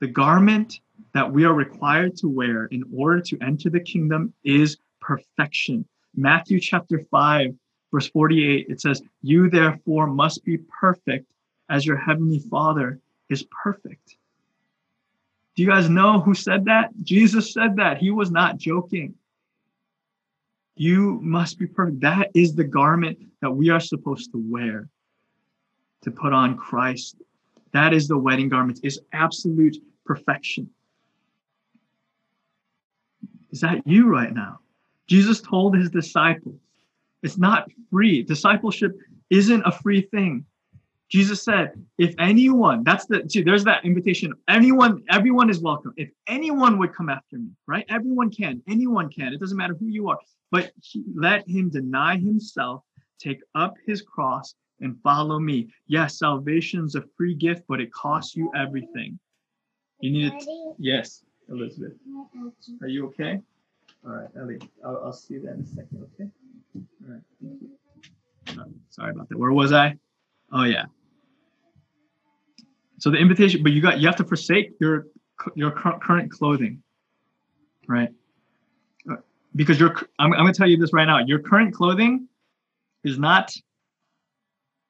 The 0.00 0.06
garment 0.06 0.78
that 1.14 1.32
we 1.32 1.44
are 1.44 1.54
required 1.54 2.16
to 2.18 2.28
wear 2.28 2.66
in 2.66 2.84
order 2.94 3.20
to 3.20 3.38
enter 3.40 3.70
the 3.70 3.80
kingdom 3.80 4.32
is 4.44 4.78
perfection. 5.00 5.84
Matthew 6.14 6.60
chapter 6.60 7.00
5, 7.10 7.54
verse 7.92 8.08
48, 8.08 8.66
it 8.68 8.80
says, 8.80 9.02
You 9.22 9.48
therefore 9.48 10.06
must 10.06 10.44
be 10.44 10.58
perfect 10.80 11.30
as 11.68 11.86
your 11.86 11.96
heavenly 11.96 12.40
Father 12.40 13.00
is 13.28 13.44
perfect. 13.62 14.16
Do 15.56 15.62
you 15.62 15.68
guys 15.68 15.88
know 15.88 16.20
who 16.20 16.34
said 16.34 16.66
that? 16.66 16.90
Jesus 17.02 17.52
said 17.52 17.76
that. 17.76 17.98
He 17.98 18.10
was 18.10 18.30
not 18.30 18.58
joking. 18.58 19.14
You 20.76 21.18
must 21.20 21.58
be 21.58 21.66
perfect. 21.66 22.00
That 22.00 22.30
is 22.34 22.54
the 22.54 22.64
garment 22.64 23.18
that 23.42 23.50
we 23.50 23.68
are 23.70 23.80
supposed 23.80 24.30
to 24.32 24.38
wear 24.38 24.88
to 26.02 26.10
put 26.10 26.32
on 26.32 26.56
Christ. 26.56 27.16
That 27.72 27.92
is 27.92 28.06
the 28.06 28.16
wedding 28.16 28.48
garment, 28.48 28.80
is 28.84 29.00
absolute 29.12 29.76
perfection. 30.06 30.70
Is 33.50 33.60
that 33.60 33.86
you 33.86 34.08
right 34.08 34.32
now? 34.32 34.60
Jesus 35.06 35.40
told 35.40 35.76
his 35.76 35.90
disciples, 35.90 36.60
It's 37.22 37.38
not 37.38 37.68
free. 37.90 38.22
Discipleship 38.22 38.96
isn't 39.30 39.62
a 39.64 39.72
free 39.72 40.02
thing. 40.02 40.44
Jesus 41.08 41.42
said, 41.42 41.72
if 41.96 42.14
anyone, 42.18 42.84
that's 42.84 43.06
the, 43.06 43.24
see, 43.28 43.42
there's 43.42 43.64
that 43.64 43.84
invitation. 43.84 44.34
Anyone, 44.46 45.02
everyone 45.10 45.48
is 45.48 45.58
welcome. 45.60 45.94
If 45.96 46.10
anyone 46.26 46.78
would 46.78 46.94
come 46.94 47.08
after 47.08 47.38
me, 47.38 47.48
right? 47.66 47.86
Everyone 47.88 48.30
can, 48.30 48.62
anyone 48.68 49.08
can. 49.08 49.32
It 49.32 49.40
doesn't 49.40 49.56
matter 49.56 49.74
who 49.74 49.86
you 49.86 50.10
are, 50.10 50.18
but 50.50 50.70
he, 50.82 51.02
let 51.14 51.48
him 51.48 51.70
deny 51.70 52.18
himself, 52.18 52.82
take 53.18 53.40
up 53.54 53.74
his 53.86 54.02
cross, 54.02 54.54
and 54.80 54.96
follow 55.02 55.38
me. 55.38 55.68
Yes, 55.86 56.18
salvation's 56.18 56.94
a 56.94 57.02
free 57.16 57.34
gift, 57.34 57.62
but 57.68 57.80
it 57.80 57.90
costs 57.92 58.36
you 58.36 58.52
everything. 58.54 59.18
You 60.00 60.10
need 60.10 60.32
it. 60.34 60.74
Yes, 60.78 61.24
Elizabeth. 61.50 61.92
Are 62.82 62.88
you 62.88 63.06
okay? 63.06 63.40
All 64.06 64.12
right, 64.12 64.28
Ellie. 64.38 64.60
I'll, 64.84 65.02
I'll 65.04 65.12
see 65.12 65.34
you 65.34 65.42
then 65.42 65.54
in 65.54 65.60
a 65.60 65.66
second, 65.66 66.06
okay? 66.14 66.30
All 66.76 67.14
right, 67.14 67.22
thank 67.42 67.62
you. 67.62 67.70
Oh, 68.58 68.70
sorry 68.90 69.10
about 69.10 69.28
that. 69.28 69.38
Where 69.38 69.52
was 69.52 69.72
I? 69.72 69.96
Oh 70.52 70.64
yeah. 70.64 70.86
So 72.98 73.10
the 73.10 73.18
invitation, 73.18 73.62
but 73.62 73.72
you 73.72 73.80
got 73.80 74.00
you 74.00 74.06
have 74.06 74.16
to 74.16 74.24
forsake 74.24 74.72
your 74.80 75.06
your 75.54 75.70
current 75.70 76.30
clothing, 76.30 76.82
right? 77.86 78.08
Uh, 79.10 79.16
because 79.54 79.78
your 79.78 79.94
I'm, 80.18 80.32
I'm 80.32 80.40
going 80.40 80.52
to 80.52 80.58
tell 80.58 80.68
you 80.68 80.76
this 80.76 80.92
right 80.92 81.04
now. 81.04 81.18
Your 81.18 81.38
current 81.40 81.74
clothing 81.74 82.28
is 83.04 83.18
not 83.18 83.52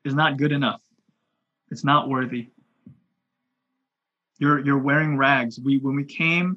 is 0.05 0.15
not 0.15 0.39
good 0.39 0.53
enough. 0.53 0.83
It's 1.71 1.85
not 1.85 2.09
worthy. 2.09 2.49
You're 4.39 4.65
you're 4.65 4.79
wearing 4.79 5.17
rags. 5.17 5.59
We 5.59 5.79
when 5.79 5.97
we 5.97 6.05
came, 6.05 6.57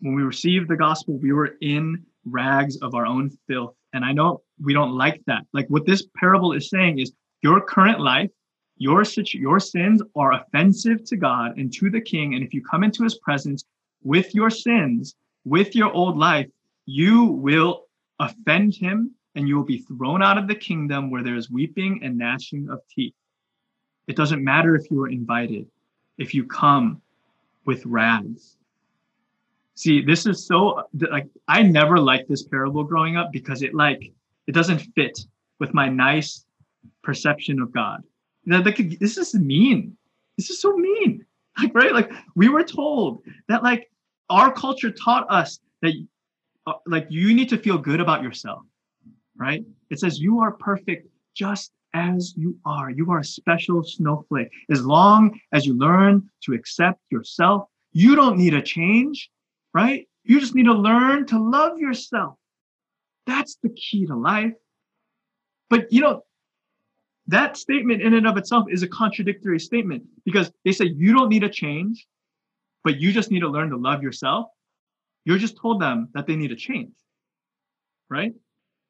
when 0.00 0.14
we 0.14 0.22
received 0.22 0.68
the 0.68 0.76
gospel, 0.76 1.18
we 1.18 1.32
were 1.32 1.56
in 1.60 2.04
rags 2.24 2.76
of 2.78 2.94
our 2.94 3.06
own 3.06 3.30
filth. 3.48 3.74
And 3.92 4.04
I 4.04 4.12
know 4.12 4.42
we 4.62 4.72
don't 4.72 4.96
like 4.96 5.22
that. 5.26 5.44
Like 5.52 5.66
what 5.68 5.86
this 5.86 6.06
parable 6.16 6.52
is 6.52 6.70
saying 6.70 6.98
is 6.98 7.12
your 7.42 7.60
current 7.60 8.00
life, 8.00 8.30
your 8.78 9.04
situ- 9.04 9.38
your 9.38 9.60
sins 9.60 10.02
are 10.16 10.32
offensive 10.32 11.04
to 11.04 11.16
God 11.16 11.58
and 11.58 11.72
to 11.74 11.90
the 11.90 12.00
king. 12.00 12.34
And 12.34 12.44
if 12.44 12.54
you 12.54 12.62
come 12.62 12.84
into 12.84 13.04
his 13.04 13.18
presence 13.18 13.64
with 14.02 14.34
your 14.34 14.50
sins, 14.50 15.14
with 15.44 15.76
your 15.76 15.92
old 15.92 16.16
life, 16.16 16.48
you 16.86 17.24
will 17.24 17.84
offend 18.18 18.74
him 18.74 19.12
and 19.34 19.48
you 19.48 19.56
will 19.56 19.64
be 19.64 19.78
thrown 19.78 20.22
out 20.22 20.38
of 20.38 20.48
the 20.48 20.54
kingdom 20.54 21.10
where 21.10 21.22
there 21.22 21.36
is 21.36 21.50
weeping 21.50 22.00
and 22.02 22.18
gnashing 22.18 22.68
of 22.70 22.80
teeth. 22.90 23.14
It 24.06 24.16
doesn't 24.16 24.42
matter 24.42 24.74
if 24.74 24.90
you 24.90 25.02
are 25.02 25.08
invited, 25.08 25.66
if 26.18 26.34
you 26.34 26.44
come 26.44 27.01
with 27.64 27.84
rags. 27.86 28.56
See, 29.74 30.02
this 30.02 30.26
is 30.26 30.46
so 30.46 30.82
like 31.10 31.26
I 31.48 31.62
never 31.62 31.98
liked 31.98 32.28
this 32.28 32.42
parable 32.42 32.84
growing 32.84 33.16
up 33.16 33.32
because 33.32 33.62
it 33.62 33.74
like 33.74 34.12
it 34.46 34.52
doesn't 34.52 34.80
fit 34.94 35.18
with 35.58 35.72
my 35.74 35.88
nice 35.88 36.44
perception 37.02 37.60
of 37.60 37.72
God. 37.72 38.02
That 38.46 38.64
like, 38.64 38.98
this 38.98 39.16
is 39.16 39.34
mean. 39.34 39.96
This 40.36 40.50
is 40.50 40.60
so 40.60 40.76
mean. 40.76 41.24
Like 41.58 41.74
right, 41.74 41.92
like 41.92 42.10
we 42.34 42.48
were 42.48 42.64
told 42.64 43.22
that 43.48 43.62
like 43.62 43.90
our 44.30 44.52
culture 44.52 44.90
taught 44.90 45.26
us 45.30 45.60
that 45.82 45.92
uh, 46.66 46.74
like 46.86 47.06
you 47.10 47.34
need 47.34 47.48
to 47.50 47.58
feel 47.58 47.76
good 47.76 48.00
about 48.00 48.22
yourself 48.22 48.62
right? 49.36 49.64
It 49.90 49.98
says, 49.98 50.20
You 50.20 50.40
are 50.40 50.52
perfect 50.52 51.08
just 51.34 51.72
as 51.94 52.34
you 52.36 52.58
are. 52.64 52.90
You 52.90 53.10
are 53.10 53.20
a 53.20 53.24
special 53.24 53.82
snowflake. 53.82 54.50
As 54.70 54.84
long 54.84 55.38
as 55.52 55.66
you 55.66 55.74
learn 55.74 56.28
to 56.44 56.54
accept 56.54 57.00
yourself, 57.10 57.68
you 57.92 58.14
don't 58.14 58.38
need 58.38 58.54
a 58.54 58.62
change, 58.62 59.30
right? 59.74 60.08
You 60.24 60.40
just 60.40 60.54
need 60.54 60.64
to 60.64 60.74
learn 60.74 61.26
to 61.26 61.38
love 61.38 61.78
yourself. 61.78 62.34
That's 63.26 63.56
the 63.62 63.70
key 63.70 64.06
to 64.06 64.16
life. 64.16 64.54
But 65.70 65.92
you 65.92 66.00
know, 66.00 66.22
that 67.28 67.56
statement 67.56 68.02
in 68.02 68.14
and 68.14 68.26
of 68.26 68.36
itself 68.36 68.66
is 68.70 68.82
a 68.82 68.88
contradictory 68.88 69.60
statement 69.60 70.04
because 70.24 70.50
they 70.64 70.72
say 70.72 70.86
you 70.86 71.12
don't 71.12 71.28
need 71.28 71.44
a 71.44 71.48
change, 71.48 72.06
but 72.84 73.00
you 73.00 73.12
just 73.12 73.30
need 73.30 73.40
to 73.40 73.48
learn 73.48 73.70
to 73.70 73.76
love 73.76 74.02
yourself. 74.02 74.46
You're 75.24 75.38
just 75.38 75.56
told 75.56 75.80
them 75.80 76.08
that 76.14 76.26
they 76.26 76.34
need 76.34 76.50
a 76.50 76.56
change, 76.56 76.94
right? 78.10 78.32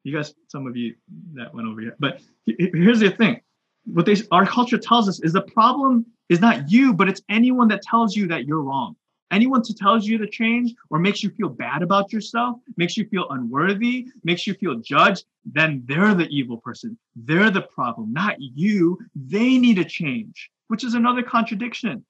You 0.03 0.15
guys, 0.15 0.33
some 0.49 0.67
of 0.67 0.75
you 0.75 0.95
that 1.33 1.53
went 1.53 1.67
over 1.67 1.81
here. 1.81 1.95
But 1.99 2.21
here's 2.45 2.99
the 2.99 3.11
thing: 3.11 3.41
what 3.85 4.05
they 4.05 4.15
our 4.31 4.45
culture 4.45 4.77
tells 4.77 5.07
us 5.07 5.19
is 5.21 5.33
the 5.33 5.41
problem 5.41 6.05
is 6.29 6.39
not 6.39 6.71
you, 6.71 6.93
but 6.93 7.07
it's 7.09 7.21
anyone 7.29 7.67
that 7.69 7.81
tells 7.81 8.15
you 8.15 8.27
that 8.27 8.45
you're 8.45 8.61
wrong. 8.61 8.95
Anyone 9.31 9.63
who 9.67 9.73
tells 9.73 10.05
you 10.05 10.19
to 10.19 10.27
change 10.27 10.75
or 10.91 10.99
makes 10.99 11.23
you 11.23 11.31
feel 11.31 11.49
bad 11.49 11.81
about 11.81 12.13
yourself, 12.13 12.59
makes 12.77 12.95
you 12.95 13.07
feel 13.07 13.27
unworthy, 13.31 14.07
makes 14.23 14.45
you 14.45 14.53
feel 14.53 14.75
judged, 14.75 15.25
then 15.43 15.81
they're 15.85 16.13
the 16.13 16.27
evil 16.27 16.57
person. 16.57 16.97
They're 17.15 17.49
the 17.49 17.63
problem, 17.63 18.13
not 18.13 18.35
you. 18.39 18.99
They 19.15 19.57
need 19.57 19.79
a 19.79 19.85
change, 19.85 20.51
which 20.67 20.83
is 20.83 20.93
another 20.93 21.23
contradiction, 21.23 22.05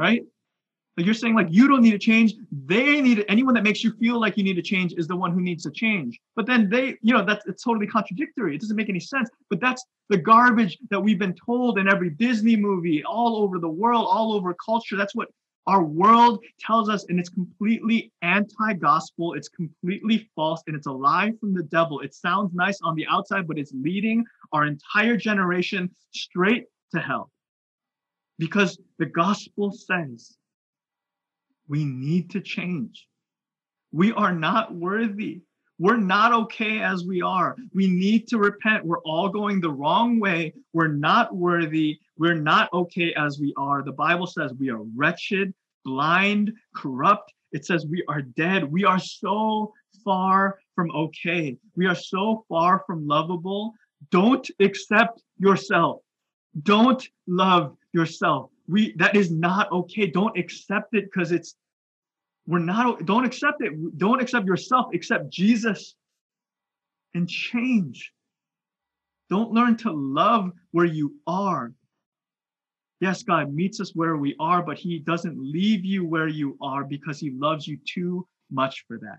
right? 0.00 0.24
Like 0.96 1.04
you're 1.04 1.14
saying, 1.14 1.34
like 1.34 1.48
you 1.50 1.68
don't 1.68 1.82
need 1.82 1.90
to 1.90 1.98
change. 1.98 2.34
They 2.64 3.02
need. 3.02 3.24
Anyone 3.28 3.52
that 3.54 3.62
makes 3.62 3.84
you 3.84 3.92
feel 4.00 4.18
like 4.18 4.38
you 4.38 4.44
need 4.44 4.54
to 4.54 4.62
change 4.62 4.94
is 4.96 5.06
the 5.06 5.16
one 5.16 5.30
who 5.30 5.42
needs 5.42 5.62
to 5.64 5.70
change. 5.70 6.18
But 6.34 6.46
then 6.46 6.70
they, 6.70 6.96
you 7.02 7.12
know, 7.12 7.22
that's 7.24 7.44
it's 7.46 7.62
totally 7.62 7.86
contradictory. 7.86 8.54
It 8.54 8.62
doesn't 8.62 8.76
make 8.76 8.88
any 8.88 9.00
sense. 9.00 9.28
But 9.50 9.60
that's 9.60 9.84
the 10.08 10.16
garbage 10.16 10.78
that 10.90 11.00
we've 11.00 11.18
been 11.18 11.34
told 11.34 11.78
in 11.78 11.86
every 11.86 12.10
Disney 12.10 12.56
movie, 12.56 13.04
all 13.04 13.36
over 13.36 13.58
the 13.58 13.68
world, 13.68 14.06
all 14.08 14.32
over 14.32 14.54
culture. 14.54 14.96
That's 14.96 15.14
what 15.14 15.28
our 15.66 15.82
world 15.82 16.44
tells 16.60 16.88
us, 16.88 17.04
and 17.08 17.18
it's 17.18 17.28
completely 17.28 18.12
anti-gospel. 18.22 19.34
It's 19.34 19.48
completely 19.48 20.30
false, 20.36 20.62
and 20.66 20.76
it's 20.76 20.86
a 20.86 20.92
lie 20.92 21.32
from 21.40 21.54
the 21.54 21.64
devil. 21.64 22.00
It 22.00 22.14
sounds 22.14 22.54
nice 22.54 22.78
on 22.82 22.94
the 22.94 23.04
outside, 23.08 23.48
but 23.48 23.58
it's 23.58 23.72
leading 23.74 24.24
our 24.52 24.64
entire 24.64 25.16
generation 25.16 25.90
straight 26.12 26.66
to 26.94 27.00
hell. 27.00 27.32
Because 28.38 28.78
the 28.98 29.06
gospel 29.06 29.72
says 29.72 30.36
we 31.68 31.84
need 31.84 32.30
to 32.30 32.40
change. 32.40 33.06
We 33.92 34.12
are 34.12 34.32
not 34.32 34.74
worthy. 34.74 35.42
We're 35.78 35.98
not 35.98 36.32
okay 36.32 36.80
as 36.80 37.04
we 37.04 37.20
are. 37.20 37.54
We 37.74 37.86
need 37.86 38.28
to 38.28 38.38
repent. 38.38 38.84
We're 38.84 39.02
all 39.02 39.28
going 39.28 39.60
the 39.60 39.70
wrong 39.70 40.18
way. 40.18 40.54
We're 40.72 40.88
not 40.88 41.36
worthy. 41.36 41.98
We're 42.16 42.34
not 42.34 42.72
okay 42.72 43.12
as 43.14 43.38
we 43.38 43.52
are. 43.58 43.82
The 43.82 43.92
Bible 43.92 44.26
says 44.26 44.54
we 44.58 44.70
are 44.70 44.82
wretched, 44.94 45.52
blind, 45.84 46.52
corrupt. 46.74 47.32
It 47.52 47.66
says 47.66 47.86
we 47.86 48.02
are 48.08 48.22
dead. 48.22 48.64
We 48.64 48.84
are 48.84 48.98
so 48.98 49.74
far 50.02 50.58
from 50.74 50.90
okay. 50.92 51.58
We 51.76 51.86
are 51.86 51.94
so 51.94 52.44
far 52.48 52.82
from 52.86 53.06
lovable. 53.06 53.74
Don't 54.10 54.48
accept 54.60 55.22
yourself. 55.38 56.00
Don't 56.62 57.06
love 57.26 57.76
yourself 57.92 58.50
we 58.68 58.94
that 58.96 59.16
is 59.16 59.30
not 59.30 59.70
okay. 59.72 60.06
Don't 60.06 60.36
accept 60.36 60.94
it 60.94 61.04
because 61.04 61.32
it's 61.32 61.54
we're 62.46 62.58
not 62.58 63.04
don't 63.06 63.24
accept 63.24 63.62
it. 63.62 63.98
Don't 63.98 64.20
accept 64.20 64.46
yourself. 64.46 64.86
Accept 64.94 65.30
jesus 65.30 65.94
and 67.14 67.28
change. 67.28 68.12
Don't 69.30 69.52
learn 69.52 69.76
to 69.78 69.92
love 69.92 70.52
where 70.70 70.84
you 70.84 71.14
are. 71.26 71.72
Yes 73.00 73.22
god 73.22 73.52
meets 73.52 73.80
us 73.80 73.92
where 73.94 74.16
we 74.16 74.34
are 74.40 74.62
but 74.62 74.78
he 74.78 74.98
doesn't 74.98 75.38
leave 75.38 75.84
you 75.84 76.06
where 76.06 76.28
you 76.28 76.56
are 76.62 76.84
because 76.84 77.20
he 77.20 77.30
loves 77.30 77.66
you 77.66 77.78
too 77.86 78.26
much 78.50 78.84
for 78.86 78.98
that. 78.98 79.18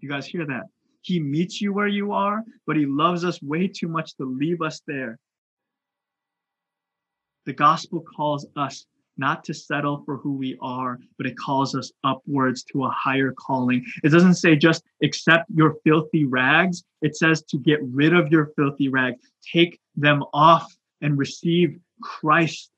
You 0.00 0.08
guys 0.08 0.26
hear 0.26 0.46
that? 0.46 0.64
He 1.00 1.20
meets 1.20 1.60
you 1.60 1.72
where 1.72 1.88
you 1.88 2.12
are 2.12 2.42
but 2.66 2.76
he 2.76 2.86
loves 2.86 3.24
us 3.24 3.40
way 3.42 3.68
too 3.68 3.88
much 3.88 4.16
to 4.16 4.24
leave 4.24 4.60
us 4.60 4.82
there 4.86 5.18
the 7.46 7.52
gospel 7.52 8.04
calls 8.16 8.46
us 8.56 8.86
not 9.16 9.44
to 9.44 9.54
settle 9.54 10.02
for 10.04 10.16
who 10.16 10.32
we 10.32 10.58
are, 10.60 10.98
but 11.18 11.26
it 11.26 11.36
calls 11.36 11.74
us 11.74 11.92
upwards 12.02 12.64
to 12.64 12.84
a 12.84 12.90
higher 12.90 13.32
calling. 13.32 13.84
It 14.02 14.10
doesn't 14.10 14.34
say 14.34 14.56
just 14.56 14.82
accept 15.02 15.44
your 15.54 15.76
filthy 15.84 16.24
rags, 16.24 16.84
it 17.02 17.16
says 17.16 17.42
to 17.44 17.58
get 17.58 17.80
rid 17.82 18.12
of 18.14 18.32
your 18.32 18.50
filthy 18.56 18.88
rags, 18.88 19.20
take 19.52 19.78
them 19.96 20.24
off 20.32 20.76
and 21.00 21.18
receive 21.18 21.78
Christ. 22.02 22.70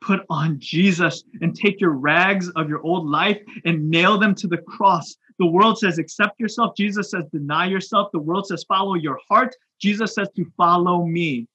Put 0.00 0.20
on 0.30 0.58
Jesus 0.58 1.22
and 1.40 1.54
take 1.54 1.80
your 1.80 1.92
rags 1.92 2.48
of 2.50 2.68
your 2.68 2.80
old 2.82 3.08
life 3.08 3.40
and 3.64 3.88
nail 3.88 4.18
them 4.18 4.34
to 4.36 4.48
the 4.48 4.58
cross. 4.58 5.16
The 5.38 5.46
world 5.46 5.78
says 5.78 5.98
accept 5.98 6.40
yourself. 6.40 6.76
Jesus 6.76 7.10
says 7.10 7.24
deny 7.32 7.66
yourself. 7.66 8.10
The 8.12 8.18
world 8.18 8.46
says 8.46 8.64
follow 8.64 8.94
your 8.94 9.18
heart. 9.28 9.54
Jesus 9.80 10.14
says 10.14 10.28
to 10.36 10.44
follow 10.56 11.06
me. 11.06 11.46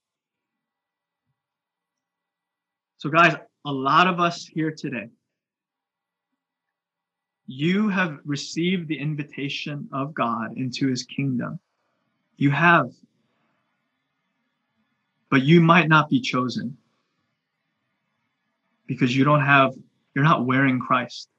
So, 2.99 3.09
guys, 3.09 3.35
a 3.63 3.71
lot 3.71 4.07
of 4.07 4.19
us 4.19 4.45
here 4.45 4.71
today, 4.71 5.09
you 7.45 7.89
have 7.89 8.17
received 8.25 8.87
the 8.87 8.97
invitation 8.97 9.87
of 9.93 10.13
God 10.15 10.57
into 10.57 10.87
his 10.87 11.03
kingdom. 11.03 11.59
You 12.37 12.49
have. 12.51 12.91
But 15.29 15.43
you 15.43 15.61
might 15.61 15.89
not 15.89 16.09
be 16.09 16.19
chosen 16.21 16.77
because 18.87 19.15
you 19.15 19.23
don't 19.23 19.45
have, 19.45 19.75
you're 20.15 20.23
not 20.23 20.45
wearing 20.45 20.79
Christ. 20.79 21.29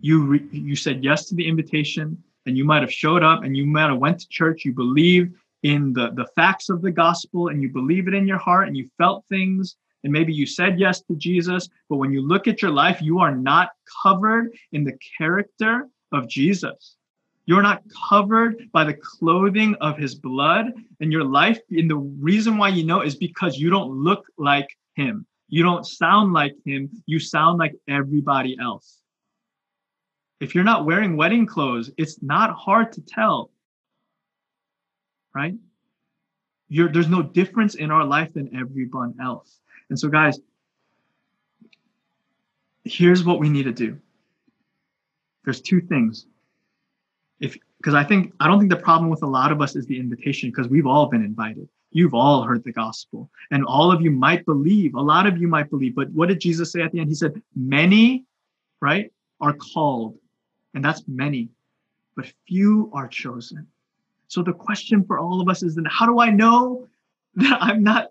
You, 0.00 0.24
re, 0.24 0.48
you 0.50 0.76
said 0.76 1.04
yes 1.04 1.26
to 1.26 1.34
the 1.34 1.46
invitation 1.46 2.22
and 2.46 2.56
you 2.56 2.64
might 2.64 2.82
have 2.82 2.92
showed 2.92 3.22
up 3.22 3.42
and 3.42 3.56
you 3.56 3.66
might 3.66 3.90
have 3.90 3.98
went 3.98 4.20
to 4.20 4.28
church, 4.28 4.64
you 4.64 4.72
believe 4.72 5.34
in 5.64 5.92
the, 5.92 6.12
the 6.12 6.26
facts 6.36 6.68
of 6.68 6.80
the 6.80 6.92
gospel 6.92 7.48
and 7.48 7.60
you 7.60 7.68
believe 7.68 8.08
it 8.08 8.14
in 8.14 8.26
your 8.26 8.38
heart 8.38 8.68
and 8.68 8.76
you 8.76 8.88
felt 8.96 9.24
things 9.28 9.76
and 10.06 10.12
maybe 10.12 10.32
you 10.32 10.46
said 10.46 10.78
yes 10.78 11.00
to 11.02 11.16
Jesus, 11.16 11.68
but 11.88 11.96
when 11.96 12.12
you 12.12 12.22
look 12.22 12.46
at 12.46 12.62
your 12.62 12.70
life, 12.70 13.02
you 13.02 13.18
are 13.18 13.34
not 13.34 13.70
covered 14.04 14.56
in 14.70 14.84
the 14.84 14.96
character 15.18 15.88
of 16.12 16.28
Jesus. 16.28 16.94
You're 17.44 17.60
not 17.60 17.82
covered 18.08 18.70
by 18.70 18.84
the 18.84 18.94
clothing 18.94 19.74
of 19.80 19.98
his 19.98 20.14
blood, 20.14 20.66
and 21.00 21.10
your 21.10 21.24
life, 21.24 21.58
and 21.72 21.90
the 21.90 21.96
reason 21.96 22.56
why 22.56 22.68
you 22.68 22.84
know 22.84 23.00
is 23.00 23.16
because 23.16 23.58
you 23.58 23.68
don't 23.68 23.90
look 23.90 24.24
like 24.38 24.68
him. 24.94 25.26
You 25.48 25.64
don't 25.64 25.84
sound 25.84 26.32
like 26.32 26.54
him. 26.64 26.88
You 27.06 27.18
sound 27.18 27.58
like 27.58 27.74
everybody 27.88 28.56
else. 28.60 29.00
If 30.38 30.54
you're 30.54 30.62
not 30.62 30.86
wearing 30.86 31.16
wedding 31.16 31.46
clothes, 31.46 31.90
it's 31.96 32.22
not 32.22 32.54
hard 32.54 32.92
to 32.92 33.00
tell, 33.00 33.50
right? 35.34 35.56
You're, 36.68 36.92
there's 36.92 37.08
no 37.08 37.22
difference 37.22 37.74
in 37.74 37.90
our 37.90 38.04
life 38.04 38.34
than 38.34 38.54
everyone 38.56 39.14
else. 39.20 39.58
And 39.90 39.98
so, 39.98 40.08
guys, 40.08 40.38
here's 42.84 43.24
what 43.24 43.38
we 43.38 43.48
need 43.48 43.64
to 43.64 43.72
do. 43.72 43.98
There's 45.44 45.60
two 45.60 45.80
things. 45.80 46.26
If 47.40 47.56
because 47.78 47.94
I 47.94 48.02
think 48.02 48.32
I 48.40 48.46
don't 48.46 48.58
think 48.58 48.70
the 48.70 48.76
problem 48.76 49.10
with 49.10 49.22
a 49.22 49.26
lot 49.26 49.52
of 49.52 49.60
us 49.60 49.76
is 49.76 49.86
the 49.86 49.98
invitation 49.98 50.50
because 50.50 50.68
we've 50.68 50.86
all 50.86 51.06
been 51.06 51.24
invited. 51.24 51.68
You've 51.90 52.14
all 52.14 52.42
heard 52.42 52.64
the 52.64 52.72
gospel, 52.72 53.30
and 53.50 53.64
all 53.64 53.92
of 53.92 54.02
you 54.02 54.10
might 54.10 54.44
believe. 54.44 54.94
A 54.94 55.00
lot 55.00 55.26
of 55.26 55.38
you 55.38 55.46
might 55.46 55.70
believe. 55.70 55.94
But 55.94 56.10
what 56.10 56.28
did 56.28 56.40
Jesus 56.40 56.72
say 56.72 56.82
at 56.82 56.92
the 56.92 57.00
end? 57.00 57.08
He 57.08 57.14
said, 57.14 57.40
"Many, 57.54 58.24
right, 58.80 59.12
are 59.40 59.52
called, 59.52 60.18
and 60.74 60.84
that's 60.84 61.04
many, 61.06 61.48
but 62.16 62.32
few 62.48 62.90
are 62.92 63.06
chosen." 63.06 63.66
So 64.28 64.42
the 64.42 64.52
question 64.52 65.04
for 65.04 65.18
all 65.18 65.40
of 65.40 65.48
us 65.48 65.62
is 65.62 65.76
then 65.76 65.86
how 65.88 66.06
do 66.06 66.18
I 66.18 66.30
know 66.30 66.88
that 67.36 67.62
I'm 67.62 67.82
not 67.82 68.10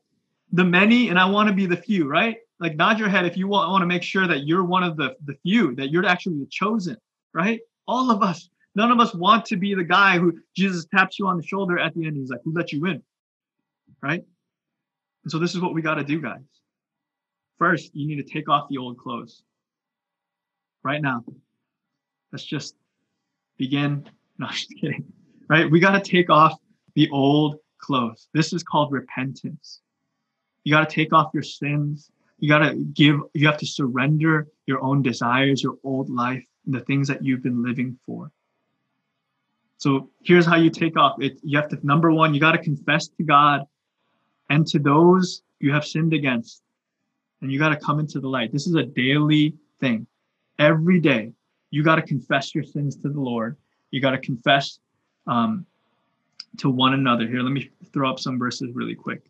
the 0.55 0.63
many 0.63 1.09
and 1.09 1.19
I 1.19 1.25
want 1.25 1.49
to 1.49 1.53
be 1.53 1.65
the 1.65 1.75
few, 1.75 2.07
right? 2.07 2.37
Like 2.61 2.77
nod 2.77 2.97
your 2.97 3.09
head 3.09 3.25
if 3.25 3.35
you 3.35 3.47
want, 3.47 3.69
want 3.69 3.81
to 3.81 3.87
make 3.87 4.03
sure 4.03 4.25
that 4.25 4.47
you're 4.47 4.63
one 4.63 4.83
of 4.83 4.95
the, 4.95 5.13
the 5.25 5.35
few, 5.43 5.75
that 5.75 5.89
you're 5.89 6.05
actually 6.05 6.39
the 6.39 6.47
chosen, 6.49 6.95
right? 7.33 7.59
All 7.87 8.09
of 8.09 8.23
us. 8.23 8.49
None 8.73 8.89
of 8.89 8.99
us 9.01 9.13
want 9.13 9.45
to 9.47 9.57
be 9.57 9.73
the 9.73 9.83
guy 9.83 10.17
who 10.17 10.33
Jesus 10.55 10.85
taps 10.85 11.19
you 11.19 11.27
on 11.27 11.35
the 11.35 11.43
shoulder 11.43 11.77
at 11.77 11.93
the 11.93 12.05
end. 12.05 12.15
He's 12.15 12.29
like, 12.29 12.39
who 12.45 12.53
let 12.53 12.71
you 12.71 12.85
in? 12.85 13.03
Right? 14.01 14.23
And 15.23 15.31
so 15.31 15.39
this 15.39 15.55
is 15.55 15.61
what 15.61 15.73
we 15.73 15.81
got 15.81 15.95
to 15.95 16.03
do, 16.05 16.21
guys. 16.21 16.43
First, 17.57 17.93
you 17.93 18.07
need 18.07 18.25
to 18.25 18.33
take 18.33 18.47
off 18.47 18.69
the 18.69 18.77
old 18.77 18.97
clothes. 18.97 19.43
Right 20.83 21.01
now. 21.01 21.25
Let's 22.31 22.45
just 22.45 22.75
begin. 23.57 24.09
No, 24.37 24.47
just 24.47 24.73
kidding. 24.81 25.05
Right? 25.47 25.71
We 25.71 25.79
got 25.79 25.91
to 25.91 26.11
take 26.11 26.29
off 26.29 26.59
the 26.95 27.09
old 27.09 27.55
clothes. 27.79 28.27
This 28.33 28.51
is 28.51 28.63
called 28.63 28.91
repentance. 28.91 29.79
You 30.65 30.73
got 30.73 30.89
to 30.89 30.93
take 30.93 31.13
off 31.13 31.31
your 31.33 31.43
sins. 31.43 32.11
You 32.39 32.49
got 32.49 32.59
to 32.59 32.75
give, 32.75 33.21
you 33.33 33.47
have 33.47 33.57
to 33.59 33.65
surrender 33.65 34.47
your 34.65 34.83
own 34.83 35.01
desires, 35.01 35.63
your 35.63 35.77
old 35.83 36.09
life, 36.09 36.43
and 36.65 36.75
the 36.75 36.81
things 36.81 37.07
that 37.07 37.23
you've 37.23 37.43
been 37.43 37.63
living 37.63 37.97
for. 38.05 38.31
So 39.77 40.09
here's 40.23 40.45
how 40.45 40.55
you 40.55 40.69
take 40.69 40.97
off 40.97 41.21
it. 41.21 41.39
You 41.43 41.57
have 41.59 41.69
to, 41.69 41.79
number 41.85 42.11
one, 42.11 42.33
you 42.33 42.39
got 42.39 42.53
to 42.53 42.57
confess 42.57 43.07
to 43.07 43.23
God 43.23 43.61
and 44.49 44.65
to 44.67 44.79
those 44.79 45.43
you 45.59 45.71
have 45.71 45.85
sinned 45.85 46.13
against. 46.13 46.61
And 47.41 47.51
you 47.51 47.59
got 47.59 47.69
to 47.69 47.77
come 47.77 47.99
into 47.99 48.19
the 48.19 48.27
light. 48.27 48.51
This 48.51 48.65
is 48.65 48.75
a 48.75 48.83
daily 48.83 49.53
thing. 49.79 50.07
Every 50.57 50.99
day, 50.99 51.33
you 51.69 51.83
got 51.83 51.95
to 51.95 52.01
confess 52.01 52.55
your 52.55 52.63
sins 52.63 52.95
to 52.97 53.09
the 53.09 53.19
Lord. 53.19 53.57
You 53.91 54.01
got 54.01 54.11
to 54.11 54.17
confess 54.17 54.79
um, 55.27 55.65
to 56.57 56.69
one 56.69 56.93
another. 56.93 57.27
Here, 57.27 57.41
let 57.41 57.51
me 57.51 57.69
throw 57.93 58.09
up 58.09 58.19
some 58.19 58.39
verses 58.39 58.73
really 58.73 58.95
quick. 58.95 59.21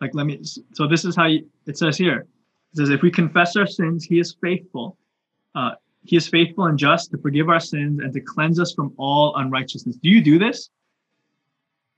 Like, 0.00 0.14
let 0.14 0.26
me, 0.26 0.40
so 0.74 0.86
this 0.86 1.04
is 1.04 1.16
how 1.16 1.26
you, 1.26 1.48
it 1.66 1.76
says 1.76 1.96
here. 1.96 2.26
It 2.72 2.76
says, 2.76 2.90
if 2.90 3.02
we 3.02 3.10
confess 3.10 3.56
our 3.56 3.66
sins, 3.66 4.04
he 4.04 4.20
is 4.20 4.36
faithful. 4.40 4.96
Uh, 5.54 5.72
he 6.04 6.16
is 6.16 6.28
faithful 6.28 6.66
and 6.66 6.78
just 6.78 7.10
to 7.10 7.18
forgive 7.18 7.48
our 7.48 7.60
sins 7.60 8.00
and 8.00 8.12
to 8.12 8.20
cleanse 8.20 8.60
us 8.60 8.72
from 8.72 8.94
all 8.96 9.36
unrighteousness. 9.36 9.96
Do 9.96 10.08
you 10.08 10.22
do 10.22 10.38
this? 10.38 10.70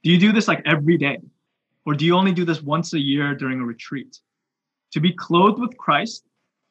Do 0.02 0.10
you 0.10 0.18
do 0.18 0.32
this 0.32 0.48
like 0.48 0.62
every 0.64 0.96
day? 0.96 1.18
Or 1.84 1.94
do 1.94 2.04
you 2.04 2.16
only 2.16 2.32
do 2.32 2.44
this 2.44 2.62
once 2.62 2.94
a 2.94 2.98
year 2.98 3.34
during 3.34 3.60
a 3.60 3.64
retreat? 3.64 4.18
To 4.92 5.00
be 5.00 5.12
clothed 5.12 5.60
with 5.60 5.76
Christ, 5.76 6.24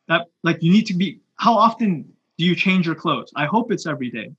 that 0.08 0.28
like 0.44 0.62
you 0.62 0.72
need 0.72 0.88
to 0.88 0.94
be, 0.94 1.20
how 1.36 1.54
often 1.54 2.12
do 2.38 2.46
you 2.46 2.56
change 2.56 2.86
your 2.86 2.96
clothes? 2.96 3.32
I 3.36 3.46
hope 3.46 3.72
it's 3.72 3.86
every 3.86 4.10
day. 4.10 4.32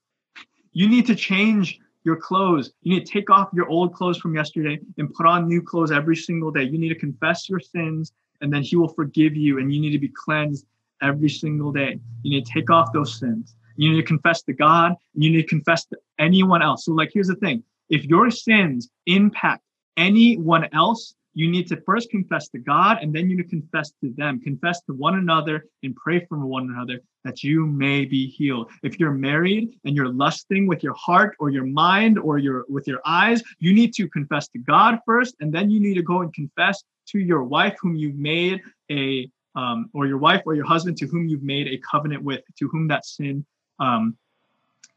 You 0.73 0.89
need 0.89 1.07
to 1.07 1.15
change 1.15 1.79
your 2.05 2.17
clothes. 2.17 2.73
You 2.83 2.95
need 2.95 3.07
to 3.07 3.13
take 3.13 3.31
off 3.31 3.49
your 3.53 3.69
old 3.69 3.95
clothes 3.95 4.19
from 4.19 4.35
yesterday 4.35 4.79
and 4.99 5.13
put 5.13 5.27
on 5.27 5.49
new 5.49 5.63
clothes 5.63 5.91
every 5.91 6.17
single 6.17 6.51
day. 6.51 6.63
You 6.63 6.79
need 6.79 6.89
to 6.89 6.95
confess 6.95 7.49
your 7.49 7.61
sins 7.61 8.13
and 8.41 8.53
then 8.53 8.63
he 8.63 8.77
will 8.77 8.89
forgive 8.89 9.37
you 9.37 9.59
and 9.59 9.73
you 9.73 9.81
need 9.81 9.93
to 9.93 9.99
be 9.99 10.09
cleansed 10.09 10.67
every 11.03 11.29
single 11.29 11.73
day. 11.73 11.99
You 12.23 12.31
need 12.31 12.47
to 12.47 12.53
take 12.53 12.71
off 12.71 12.93
those 12.93 13.19
sins. 13.19 13.55
You 13.77 13.91
need 13.91 14.01
to 14.01 14.07
confess 14.07 14.43
to 14.43 14.53
God. 14.53 14.93
and 15.15 15.25
You 15.25 15.31
need 15.31 15.43
to 15.43 15.49
confess 15.49 15.85
to 15.87 15.99
anyone 16.19 16.63
else. 16.63 16.85
So 16.85 16.93
like 16.93 17.11
here's 17.13 17.29
the 17.29 17.37
thing. 17.37 17.63
If 17.89 18.05
your 18.05 18.31
sins 18.31 18.89
impact 19.07 19.63
anyone 19.97 20.69
else, 20.73 21.15
you 21.35 21.51
need 21.51 21.69
to 21.69 21.81
first 21.83 22.11
confess 22.11 22.49
to 22.49 22.59
God 22.59 22.99
and 23.01 23.15
then 23.15 23.31
you 23.31 23.37
need 23.37 23.45
to 23.45 23.49
confess 23.49 23.93
to 24.03 24.13
them. 24.17 24.41
Confess 24.41 24.81
to 24.83 24.93
one 24.95 25.17
another 25.17 25.67
and 25.83 25.95
pray 25.97 26.25
for 26.27 26.39
one 26.39 26.71
another 26.71 27.01
that 27.25 27.43
you 27.43 27.67
may 27.67 28.05
be 28.05 28.27
healed. 28.27 28.71
If 28.83 28.99
you're 28.99 29.13
married 29.13 29.79
and 29.85 29.95
you're 29.95 30.13
lusting 30.13 30.67
with 30.67 30.83
your 30.83 30.95
heart 30.95 31.37
or 31.39 31.51
your 31.51 31.67
mind 31.67 32.19
or 32.19 32.39
your 32.39 32.65
with 32.69 32.87
your 32.87 33.01
eyes, 33.05 33.43
you 33.59 33.73
need 33.73 33.95
to 33.95 34.09
confess 34.09 34.49
to 34.49 34.59
God 34.59 34.99
first 35.07 35.37
and 35.41 35.53
then 35.53 35.71
you 35.71 35.81
need 35.81 35.95
to 35.95 36.03
go 36.03 36.23
and 36.23 36.33
confess 36.35 36.83
to 37.09 37.19
your 37.19 37.45
wife 37.45 37.77
whom 37.81 37.97
you've 37.97 38.17
made 38.17 38.61
a 38.91 39.31
um, 39.57 39.91
or 39.93 40.07
your 40.07 40.19
wife 40.19 40.43
or 40.47 40.55
your 40.55 40.67
husband 40.67 40.97
to 40.99 41.07
whom 41.07 41.29
you've 41.29 41.43
made 41.43 41.67
a 41.67 41.79
covenant 41.79 42.23
with, 42.23 42.41
to 42.59 42.69
whom 42.69 42.87
that 42.89 43.05
sin 43.05 43.45
um, 43.81 44.17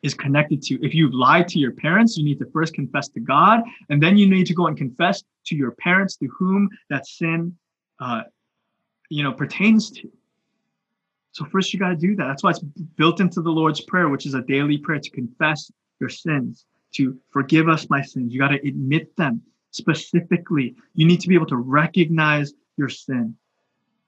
is 0.04 0.14
connected 0.14 0.62
to. 0.62 0.86
If 0.86 0.94
you've 0.94 1.14
lied 1.14 1.48
to 1.50 1.60
your 1.60 1.72
parents, 1.72 2.18
you 2.18 2.26
need 2.26 2.40
to 2.40 2.46
first 2.52 2.74
confess 2.74 3.08
to 3.10 3.20
God, 3.20 3.62
and 3.90 4.04
then 4.04 4.18
you 4.18 4.30
need 4.30 4.46
to 4.48 4.54
go 4.54 4.68
and 4.68 4.78
confess 4.78 5.24
to 5.46 5.56
your 5.56 5.72
parents 5.72 6.18
to 6.18 6.28
whom 6.28 6.70
that 6.90 7.08
sin, 7.08 7.58
uh, 8.00 8.24
you 9.10 9.24
know, 9.24 9.32
pertains 9.32 9.90
to. 9.92 10.12
So 11.32 11.46
first, 11.46 11.74
you 11.74 11.80
got 11.80 11.90
to 11.90 11.96
do 11.96 12.16
that. 12.18 12.28
That's 12.28 12.44
why 12.44 12.52
it's 12.52 12.60
built 12.60 13.20
into 13.20 13.42
the 13.42 13.50
Lord's 13.50 13.82
prayer, 13.82 14.10
which 14.10 14.26
is 14.26 14.36
a 14.36 14.42
daily 14.42 14.78
prayer 14.78 15.00
to 15.00 15.10
confess 15.10 15.72
your 16.00 16.10
sins, 16.10 16.66
to 16.96 17.18
forgive 17.32 17.68
us 17.68 17.90
my 17.90 18.02
sins. 18.02 18.32
You 18.34 18.40
got 18.40 18.50
to 18.50 18.68
admit 18.68 19.16
them 19.16 19.42
specifically. 19.72 20.76
You 20.94 21.08
need 21.08 21.22
to 21.22 21.28
be 21.28 21.34
able 21.34 21.48
to 21.48 21.58
recognize 21.58 22.54
your 22.78 22.90
sin. 22.90 23.36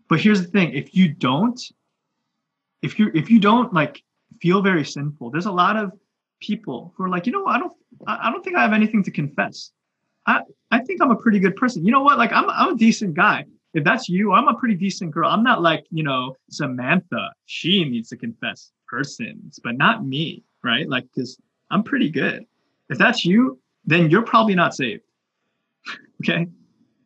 But 0.08 0.20
here's 0.20 0.42
the 0.42 0.48
thing: 0.48 0.74
if 0.74 0.94
you 0.94 1.08
don't, 1.08 1.60
if 2.84 3.00
you 3.00 3.10
if 3.16 3.32
you 3.32 3.40
don't 3.40 3.74
like 3.74 4.04
feel 4.42 4.62
very 4.62 4.86
sinful. 4.86 5.32
There's 5.32 5.46
a 5.46 5.52
lot 5.52 5.78
of 5.78 5.92
people 6.40 6.94
who 6.96 7.04
are 7.04 7.10
like, 7.10 7.26
you 7.26 7.32
know, 7.32 7.46
I 7.46 7.60
don't, 7.60 7.74
I 8.08 8.32
don't 8.32 8.44
think 8.44 8.56
I 8.56 8.62
have 8.62 8.74
anything 8.74 9.04
to 9.04 9.12
confess. 9.12 9.72
I, 10.28 10.42
I 10.72 10.80
think 10.80 11.02
I'm 11.02 11.12
a 11.12 11.16
pretty 11.16 11.40
good 11.40 11.56
person. 11.56 11.86
You 11.86 11.92
know 11.92 12.02
what? 12.02 12.18
Like, 12.18 12.32
I'm, 12.32 12.50
I'm 12.50 12.74
a 12.74 12.78
decent 12.78 13.14
guy. 13.14 13.46
If 13.74 13.84
that's 13.84 14.08
you, 14.08 14.32
I'm 14.32 14.48
a 14.48 14.56
pretty 14.56 14.76
decent 14.76 15.12
girl. 15.12 15.30
I'm 15.30 15.44
not 15.44 15.62
like, 15.62 15.86
you 15.92 16.04
know, 16.04 16.36
Samantha. 16.50 17.30
She 17.46 17.84
needs 17.84 18.10
to 18.10 18.18
confess 18.18 18.72
her 18.90 19.04
sins, 19.04 19.60
but 19.64 19.78
not 19.78 20.06
me, 20.06 20.44
right? 20.64 20.88
Like, 20.88 21.06
because 21.14 21.38
I'm 21.72 21.84
pretty 21.84 22.10
good. 22.10 22.46
If 22.90 22.98
that's 22.98 23.26
you, 23.26 23.60
then 23.86 24.10
you're 24.10 24.22
probably 24.22 24.56
not 24.56 24.76
saved. 24.76 25.04
okay. 26.24 26.48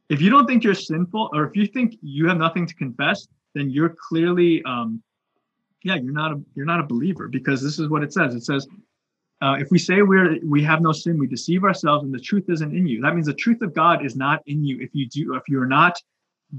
If 0.10 0.21
you 0.21 0.29
don't 0.29 0.47
think 0.47 0.63
you're 0.63 0.73
sinful, 0.73 1.29
or 1.34 1.45
if 1.45 1.55
you 1.55 1.65
think 1.65 1.95
you 2.01 2.27
have 2.27 2.38
nothing 2.38 2.65
to 2.65 2.75
confess, 2.75 3.27
then 3.53 3.69
you're 3.69 3.95
clearly 4.08 4.63
um, 4.63 5.01
yeah, 5.84 5.96
you're 5.96 6.13
not 6.13 6.34
a 6.34 6.42
you're 6.56 6.65
not 6.65 6.80
a 6.80 6.84
believer 6.84 7.28
because 7.28 7.62
this 7.62 7.80
is 7.80 7.88
what 7.88 8.04
it 8.04 8.13
says. 8.13 8.36
It 8.36 8.44
says, 8.44 8.68
uh, 9.42 9.56
if 9.60 9.72
we 9.72 9.80
say 9.80 10.02
we're 10.02 10.38
we 10.44 10.63
have 10.63 10.82
no 10.82 10.92
sin, 10.92 11.18
we 11.18 11.28
deceive 11.28 11.63
ourselves, 11.63 12.04
and 12.04 12.13
the 12.13 12.20
truth 12.20 12.46
isn't 12.50 12.76
in 12.76 12.88
you. 12.88 13.02
That 13.02 13.13
means 13.15 13.28
the 13.28 13.34
truth 13.34 13.62
of 13.62 13.74
God 13.74 14.06
is 14.06 14.15
not 14.15 14.42
in 14.46 14.63
you 14.63 14.80
if 14.82 14.89
you 14.94 15.08
do 15.08 15.36
if 15.36 15.44
you're 15.48 15.68
not 15.68 16.02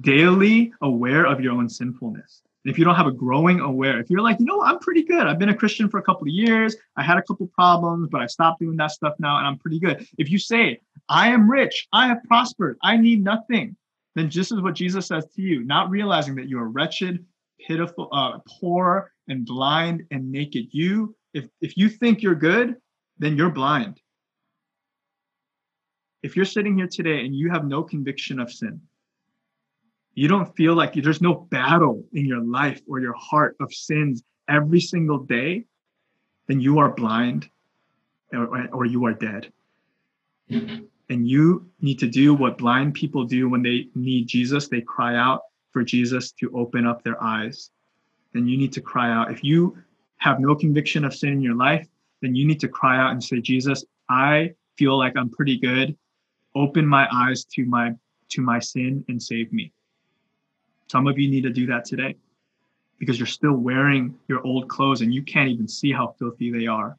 daily 0.01 0.73
aware 0.81 1.27
of 1.27 1.41
your 1.41 1.53
own 1.53 1.69
sinfulness. 1.69 2.43
if 2.65 2.79
you 2.79 2.85
don't 2.85 2.95
have 2.95 3.07
a 3.07 3.13
growing 3.13 3.61
aware, 3.61 3.99
if 4.01 4.11
you're 4.11 4.21
like, 4.21 4.39
you 4.39 4.47
know, 4.47 4.63
I'm 4.63 4.79
pretty 4.79 5.03
good. 5.03 5.27
I've 5.27 5.39
been 5.39 5.49
a 5.49 5.55
Christian 5.55 5.89
for 5.89 5.99
a 5.99 6.03
couple 6.03 6.23
of 6.29 6.35
years. 6.35 6.77
I 6.97 7.03
had 7.03 7.17
a 7.17 7.23
couple 7.23 7.47
of 7.47 7.53
problems, 7.53 8.09
but 8.11 8.21
I 8.21 8.27
stopped 8.27 8.61
doing 8.61 8.77
that 8.77 8.91
stuff 8.91 9.15
now, 9.19 9.39
and 9.39 9.47
I'm 9.47 9.59
pretty 9.59 9.81
good. 9.81 10.07
If 10.19 10.31
you 10.31 10.39
say, 10.39 10.81
I 11.09 11.29
am 11.29 11.51
rich, 11.51 11.89
I 11.93 12.07
have 12.09 12.23
prospered, 12.25 12.77
I 12.83 12.99
need 12.99 13.25
nothing, 13.25 13.77
then 14.15 14.31
this 14.33 14.53
is 14.53 14.61
what 14.61 14.75
Jesus 14.75 15.07
says 15.07 15.27
to 15.37 15.43
you, 15.43 15.65
not 15.65 15.89
realizing 15.91 16.35
that 16.37 16.49
you 16.49 16.59
are 16.59 16.69
wretched, 16.69 17.25
pitiful, 17.67 18.09
uh, 18.13 18.39
poor 18.61 19.13
and 19.29 19.47
blind 19.47 20.05
and 20.11 20.31
naked. 20.31 20.67
You, 20.73 21.15
if, 21.35 21.47
if 21.61 21.77
you 21.77 21.89
think 21.89 22.23
you're 22.23 22.35
good, 22.35 22.77
then 23.19 23.37
you're 23.37 23.51
blind. 23.51 24.01
If 26.23 26.37
you're 26.37 26.45
sitting 26.45 26.77
here 26.77 26.89
today 26.89 27.25
and 27.25 27.35
you 27.35 27.51
have 27.51 27.65
no 27.65 27.83
conviction 27.83 28.41
of 28.41 28.53
sin, 28.53 28.81
you 30.15 30.29
don't 30.29 30.55
feel 30.57 30.75
like 30.75 30.97
you, 30.97 31.03
there's 31.03 31.23
no 31.23 31.35
battle 31.35 32.05
in 32.13 32.27
your 32.27 32.43
life 32.43 32.81
or 32.89 33.01
your 33.01 33.15
heart 33.15 33.57
of 33.61 33.73
sins 33.73 34.23
every 34.49 34.81
single 34.81 35.19
day, 35.19 35.65
then 36.49 36.61
you 36.61 36.79
are 36.79 36.93
blind 36.93 37.49
or, 38.33 38.67
or 38.73 38.85
you 38.85 39.07
are 39.07 39.15
dead. 39.15 39.53
And 41.09 41.29
you 41.29 41.71
need 41.81 41.99
to 42.01 42.09
do 42.09 42.35
what 42.35 42.59
blind 42.59 42.95
people 42.95 43.25
do 43.25 43.49
when 43.49 43.63
they 43.63 43.87
need 43.95 44.27
Jesus. 44.27 44.69
They 44.69 44.81
cry 44.81 45.17
out 45.17 45.43
for 45.73 45.83
Jesus 45.83 46.33
to 46.33 46.51
open 46.55 46.87
up 46.87 47.03
their 47.03 47.23
eyes. 47.23 47.71
Then 48.33 48.47
you 48.47 48.57
need 48.57 48.73
to 48.75 48.81
cry 48.81 49.11
out. 49.11 49.31
If 49.31 49.43
you 49.43 49.77
have 50.19 50.41
no 50.41 50.55
conviction 50.55 51.05
of 51.05 51.15
sin 51.15 51.33
in 51.33 51.41
your 51.41 51.57
life, 51.57 51.87
then 52.21 52.35
you 52.35 52.47
need 52.47 52.61
to 52.61 52.69
cry 52.69 52.99
out 52.99 53.13
and 53.13 53.23
say, 53.23 53.41
Jesus, 53.41 53.85
I 54.09 54.55
feel 54.77 54.99
like 54.99 55.17
I'm 55.17 55.31
pretty 55.31 55.59
good. 55.59 55.97
Open 56.55 56.87
my 56.87 57.09
eyes 57.13 57.45
to 57.45 57.65
my 57.65 57.95
to 58.31 58.43
my 58.43 58.59
sin 58.59 59.05
and 59.09 59.21
save 59.21 59.53
me. 59.53 59.73
Some 60.89 61.07
of 61.07 61.19
you 61.19 61.29
need 61.29 61.43
to 61.43 61.51
do 61.51 61.67
that 61.67 61.85
today 61.85 62.17
because 62.99 63.19
you're 63.19 63.27
still 63.27 63.55
wearing 63.55 64.15
your 64.29 64.45
old 64.47 64.69
clothes 64.69 65.01
and 65.01 65.13
you 65.13 65.23
can't 65.23 65.49
even 65.49 65.67
see 65.67 65.93
how 65.93 66.15
filthy 66.19 66.53
they 66.53 66.67
are. 66.67 66.97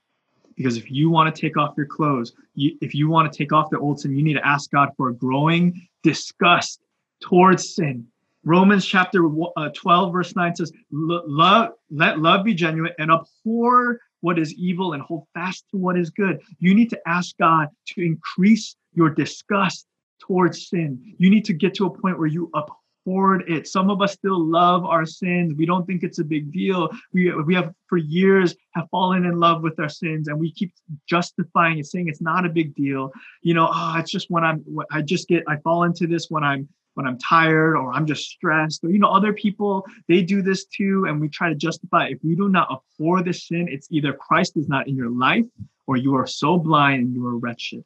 Because 0.56 0.78
if 0.78 0.92
you 0.92 1.10
want 1.10 1.34
to 1.34 1.42
take 1.42 1.58
off 1.58 1.74
your 1.78 1.86
clothes, 1.86 2.34
you, 2.56 2.78
if 2.82 2.94
you 2.94 3.10
want 3.10 3.32
to 3.32 3.38
take 3.38 3.54
off 3.54 3.70
the 3.70 3.80
old 3.80 4.00
sin, 4.00 4.16
you 4.16 4.24
need 4.24 4.34
to 4.34 4.46
ask 4.46 4.72
God 4.72 4.90
for 4.98 5.10
a 5.10 5.14
growing 5.14 5.88
disgust 6.04 6.82
towards 7.22 7.76
sin. 7.76 8.08
Romans 8.44 8.86
chapter 8.86 9.28
uh, 9.58 9.70
12, 9.70 10.14
verse 10.14 10.36
9 10.36 10.56
says, 10.56 10.72
love, 10.92 11.72
let 11.90 12.20
love 12.20 12.44
be 12.44 12.54
genuine 12.54 12.94
and 12.98 13.12
abhor 13.12 14.00
what 14.22 14.40
is 14.40 14.54
evil 14.54 14.94
and 14.94 15.02
hold 15.02 15.26
fast 15.34 15.66
to 15.72 15.78
what 15.78 15.98
is 15.98 16.10
good. 16.10 16.40
You 16.60 16.74
need 16.74 16.90
to 16.92 17.00
ask 17.08 17.38
God 17.38 17.70
to 17.90 18.02
increase 18.02 18.76
your 18.94 19.10
disgust 19.10 19.86
towards 20.20 20.70
sin. 20.70 21.16
You 21.18 21.30
need 21.30 21.46
to 21.46 21.54
get 21.54 21.74
to 21.76 21.86
a 21.86 21.90
point 21.90 22.18
where 22.18 22.28
you 22.28 22.50
abhor 22.56 23.42
it. 23.42 23.68
Some 23.68 23.90
of 23.90 24.02
us 24.02 24.14
still 24.14 24.40
love 24.40 24.86
our 24.86 25.06
sins. 25.06 25.54
We 25.58 25.66
don't 25.66 25.86
think 25.86 26.04
it's 26.04 26.20
a 26.20 26.24
big 26.24 26.52
deal. 26.52 26.90
We, 27.14 27.34
we 27.44 27.56
have 27.56 27.74
for 27.88 27.98
years 27.98 28.56
have 28.72 28.88
fallen 28.90 29.26
in 29.26 29.40
love 29.40 29.64
with 29.64 29.80
our 29.80 29.90
sins 29.90 30.28
and 30.28 30.40
we 30.40 30.52
keep 30.52 30.72
justifying 31.08 31.80
it, 31.80 31.88
saying 31.88 32.08
it's 32.08 32.22
not 32.22 32.46
a 32.46 32.50
big 32.50 32.76
deal. 32.76 33.12
You 33.42 33.56
know, 33.56 33.70
oh, 33.72 33.96
it's 33.98 34.12
just 34.12 34.30
when 34.30 34.44
I'm, 34.44 34.64
I 34.92 35.02
just 35.02 35.28
get, 35.28 35.44
I 35.48 35.58
fall 35.58 35.84
into 35.84 36.08
this 36.08 36.28
when 36.30 36.44
I'm, 36.44 36.70
when 36.96 37.08
I'm 37.08 37.18
tired 37.18 37.76
or 37.76 37.94
I'm 37.94 38.06
just 38.06 38.30
stressed 38.30 38.84
or, 38.84 38.90
you 38.90 39.00
know, 39.00 39.10
other 39.10 39.34
people, 39.34 39.86
they 40.08 40.22
do 40.22 40.42
this 40.42 40.66
too. 40.66 41.06
And 41.08 41.20
we 41.20 41.30
try 41.30 41.50
to 41.50 41.56
justify. 41.56 42.08
If 42.08 42.20
we 42.24 42.36
do 42.36 42.50
not 42.50 42.70
abhor 42.72 43.24
the 43.24 43.34
sin, 43.34 43.68
it's 43.70 43.88
either 43.92 44.14
Christ 44.14 44.58
is 44.58 44.68
not 44.68 44.88
in 44.88 44.96
your 44.96 45.10
life 45.10 45.46
or 45.88 45.98
you 45.98 46.16
are 46.16 46.28
so 46.28 46.58
blind 46.58 47.02
and 47.04 47.14
you 47.14 47.26
are 47.26 47.38
wretched. 47.38 47.84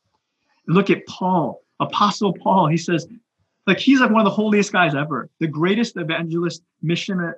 Look 0.68 0.90
at 0.90 1.06
Paul, 1.08 1.62
Apostle 1.80 2.34
Paul. 2.34 2.68
He 2.68 2.78
says, 2.78 3.08
like 3.68 3.80
he's 3.80 4.00
like 4.00 4.12
one 4.12 4.22
of 4.22 4.26
the 4.26 4.36
holiest 4.36 4.72
guys 4.72 4.94
ever, 4.96 5.30
the 5.40 5.48
greatest 5.48 5.98
evangelist 5.98 6.64
missionary. 6.82 7.36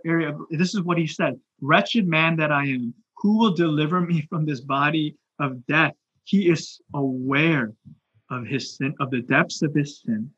This 0.51 0.75
is 0.75 0.81
what 0.81 0.97
he 0.97 1.07
said: 1.07 1.39
"Wretched 1.61 2.05
man 2.05 2.35
that 2.37 2.51
I 2.51 2.65
am, 2.65 2.93
who 3.17 3.37
will 3.37 3.53
deliver 3.53 4.01
me 4.01 4.21
from 4.29 4.45
this 4.45 4.59
body 4.59 5.15
of 5.39 5.65
death?" 5.67 5.93
He 6.25 6.49
is 6.49 6.81
aware 6.93 7.71
of 8.29 8.45
his 8.45 8.75
sin, 8.75 8.93
of 8.99 9.09
the 9.09 9.21
depths 9.21 9.61
of 9.61 9.73
his 9.73 10.01
sin, 10.01 10.29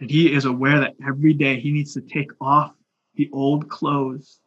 and 0.00 0.10
he 0.10 0.32
is 0.32 0.44
aware 0.44 0.80
that 0.80 0.94
every 1.06 1.32
day 1.32 1.58
he 1.58 1.72
needs 1.72 1.94
to 1.94 2.00
take 2.00 2.30
off 2.40 2.74
the 3.14 3.30
old 3.32 3.68
clothes. 3.68 4.40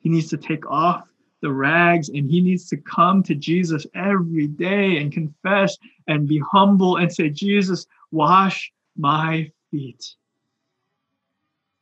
He 0.00 0.08
needs 0.08 0.28
to 0.30 0.36
take 0.36 0.66
off 0.66 1.06
the 1.42 1.52
rags 1.52 2.08
and 2.08 2.30
he 2.30 2.40
needs 2.40 2.68
to 2.70 2.76
come 2.78 3.22
to 3.24 3.34
Jesus 3.34 3.86
every 3.94 4.46
day 4.46 4.96
and 4.98 5.12
confess 5.12 5.76
and 6.06 6.26
be 6.26 6.40
humble 6.50 6.96
and 6.96 7.12
say, 7.12 7.28
Jesus, 7.28 7.86
wash 8.10 8.72
my 8.96 9.50
feet. 9.70 10.14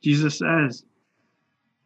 Jesus 0.03 0.37
says, 0.37 0.83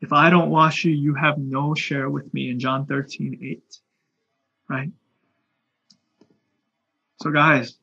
If 0.01 0.11
I 0.11 0.29
don't 0.29 0.49
wash 0.49 0.83
you, 0.83 0.91
you 0.91 1.13
have 1.13 1.37
no 1.37 1.75
share 1.75 2.09
with 2.09 2.33
me 2.33 2.49
in 2.49 2.59
John 2.59 2.85
13, 2.85 3.39
8. 3.41 3.63
Right? 4.67 4.91
So, 7.21 7.31
guys, 7.31 7.77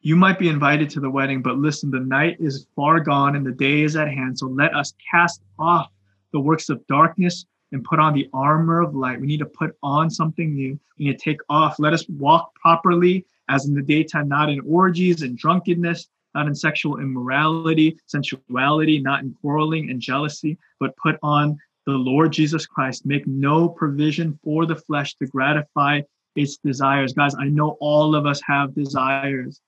you 0.00 0.16
might 0.16 0.38
be 0.38 0.48
invited 0.48 0.90
to 0.90 1.00
the 1.00 1.10
wedding, 1.10 1.42
but 1.42 1.58
listen, 1.58 1.90
the 1.90 2.00
night 2.00 2.36
is 2.40 2.66
far 2.74 3.00
gone 3.00 3.36
and 3.36 3.44
the 3.44 3.52
day 3.52 3.82
is 3.82 3.96
at 3.96 4.08
hand. 4.08 4.38
So 4.38 4.46
let 4.46 4.74
us 4.74 4.94
cast 5.10 5.42
off 5.58 5.90
the 6.32 6.40
works 6.40 6.68
of 6.68 6.86
darkness 6.86 7.44
and 7.72 7.84
put 7.84 7.98
on 7.98 8.14
the 8.14 8.28
armor 8.32 8.80
of 8.80 8.94
light. 8.94 9.20
We 9.20 9.26
need 9.26 9.38
to 9.38 9.46
put 9.46 9.76
on 9.82 10.10
something 10.10 10.54
new. 10.54 10.78
We 10.98 11.06
need 11.06 11.18
to 11.18 11.24
take 11.24 11.40
off. 11.48 11.78
Let 11.78 11.92
us 11.92 12.08
walk 12.08 12.54
properly 12.54 13.26
as 13.48 13.66
in 13.66 13.74
the 13.74 13.82
daytime, 13.82 14.28
not 14.28 14.48
in 14.48 14.60
orgies 14.60 15.22
and 15.22 15.36
drunkenness 15.36 16.08
not 16.34 16.46
in 16.46 16.54
sexual 16.54 17.00
immorality, 17.00 17.98
sensuality, 18.06 19.00
not 19.00 19.22
in 19.22 19.34
quarreling 19.40 19.90
and 19.90 20.00
jealousy, 20.00 20.58
but 20.78 20.96
put 20.96 21.18
on 21.22 21.58
the 21.86 21.92
Lord 21.92 22.32
Jesus 22.32 22.66
Christ. 22.66 23.06
Make 23.06 23.26
no 23.26 23.68
provision 23.68 24.38
for 24.44 24.66
the 24.66 24.76
flesh 24.76 25.14
to 25.16 25.26
gratify 25.26 26.02
its 26.36 26.58
desires. 26.58 27.12
Guys, 27.12 27.34
I 27.34 27.46
know 27.46 27.76
all 27.80 28.14
of 28.14 28.26
us 28.26 28.40
have 28.46 28.74
desires, 28.74 29.60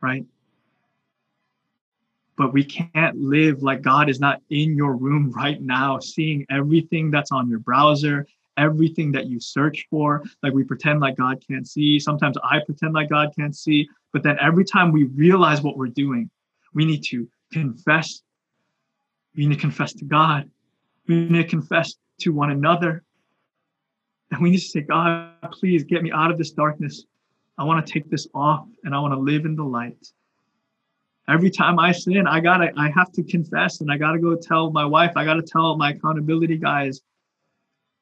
right? 0.00 0.24
But 2.36 2.52
we 2.52 2.64
can't 2.64 3.16
live 3.20 3.62
like 3.62 3.82
God 3.82 4.08
is 4.08 4.20
not 4.20 4.40
in 4.50 4.76
your 4.76 4.94
room 4.94 5.32
right 5.32 5.60
now, 5.60 5.98
seeing 5.98 6.46
everything 6.50 7.10
that's 7.10 7.32
on 7.32 7.48
your 7.48 7.58
browser, 7.58 8.26
everything 8.56 9.10
that 9.12 9.26
you 9.26 9.40
search 9.40 9.86
for. 9.90 10.22
Like 10.42 10.52
we 10.52 10.64
pretend 10.64 11.00
like 11.00 11.16
God 11.16 11.42
can't 11.46 11.66
see. 11.66 11.98
Sometimes 11.98 12.36
I 12.44 12.60
pretend 12.64 12.94
like 12.94 13.08
God 13.08 13.30
can't 13.36 13.56
see. 13.56 13.88
But 14.12 14.22
then 14.22 14.36
every 14.40 14.64
time 14.64 14.92
we 14.92 15.04
realize 15.04 15.62
what 15.62 15.76
we're 15.76 15.86
doing, 15.88 16.30
we 16.74 16.84
need 16.84 17.02
to 17.04 17.28
confess. 17.52 18.22
We 19.36 19.46
need 19.46 19.54
to 19.54 19.60
confess 19.60 19.92
to 19.94 20.04
God. 20.04 20.50
We 21.06 21.28
need 21.28 21.42
to 21.42 21.48
confess 21.48 21.94
to 22.20 22.30
one 22.30 22.50
another. 22.50 23.02
And 24.30 24.42
we 24.42 24.50
need 24.50 24.58
to 24.58 24.64
say, 24.64 24.82
God, 24.82 25.32
please 25.52 25.84
get 25.84 26.02
me 26.02 26.12
out 26.12 26.30
of 26.30 26.38
this 26.38 26.50
darkness. 26.50 27.04
I 27.58 27.64
want 27.64 27.84
to 27.84 27.92
take 27.92 28.08
this 28.08 28.26
off 28.34 28.66
and 28.84 28.94
I 28.94 29.00
want 29.00 29.14
to 29.14 29.18
live 29.18 29.44
in 29.44 29.56
the 29.56 29.64
light. 29.64 30.06
Every 31.28 31.50
time 31.50 31.78
I 31.78 31.92
sin, 31.92 32.26
I 32.26 32.40
gotta, 32.40 32.72
I 32.76 32.90
have 32.90 33.12
to 33.12 33.22
confess 33.22 33.80
and 33.80 33.92
I 33.92 33.98
gotta 33.98 34.18
go 34.18 34.34
tell 34.36 34.70
my 34.70 34.84
wife, 34.84 35.12
I 35.16 35.24
gotta 35.24 35.42
tell 35.42 35.76
my 35.76 35.90
accountability 35.90 36.56
guys, 36.56 37.02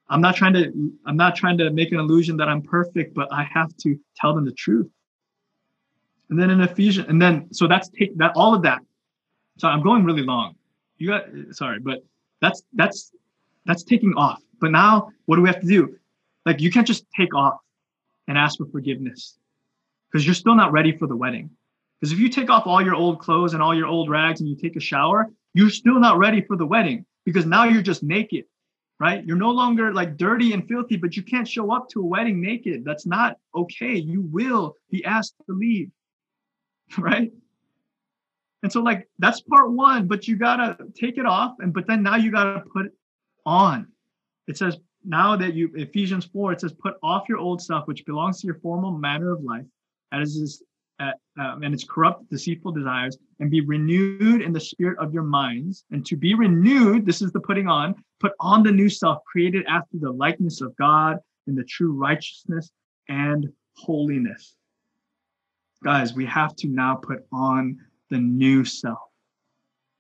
I'm 0.08 0.20
not 0.20 0.36
trying 0.36 0.52
to 0.52 0.72
I'm 1.04 1.16
not 1.16 1.34
trying 1.34 1.58
to 1.58 1.70
make 1.70 1.90
an 1.92 1.98
illusion 1.98 2.36
that 2.36 2.48
I'm 2.48 2.62
perfect, 2.62 3.14
but 3.14 3.32
I 3.32 3.42
have 3.52 3.76
to 3.78 3.98
tell 4.16 4.34
them 4.34 4.44
the 4.44 4.52
truth. 4.52 4.88
And 6.30 6.40
then 6.40 6.50
in 6.50 6.60
Ephesians, 6.60 7.08
and 7.08 7.20
then 7.20 7.52
so 7.52 7.66
that's 7.66 7.88
take 7.88 8.16
that 8.18 8.32
all 8.36 8.54
of 8.54 8.62
that. 8.62 8.80
So 9.58 9.68
I'm 9.68 9.82
going 9.82 10.04
really 10.04 10.22
long. 10.22 10.54
You 10.98 11.08
got 11.08 11.24
sorry, 11.50 11.80
but 11.80 12.04
that's 12.40 12.62
that's 12.74 13.10
that's 13.64 13.82
taking 13.82 14.14
off. 14.14 14.40
But 14.60 14.70
now 14.70 15.10
what 15.24 15.36
do 15.36 15.42
we 15.42 15.48
have 15.48 15.60
to 15.60 15.66
do? 15.66 15.96
Like 16.44 16.60
you 16.60 16.70
can't 16.70 16.86
just 16.86 17.04
take 17.16 17.34
off 17.34 17.58
and 18.28 18.38
ask 18.38 18.58
for 18.58 18.66
forgiveness 18.66 19.38
because 20.10 20.24
you're 20.24 20.34
still 20.34 20.54
not 20.54 20.72
ready 20.72 20.96
for 20.96 21.06
the 21.06 21.16
wedding. 21.16 21.50
Because 22.00 22.12
if 22.12 22.18
you 22.18 22.28
take 22.28 22.50
off 22.50 22.66
all 22.66 22.82
your 22.82 22.94
old 22.94 23.20
clothes 23.20 23.54
and 23.54 23.62
all 23.62 23.74
your 23.74 23.86
old 23.86 24.10
rags 24.10 24.40
and 24.40 24.48
you 24.48 24.56
take 24.56 24.76
a 24.76 24.80
shower, 24.80 25.30
you're 25.54 25.70
still 25.70 25.98
not 25.98 26.18
ready 26.18 26.42
for 26.42 26.56
the 26.56 26.66
wedding 26.66 27.06
because 27.24 27.46
now 27.46 27.64
you're 27.64 27.82
just 27.82 28.02
naked 28.02 28.44
right? 28.98 29.24
You're 29.24 29.36
no 29.36 29.50
longer 29.50 29.92
like 29.92 30.16
dirty 30.16 30.52
and 30.52 30.66
filthy, 30.66 30.96
but 30.96 31.16
you 31.16 31.22
can't 31.22 31.46
show 31.46 31.72
up 31.72 31.88
to 31.90 32.00
a 32.00 32.04
wedding 32.04 32.40
naked. 32.40 32.84
That's 32.84 33.06
not 33.06 33.36
okay. 33.54 33.94
You 33.94 34.22
will 34.22 34.76
be 34.90 35.04
asked 35.04 35.34
to 35.46 35.54
leave, 35.54 35.90
right? 36.98 37.32
And 38.62 38.72
so, 38.72 38.80
like, 38.80 39.08
that's 39.18 39.40
part 39.42 39.70
one, 39.70 40.08
but 40.08 40.26
you 40.26 40.36
gotta 40.36 40.76
take 40.98 41.18
it 41.18 41.26
off, 41.26 41.56
and 41.60 41.72
but 41.72 41.86
then 41.86 42.02
now 42.02 42.16
you 42.16 42.30
gotta 42.30 42.64
put 42.72 42.86
on. 43.44 43.88
It 44.48 44.56
says, 44.56 44.78
now 45.04 45.36
that 45.36 45.54
you, 45.54 45.70
Ephesians 45.74 46.24
4, 46.24 46.52
it 46.52 46.60
says, 46.60 46.72
put 46.72 46.94
off 47.02 47.28
your 47.28 47.38
old 47.38 47.60
stuff, 47.60 47.86
which 47.86 48.04
belongs 48.06 48.40
to 48.40 48.46
your 48.46 48.56
former 48.56 48.90
manner 48.96 49.32
of 49.32 49.42
life, 49.42 49.66
as 50.12 50.36
is 50.36 50.62
uh, 50.98 51.12
um, 51.38 51.62
and 51.62 51.74
its 51.74 51.84
corrupt, 51.84 52.28
deceitful 52.30 52.72
desires, 52.72 53.18
and 53.40 53.50
be 53.50 53.60
renewed 53.60 54.40
in 54.40 54.52
the 54.52 54.60
spirit 54.60 54.98
of 54.98 55.12
your 55.12 55.22
minds. 55.22 55.84
And 55.90 56.06
to 56.06 56.16
be 56.16 56.34
renewed, 56.34 57.04
this 57.04 57.20
is 57.20 57.32
the 57.32 57.40
putting 57.40 57.68
on, 57.68 57.94
put 58.18 58.32
on 58.40 58.62
the 58.62 58.72
new 58.72 58.88
self, 58.88 59.18
created 59.24 59.66
after 59.66 59.98
the 59.98 60.10
likeness 60.10 60.60
of 60.62 60.74
God 60.76 61.18
in 61.46 61.54
the 61.54 61.64
true 61.64 61.92
righteousness 61.92 62.70
and 63.08 63.46
holiness. 63.74 64.56
Guys, 65.84 66.14
we 66.14 66.24
have 66.26 66.56
to 66.56 66.68
now 66.68 66.94
put 66.94 67.26
on 67.30 67.78
the 68.10 68.18
new 68.18 68.64
self. 68.64 68.98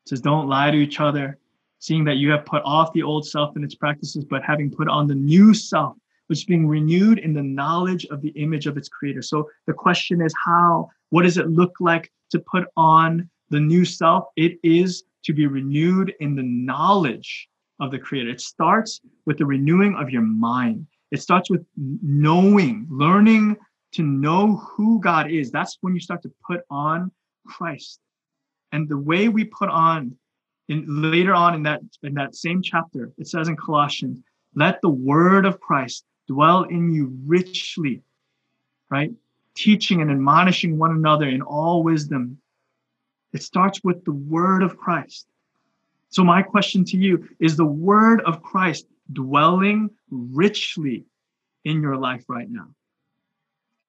It 0.04 0.10
says, 0.10 0.20
don't 0.20 0.48
lie 0.48 0.70
to 0.70 0.78
each 0.78 1.00
other, 1.00 1.38
seeing 1.78 2.04
that 2.04 2.16
you 2.16 2.30
have 2.30 2.46
put 2.46 2.62
off 2.64 2.92
the 2.92 3.02
old 3.02 3.26
self 3.26 3.54
and 3.56 3.64
its 3.64 3.74
practices, 3.74 4.24
but 4.24 4.42
having 4.42 4.70
put 4.70 4.88
on 4.88 5.06
the 5.06 5.14
new 5.14 5.52
self, 5.52 5.96
which 6.26 6.40
is 6.40 6.44
being 6.44 6.66
renewed 6.66 7.18
in 7.18 7.32
the 7.32 7.42
knowledge 7.42 8.06
of 8.06 8.20
the 8.20 8.30
image 8.30 8.66
of 8.66 8.76
its 8.76 8.88
creator. 8.88 9.22
So 9.22 9.48
the 9.66 9.72
question 9.72 10.20
is 10.20 10.34
how, 10.44 10.90
what 11.10 11.22
does 11.22 11.38
it 11.38 11.48
look 11.48 11.74
like 11.80 12.10
to 12.30 12.38
put 12.40 12.64
on 12.76 13.28
the 13.50 13.60
new 13.60 13.84
self? 13.84 14.26
It 14.36 14.58
is 14.62 15.04
to 15.24 15.32
be 15.32 15.46
renewed 15.46 16.14
in 16.20 16.34
the 16.34 16.42
knowledge 16.42 17.48
of 17.80 17.90
the 17.90 17.98
creator. 17.98 18.30
It 18.30 18.40
starts 18.40 19.00
with 19.26 19.38
the 19.38 19.46
renewing 19.46 19.94
of 19.96 20.10
your 20.10 20.22
mind. 20.22 20.86
It 21.10 21.20
starts 21.20 21.50
with 21.50 21.64
knowing, 21.76 22.86
learning 22.90 23.56
to 23.92 24.02
know 24.02 24.56
who 24.56 25.00
God 25.00 25.30
is. 25.30 25.50
That's 25.50 25.78
when 25.80 25.94
you 25.94 26.00
start 26.00 26.22
to 26.22 26.32
put 26.46 26.62
on 26.70 27.12
Christ. 27.46 28.00
And 28.72 28.88
the 28.88 28.98
way 28.98 29.28
we 29.28 29.44
put 29.44 29.68
on 29.68 30.16
in 30.68 30.84
later 30.88 31.32
on 31.34 31.54
in 31.54 31.62
that 31.62 31.80
in 32.02 32.14
that 32.14 32.34
same 32.34 32.60
chapter, 32.60 33.12
it 33.18 33.28
says 33.28 33.48
in 33.48 33.56
Colossians, 33.56 34.20
let 34.54 34.80
the 34.80 34.88
word 34.88 35.46
of 35.46 35.60
Christ 35.60 36.04
dwell 36.26 36.64
in 36.64 36.92
you 36.92 37.12
richly, 37.24 38.02
right? 38.90 39.12
Teaching 39.54 40.00
and 40.00 40.10
admonishing 40.10 40.78
one 40.78 40.90
another 40.90 41.28
in 41.28 41.42
all 41.42 41.82
wisdom. 41.82 42.38
It 43.32 43.42
starts 43.42 43.82
with 43.82 44.04
the 44.04 44.12
word 44.12 44.62
of 44.62 44.76
Christ. 44.76 45.26
So, 46.08 46.24
my 46.24 46.42
question 46.42 46.84
to 46.86 46.96
you 46.96 47.28
is 47.40 47.56
the 47.56 47.66
word 47.66 48.22
of 48.22 48.42
Christ 48.42 48.86
dwelling 49.12 49.90
richly 50.10 51.04
in 51.64 51.82
your 51.82 51.96
life 51.96 52.24
right 52.28 52.48
now? 52.48 52.68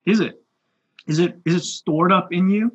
Is 0.05 0.19
it? 0.19 0.41
Is 1.05 1.19
it 1.19 1.39
is 1.45 1.55
it 1.55 1.63
stored 1.63 2.11
up 2.11 2.33
in 2.33 2.49
you? 2.49 2.71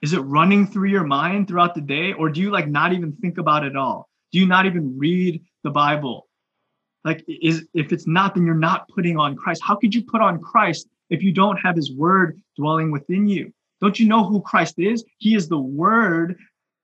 Is 0.00 0.12
it 0.12 0.20
running 0.20 0.66
through 0.66 0.88
your 0.88 1.04
mind 1.04 1.46
throughout 1.46 1.74
the 1.74 1.80
day 1.80 2.12
or 2.12 2.28
do 2.28 2.40
you 2.40 2.50
like 2.50 2.68
not 2.68 2.92
even 2.92 3.12
think 3.12 3.38
about 3.38 3.64
it 3.64 3.76
all? 3.76 4.08
Do 4.32 4.38
you 4.38 4.46
not 4.46 4.66
even 4.66 4.98
read 4.98 5.44
the 5.62 5.70
Bible? 5.70 6.26
Like 7.04 7.24
is 7.28 7.66
if 7.74 7.92
it's 7.92 8.06
not 8.06 8.34
then 8.34 8.46
you're 8.46 8.54
not 8.54 8.88
putting 8.88 9.16
on 9.16 9.36
Christ. 9.36 9.62
How 9.62 9.76
could 9.76 9.94
you 9.94 10.04
put 10.04 10.20
on 10.20 10.40
Christ 10.40 10.88
if 11.10 11.22
you 11.22 11.32
don't 11.32 11.56
have 11.56 11.76
his 11.76 11.92
word 11.92 12.40
dwelling 12.56 12.90
within 12.90 13.26
you? 13.26 13.52
Don't 13.80 13.98
you 13.98 14.06
know 14.06 14.24
who 14.24 14.40
Christ 14.40 14.78
is? 14.78 15.04
He 15.18 15.34
is 15.34 15.48
the 15.48 15.58
word 15.58 16.38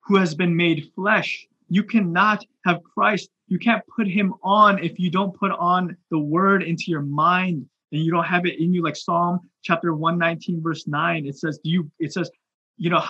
who 0.04 0.16
has 0.16 0.34
been 0.34 0.56
made 0.56 0.90
flesh. 0.94 1.46
You 1.68 1.84
cannot 1.84 2.44
have 2.64 2.82
Christ. 2.82 3.30
You 3.46 3.58
can't 3.58 3.84
put 3.94 4.08
him 4.08 4.34
on 4.42 4.82
if 4.82 4.98
you 4.98 5.10
don't 5.10 5.38
put 5.38 5.52
on 5.52 5.96
the 6.10 6.18
word 6.18 6.62
into 6.62 6.84
your 6.88 7.02
mind 7.02 7.66
and 7.92 8.02
you 8.02 8.10
don't 8.10 8.24
have 8.24 8.46
it 8.46 8.58
in 8.58 8.74
you 8.74 8.82
like 8.82 8.96
Psalm 8.96 9.40
chapter 9.62 9.94
119 9.94 10.62
verse 10.62 10.86
9 10.86 11.26
it 11.26 11.36
says 11.36 11.58
do 11.62 11.70
you 11.70 11.90
it 11.98 12.12
says 12.12 12.30
you 12.76 12.90
know 12.90 13.02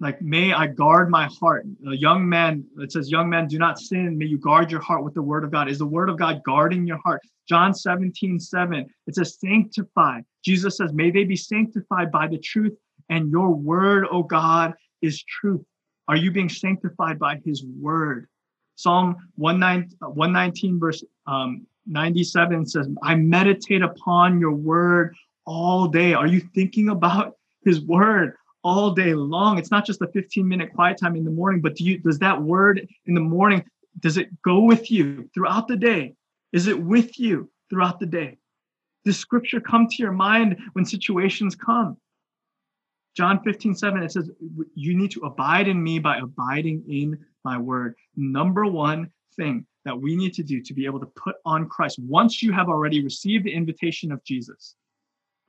like 0.00 0.20
may 0.20 0.52
I 0.52 0.66
guard 0.66 1.10
my 1.10 1.28
heart. 1.40 1.66
A 1.88 1.96
young 1.96 2.28
man 2.28 2.64
it 2.78 2.92
says 2.92 3.10
young 3.10 3.28
man 3.28 3.46
do 3.46 3.58
not 3.58 3.78
sin. 3.78 4.18
May 4.18 4.26
you 4.26 4.38
guard 4.38 4.70
your 4.70 4.80
heart 4.80 5.04
with 5.04 5.14
the 5.14 5.22
word 5.22 5.44
of 5.44 5.50
God. 5.50 5.68
Is 5.68 5.78
the 5.78 5.86
word 5.86 6.08
of 6.08 6.18
God 6.18 6.42
guarding 6.44 6.86
your 6.86 6.98
heart? 6.98 7.22
John 7.48 7.74
17 7.74 8.40
7 8.40 8.86
it 9.06 9.14
says 9.14 9.38
sanctify. 9.38 10.20
Jesus 10.44 10.76
says 10.78 10.92
may 10.92 11.10
they 11.10 11.24
be 11.24 11.36
sanctified 11.36 12.10
by 12.10 12.26
the 12.26 12.38
truth 12.38 12.76
and 13.08 13.30
your 13.30 13.50
word 13.50 14.06
O 14.10 14.22
God 14.22 14.74
is 15.02 15.22
truth. 15.22 15.64
Are 16.08 16.16
you 16.16 16.30
being 16.30 16.48
sanctified 16.48 17.18
by 17.18 17.40
his 17.44 17.64
word? 17.64 18.28
Psalm 18.76 19.16
119 19.36 20.80
verse 20.80 21.04
um, 21.26 21.66
97 21.86 22.66
says, 22.66 22.88
I 23.02 23.14
meditate 23.14 23.82
upon 23.82 24.40
your 24.40 24.52
word 24.52 25.14
all 25.46 25.86
day. 25.86 26.14
Are 26.14 26.26
you 26.26 26.40
thinking 26.54 26.88
about 26.88 27.36
his 27.64 27.80
word 27.82 28.36
all 28.64 28.90
day 28.90 29.14
long? 29.14 29.58
It's 29.58 29.70
not 29.70 29.86
just 29.86 30.02
a 30.02 30.08
15 30.08 30.46
minute 30.48 30.72
quiet 30.74 30.98
time 30.98 31.14
in 31.14 31.24
the 31.24 31.30
morning, 31.30 31.60
but 31.60 31.76
do 31.76 31.84
you 31.84 31.98
does 31.98 32.18
that 32.18 32.40
word 32.40 32.88
in 33.06 33.14
the 33.14 33.20
morning, 33.20 33.64
does 34.00 34.16
it 34.16 34.28
go 34.42 34.60
with 34.60 34.90
you 34.90 35.28
throughout 35.34 35.68
the 35.68 35.76
day? 35.76 36.14
Is 36.52 36.66
it 36.66 36.80
with 36.80 37.18
you 37.18 37.50
throughout 37.70 38.00
the 38.00 38.06
day? 38.06 38.38
Does 39.04 39.18
scripture 39.18 39.60
come 39.60 39.86
to 39.88 39.96
your 40.02 40.12
mind 40.12 40.58
when 40.72 40.84
situations 40.84 41.54
come? 41.54 41.98
John 43.14 43.40
15, 43.44 43.74
7, 43.74 44.02
it 44.02 44.10
says, 44.10 44.30
You 44.74 44.96
need 44.96 45.12
to 45.12 45.20
abide 45.20 45.68
in 45.68 45.80
me 45.82 45.98
by 46.00 46.18
abiding 46.18 46.84
in 46.88 47.18
my 47.44 47.58
word. 47.58 47.94
Number 48.16 48.64
one 48.64 49.10
thing 49.36 49.66
that 49.84 50.00
we 50.00 50.16
need 50.16 50.34
to 50.34 50.42
do 50.42 50.60
to 50.62 50.74
be 50.74 50.86
able 50.86 51.00
to 51.00 51.06
put 51.06 51.36
on 51.44 51.68
Christ 51.68 51.98
once 52.00 52.42
you 52.42 52.52
have 52.52 52.68
already 52.68 53.04
received 53.04 53.44
the 53.44 53.52
invitation 53.52 54.10
of 54.10 54.24
Jesus. 54.24 54.74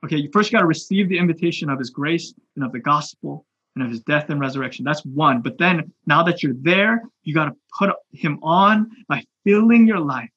Okay, 0.06 0.18
you 0.18 0.30
first 0.32 0.52
got 0.52 0.60
to 0.60 0.66
receive 0.66 1.08
the 1.08 1.18
invitation 1.18 1.68
of 1.68 1.80
his 1.80 1.90
grace 1.90 2.32
and 2.54 2.64
of 2.64 2.70
the 2.70 2.78
gospel 2.78 3.44
and 3.74 3.82
of 3.82 3.90
his 3.90 4.02
death 4.02 4.30
and 4.30 4.38
resurrection. 4.38 4.84
That's 4.84 5.04
one. 5.04 5.42
But 5.42 5.58
then 5.58 5.92
now 6.06 6.22
that 6.22 6.44
you're 6.44 6.54
there, 6.60 7.02
you 7.24 7.34
got 7.34 7.46
to 7.46 7.56
put 7.76 7.90
him 8.12 8.38
on 8.40 8.88
by 9.08 9.24
filling 9.42 9.84
your 9.84 9.98
life 9.98 10.30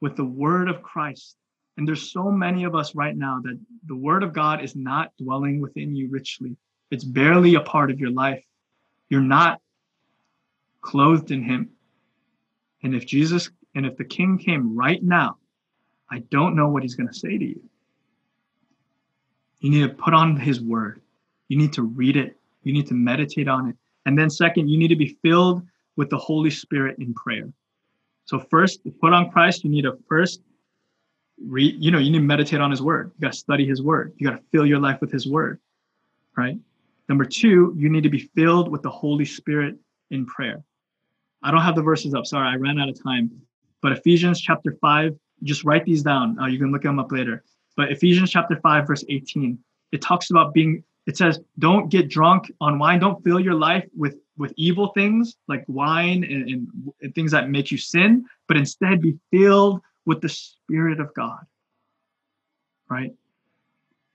with 0.00 0.14
the 0.14 0.24
word 0.24 0.68
of 0.68 0.80
Christ. 0.82 1.34
And 1.76 1.88
there's 1.88 2.12
so 2.12 2.30
many 2.30 2.62
of 2.62 2.76
us 2.76 2.94
right 2.94 3.16
now 3.16 3.40
that 3.42 3.58
the 3.86 3.96
word 3.96 4.22
of 4.22 4.32
God 4.32 4.62
is 4.62 4.76
not 4.76 5.10
dwelling 5.18 5.60
within 5.60 5.96
you 5.96 6.08
richly. 6.08 6.56
It's 6.92 7.02
barely 7.02 7.56
a 7.56 7.60
part 7.60 7.90
of 7.90 7.98
your 7.98 8.10
life. 8.10 8.44
You're 9.08 9.22
not 9.22 9.60
clothed 10.82 11.32
in 11.32 11.42
him. 11.42 11.70
And 12.84 12.94
if 12.94 13.06
Jesus 13.06 13.50
and 13.74 13.84
if 13.86 13.96
the 13.96 14.04
king 14.04 14.38
came 14.38 14.76
right 14.76 15.02
now, 15.02 15.38
I 16.08 16.20
don't 16.30 16.54
know 16.54 16.68
what 16.68 16.84
he's 16.84 16.94
going 16.94 17.08
to 17.08 17.18
say 17.18 17.36
to 17.38 17.44
you. 17.44 17.60
You 19.60 19.70
need 19.70 19.82
to 19.82 19.88
put 19.88 20.14
on 20.14 20.36
his 20.36 20.60
word. 20.60 21.00
You 21.48 21.58
need 21.58 21.72
to 21.74 21.82
read 21.82 22.16
it. 22.16 22.36
You 22.62 22.72
need 22.72 22.86
to 22.88 22.94
meditate 22.94 23.48
on 23.48 23.68
it. 23.68 23.76
And 24.06 24.18
then, 24.18 24.30
second, 24.30 24.68
you 24.68 24.78
need 24.78 24.88
to 24.88 24.96
be 24.96 25.18
filled 25.22 25.62
with 25.96 26.10
the 26.10 26.16
Holy 26.16 26.50
Spirit 26.50 26.98
in 26.98 27.12
prayer. 27.14 27.52
So, 28.24 28.38
first, 28.38 28.82
to 28.84 28.90
put 28.90 29.12
on 29.12 29.30
Christ, 29.30 29.64
you 29.64 29.70
need 29.70 29.82
to 29.82 29.98
first 30.08 30.40
read, 31.46 31.76
you 31.78 31.90
know, 31.90 31.98
you 31.98 32.10
need 32.10 32.18
to 32.18 32.24
meditate 32.24 32.60
on 32.60 32.70
his 32.70 32.82
word. 32.82 33.12
You 33.16 33.22
got 33.22 33.32
to 33.32 33.38
study 33.38 33.66
his 33.66 33.82
word. 33.82 34.14
You 34.16 34.28
got 34.28 34.36
to 34.36 34.42
fill 34.52 34.66
your 34.66 34.78
life 34.78 35.00
with 35.00 35.10
his 35.10 35.26
word, 35.26 35.58
right? 36.36 36.58
Number 37.08 37.24
two, 37.24 37.74
you 37.76 37.88
need 37.88 38.02
to 38.02 38.08
be 38.08 38.30
filled 38.34 38.70
with 38.70 38.82
the 38.82 38.90
Holy 38.90 39.24
Spirit 39.24 39.76
in 40.10 40.26
prayer. 40.26 40.62
I 41.42 41.50
don't 41.50 41.62
have 41.62 41.74
the 41.74 41.82
verses 41.82 42.14
up. 42.14 42.26
Sorry, 42.26 42.46
I 42.46 42.56
ran 42.56 42.78
out 42.78 42.88
of 42.88 43.02
time. 43.02 43.30
But 43.82 43.92
Ephesians 43.92 44.40
chapter 44.40 44.76
5, 44.80 45.18
just 45.42 45.64
write 45.64 45.84
these 45.84 46.02
down. 46.02 46.38
Uh, 46.38 46.46
you 46.46 46.58
can 46.58 46.70
look 46.70 46.82
them 46.82 46.98
up 46.98 47.10
later. 47.10 47.42
But 47.76 47.92
Ephesians 47.92 48.30
chapter 48.30 48.58
5, 48.60 48.86
verse 48.86 49.04
18, 49.08 49.58
it 49.92 50.02
talks 50.02 50.30
about 50.30 50.52
being, 50.52 50.84
it 51.06 51.16
says, 51.16 51.40
don't 51.58 51.88
get 51.88 52.08
drunk 52.08 52.50
on 52.60 52.78
wine. 52.78 53.00
Don't 53.00 53.22
fill 53.24 53.40
your 53.40 53.54
life 53.54 53.84
with, 53.96 54.16
with 54.36 54.52
evil 54.56 54.88
things 54.88 55.36
like 55.48 55.64
wine 55.68 56.24
and, 56.24 56.48
and, 56.48 56.68
and 57.00 57.14
things 57.14 57.32
that 57.32 57.50
make 57.50 57.70
you 57.70 57.78
sin, 57.78 58.24
but 58.48 58.56
instead 58.56 59.00
be 59.00 59.18
filled 59.30 59.80
with 60.06 60.20
the 60.20 60.28
Spirit 60.28 61.00
of 61.00 61.12
God. 61.14 61.40
Right? 62.88 63.14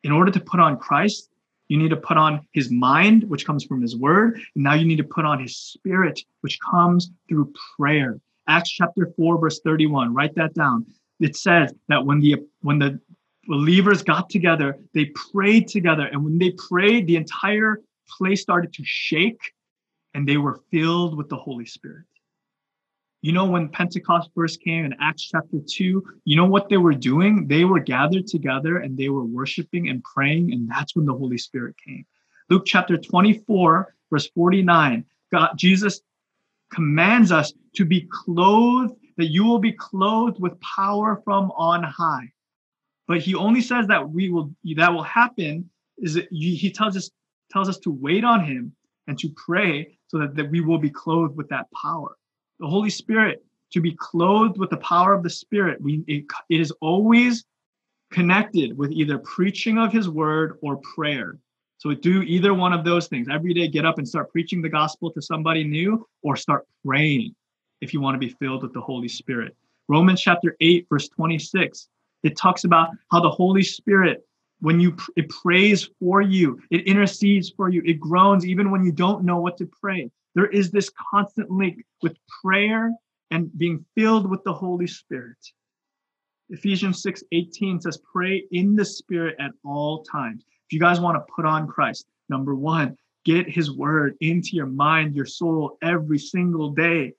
In 0.04 0.12
order 0.12 0.32
to 0.32 0.40
put 0.40 0.60
on 0.60 0.78
Christ, 0.78 1.30
you 1.68 1.78
need 1.78 1.90
to 1.90 1.98
put 1.98 2.18
on 2.18 2.46
his 2.52 2.70
mind, 2.70 3.24
which 3.24 3.46
comes 3.46 3.64
from 3.64 3.82
his 3.82 3.96
word. 3.96 4.36
And 4.56 4.64
now 4.64 4.76
you 4.76 4.86
need 4.86 4.98
to 4.98 5.04
put 5.04 5.26
on 5.26 5.42
his 5.42 5.58
spirit, 5.58 6.22
which 6.42 6.60
comes 6.60 7.12
through 7.28 7.54
prayer. 7.76 8.20
Acts 8.48 8.70
chapter 8.70 9.12
4, 9.16 9.40
verse 9.40 9.60
31. 9.62 10.14
Write 10.14 10.36
that 10.36 10.54
down. 10.54 10.86
It 11.20 11.36
says 11.36 11.74
that 11.88 12.06
when 12.06 12.20
the 12.20 12.36
when 12.62 12.78
the 12.78 13.00
believers 13.48 14.04
got 14.04 14.30
together, 14.30 14.78
they 14.94 15.06
prayed 15.06 15.68
together. 15.68 16.06
And 16.06 16.24
when 16.24 16.38
they 16.38 16.52
prayed, 16.52 17.08
the 17.08 17.16
entire 17.16 17.82
place 18.18 18.42
started 18.42 18.74
to 18.74 18.84
shake 18.86 19.40
and 20.14 20.28
they 20.28 20.38
were 20.38 20.62
filled 20.72 21.18
with 21.18 21.30
the 21.30 21.36
Holy 21.36 21.66
Spirit. 21.66 22.06
You 23.22 23.32
know, 23.32 23.46
when 23.46 23.70
Pentecost 23.70 24.30
first 24.36 24.62
came 24.62 24.86
in 24.86 24.96
Acts 25.02 25.24
chapter 25.24 25.58
2, 25.68 26.04
you 26.26 26.36
know 26.36 26.46
what 26.46 26.70
they 26.70 26.78
were 26.78 26.94
doing? 26.94 27.48
They 27.48 27.66
were 27.66 27.80
gathered 27.80 28.28
together 28.28 28.78
and 28.78 28.96
they 28.98 29.10
were 29.10 29.26
worshiping 29.26 29.90
and 29.90 30.04
praying, 30.04 30.54
and 30.54 30.70
that's 30.70 30.96
when 30.96 31.06
the 31.06 31.14
Holy 31.14 31.40
Spirit 31.40 31.76
came. 31.84 32.06
Luke 32.52 32.64
chapter 32.68 32.98
24, 32.98 33.96
verse 34.12 34.30
49, 34.36 35.04
God, 35.32 35.50
Jesus 35.58 36.02
commands 36.72 37.32
us 37.32 37.52
to 37.76 37.84
be 37.84 38.08
clothed, 38.12 38.94
that 39.18 39.32
you 39.32 39.44
will 39.44 39.60
be 39.60 39.72
clothed 39.72 40.40
with 40.40 40.60
power 40.62 41.20
from 41.26 41.52
on 41.58 41.82
high. 41.82 42.32
But 43.08 43.20
he 43.20 43.36
only 43.36 43.62
says 43.62 43.88
that 43.88 44.10
we 44.10 44.30
will 44.30 44.52
that 44.76 44.94
will 44.94 45.04
happen 45.04 45.70
is 45.98 46.16
that 46.16 46.28
he 46.32 46.72
tells 46.72 46.98
us 46.98 47.10
tells 47.52 47.70
us 47.70 47.78
to 47.80 47.92
wait 47.92 48.24
on 48.24 48.44
him 48.44 48.76
and 49.08 49.18
to 49.20 49.30
pray 49.36 49.98
so 50.08 50.18
that, 50.18 50.36
that 50.36 50.50
we 50.50 50.62
will 50.62 50.80
be 50.80 50.90
clothed 50.90 51.36
with 51.36 51.48
that 51.50 51.68
power 51.72 52.18
the 52.60 52.68
Holy 52.68 52.90
Spirit, 52.90 53.44
to 53.72 53.82
be 53.82 53.96
clothed 54.00 54.58
with 54.58 54.70
the 54.70 54.78
power 54.78 55.14
of 55.14 55.24
the 55.24 55.30
Spirit. 55.30 55.82
We, 55.82 56.04
it, 56.08 56.26
it 56.50 56.62
is 56.62 56.72
always 56.82 57.46
connected 58.12 58.78
with 58.78 58.92
either 58.92 59.18
preaching 59.20 59.78
of 59.78 59.92
his 59.92 60.08
word 60.08 60.58
or 60.62 60.78
prayer. 60.78 61.38
So 61.78 61.94
do 61.94 62.22
either 62.22 62.54
one 62.54 62.74
of 62.74 62.86
those 62.86 63.08
things. 63.08 63.28
Every 63.30 63.54
day, 63.54 63.68
get 63.68 63.86
up 63.86 63.98
and 63.98 64.08
start 64.08 64.32
preaching 64.32 64.62
the 64.62 64.70
gospel 64.70 65.12
to 65.12 65.22
somebody 65.22 65.64
new 65.64 66.08
or 66.24 66.36
start 66.36 66.66
praying 66.86 67.36
if 67.82 67.94
you 67.94 68.00
want 68.00 68.16
to 68.16 68.20
be 68.20 68.34
filled 68.40 68.64
with 68.64 68.74
the 68.74 68.82
Holy 68.82 69.10
Spirit. 69.10 69.56
Romans 69.90 70.22
chapter 70.22 70.56
8, 70.62 70.88
verse 70.90 71.10
26, 71.10 71.90
it 72.26 72.36
talks 72.36 72.64
about 72.64 72.90
how 73.12 73.20
the 73.20 73.30
Holy 73.30 73.64
Spirit, 73.64 74.26
when 74.60 74.80
you 74.80 74.98
it 75.16 75.30
prays 75.30 75.90
for 76.00 76.22
you, 76.22 76.60
it 76.72 76.88
intercedes 76.88 77.52
for 77.56 77.70
you, 77.70 77.84
it 77.86 78.00
groans 78.00 78.46
even 78.46 78.72
when 78.72 78.84
you 78.84 78.92
don't 78.92 79.24
know 79.24 79.40
what 79.40 79.58
to 79.58 79.70
pray. 79.80 80.10
There 80.34 80.48
is 80.48 80.72
this 80.72 80.92
constant 81.12 81.52
link 81.52 81.86
with 82.02 82.18
prayer 82.42 82.92
and 83.32 83.56
being 83.58 83.86
filled 83.96 84.30
with 84.30 84.44
the 84.44 84.54
Holy 84.54 84.88
Spirit. 84.88 85.38
Ephesians 86.50 87.02
6 87.04 87.24
18 87.32 87.82
says, 87.82 88.00
Pray 88.12 88.44
in 88.52 88.76
the 88.76 88.86
Spirit 88.86 89.36
at 89.40 89.52
all 89.64 90.04
times. 90.04 90.44
If 90.68 90.74
you 90.74 90.80
guys 90.80 91.00
want 91.00 91.16
to 91.16 91.34
put 91.34 91.46
on 91.46 91.68
Christ, 91.68 92.08
number 92.30 92.56
one, 92.56 92.98
get 93.24 93.48
his 93.48 93.72
word 93.72 94.16
into 94.20 94.50
your 94.54 94.68
mind, 94.68 95.16
your 95.16 95.26
soul 95.26 95.78
every 95.82 96.20
single 96.20 96.72
day. 96.72 97.14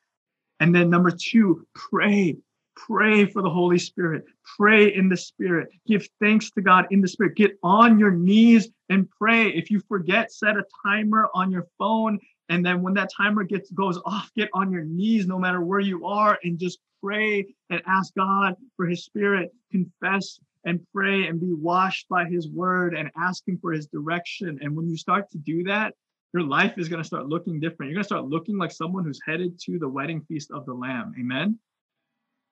And 0.59 0.75
then 0.75 0.91
number 0.91 1.11
two, 1.11 1.67
pray. 1.75 2.37
Pray 2.77 3.25
for 3.25 3.43
the 3.43 3.51
Holy 3.51 3.79
Spirit. 3.79 4.25
Pray 4.57 4.95
in 4.95 5.09
the 5.09 5.17
Spirit. 5.17 5.69
Give 5.87 6.07
thanks 6.21 6.51
to 6.53 6.61
God 6.61 6.87
in 6.91 7.01
the 7.01 7.09
Spirit. 7.09 7.35
Get 7.35 7.59
on 7.63 7.99
your 7.99 8.11
knees 8.11 8.69
and 8.91 9.09
pray. 9.11 9.49
If 9.49 9.71
you 9.71 9.81
forget, 9.89 10.31
set 10.31 10.57
a 10.57 10.65
timer 10.85 11.29
on 11.35 11.51
your 11.51 11.67
phone. 11.79 12.19
And 12.49 12.65
then 12.65 12.83
when 12.83 12.95
that 12.95 13.11
timer 13.17 13.45
gets 13.45 13.71
goes 13.71 13.99
off, 14.05 14.31
get 14.37 14.51
on 14.53 14.71
your 14.71 14.85
knees 14.85 15.27
no 15.27 15.39
matter 15.39 15.63
where 15.63 15.81
you 15.81 16.07
are 16.07 16.39
and 16.45 16.59
just 16.59 16.79
pray 17.03 17.47
and 17.71 17.83
ask 17.87 18.15
God 18.15 18.55
for 18.77 18.87
his 18.87 19.05
spirit. 19.05 19.53
Confess 19.73 20.39
and 20.65 20.81
pray 20.93 21.29
and 21.29 21.41
be 21.41 21.55
washed 21.55 22.09
by 22.09 22.27
his 22.27 22.49
word 22.49 22.95
and 22.95 23.11
ask 23.17 23.47
him 23.49 23.59
for 23.59 23.73
his 23.73 23.87
direction. 23.87 24.59
And 24.61 24.77
when 24.77 24.89
you 24.89 24.97
start 24.97 25.31
to 25.31 25.39
do 25.39 25.63
that, 25.65 25.95
your 26.35 26.43
life 26.43 26.77
is 26.77 26.89
going 26.89 27.01
to 27.01 27.07
start 27.07 27.27
looking 27.27 27.59
different. 27.59 27.91
You're 27.91 27.97
going 27.97 28.05
to 28.05 28.09
start 28.09 28.27
looking 28.27 28.59
like 28.59 28.71
someone 28.71 29.05
who's 29.05 29.21
headed 29.25 29.59
to 29.61 29.79
the 29.79 29.89
wedding 29.89 30.21
feast 30.29 30.51
of 30.51 30.67
the 30.67 30.75
Lamb. 30.75 31.15
Amen. 31.19 31.59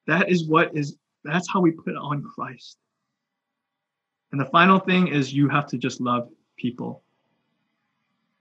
That 0.06 0.30
is 0.30 0.46
what 0.46 0.76
is, 0.76 0.96
that's 1.24 1.50
how 1.50 1.60
we 1.60 1.70
put 1.70 1.96
on 1.96 2.22
Christ. 2.22 2.78
And 4.32 4.40
the 4.40 4.46
final 4.46 4.78
thing 4.78 5.08
is 5.08 5.32
you 5.32 5.48
have 5.48 5.66
to 5.68 5.78
just 5.78 6.00
love 6.00 6.28
people. 6.56 7.02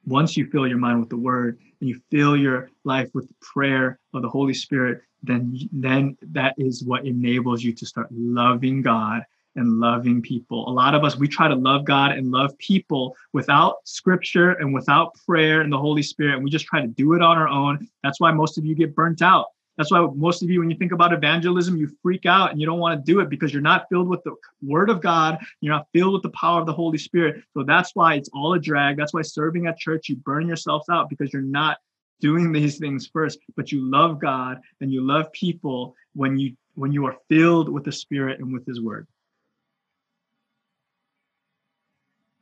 Once 0.06 0.36
you 0.36 0.46
fill 0.48 0.68
your 0.68 0.78
mind 0.78 1.00
with 1.00 1.10
the 1.10 1.18
word 1.18 1.60
and 1.80 1.90
you 1.90 2.02
fill 2.12 2.36
your 2.36 2.70
life 2.84 3.10
with 3.14 3.28
the 3.28 3.36
prayer 3.42 4.00
of 4.14 4.22
the 4.22 4.30
Holy 4.30 4.54
Spirit, 4.54 5.02
then, 5.22 5.58
then 5.72 6.18
that 6.22 6.56
is 6.58 6.84
what 6.84 7.06
enables 7.06 7.64
you 7.64 7.72
to 7.74 7.86
start 7.86 8.08
loving 8.12 8.82
God 8.82 9.24
and 9.56 9.80
loving 9.80 10.22
people. 10.22 10.68
A 10.68 10.72
lot 10.72 10.96
of 10.96 11.04
us, 11.04 11.16
we 11.16 11.28
try 11.28 11.48
to 11.48 11.56
love 11.56 11.86
God 11.86 12.12
and 12.12 12.32
love 12.32 12.58
people 12.58 13.16
without 13.32 13.78
scripture 13.86 14.54
and 14.54 14.74
without 14.74 15.16
prayer 15.26 15.62
and 15.62 15.72
the 15.72 15.78
Holy 15.78 16.02
Spirit. 16.02 16.36
And 16.36 16.44
we 16.44 16.50
just 16.50 16.66
try 16.66 16.82
to 16.82 16.88
do 16.88 17.14
it 17.14 17.22
on 17.22 17.38
our 17.38 17.48
own. 17.48 17.88
That's 18.02 18.20
why 18.20 18.32
most 18.32 18.58
of 18.58 18.66
you 18.66 18.76
get 18.76 18.96
burnt 18.96 19.22
out. 19.22 19.46
That's 19.78 19.92
why 19.92 20.08
most 20.16 20.44
of 20.44 20.50
you, 20.50 20.60
when 20.60 20.70
you 20.70 20.78
think 20.78 20.92
about 20.92 21.14
evangelism, 21.14 21.78
you 21.78 21.90
freak 22.02 22.26
out 22.26 22.52
and 22.52 22.62
you 22.62 22.68
don't 22.68 22.80
want 22.80 23.04
to 23.04 23.12
do 23.12 23.20
it 23.22 23.30
because 23.30 23.52
you're 23.52 23.62
not 23.62 23.88
filled 23.90 24.08
with 24.08 24.24
the 24.24 24.36
word 24.62 24.90
of 24.90 25.02
God. 25.02 25.40
You're 25.62 25.74
not 25.74 25.88
filled 25.94 26.14
with 26.14 26.22
the 26.22 26.30
power 26.30 26.60
of 26.60 26.68
the 26.68 26.74
Holy 26.74 26.98
Spirit. 26.98 27.44
So 27.54 27.64
that's 27.64 27.96
why 27.96 28.16
it's 28.16 28.30
all 28.34 28.54
a 28.54 28.60
drag. 28.60 28.98
That's 28.98 29.14
why 29.14 29.24
serving 29.24 29.66
at 29.66 29.78
church, 29.78 30.10
you 30.10 30.16
burn 30.18 30.48
yourselves 30.48 30.90
out 30.90 31.10
because 31.10 31.34
you're 31.34 31.42
not 31.42 31.78
doing 32.20 32.52
these 32.52 32.78
things 32.78 33.08
first. 33.08 33.40
But 33.56 33.72
you 33.72 33.82
love 33.82 34.22
God 34.22 34.62
and 34.82 34.92
you 34.92 35.02
love 35.02 35.32
people 35.32 35.96
when 36.14 36.38
you 36.38 36.56
when 36.76 36.92
you 36.92 37.06
are 37.06 37.18
filled 37.30 37.70
with 37.70 37.84
the 37.84 37.92
Spirit 37.92 38.40
and 38.40 38.54
with 38.54 38.66
His 38.66 38.80
Word. 38.80 39.08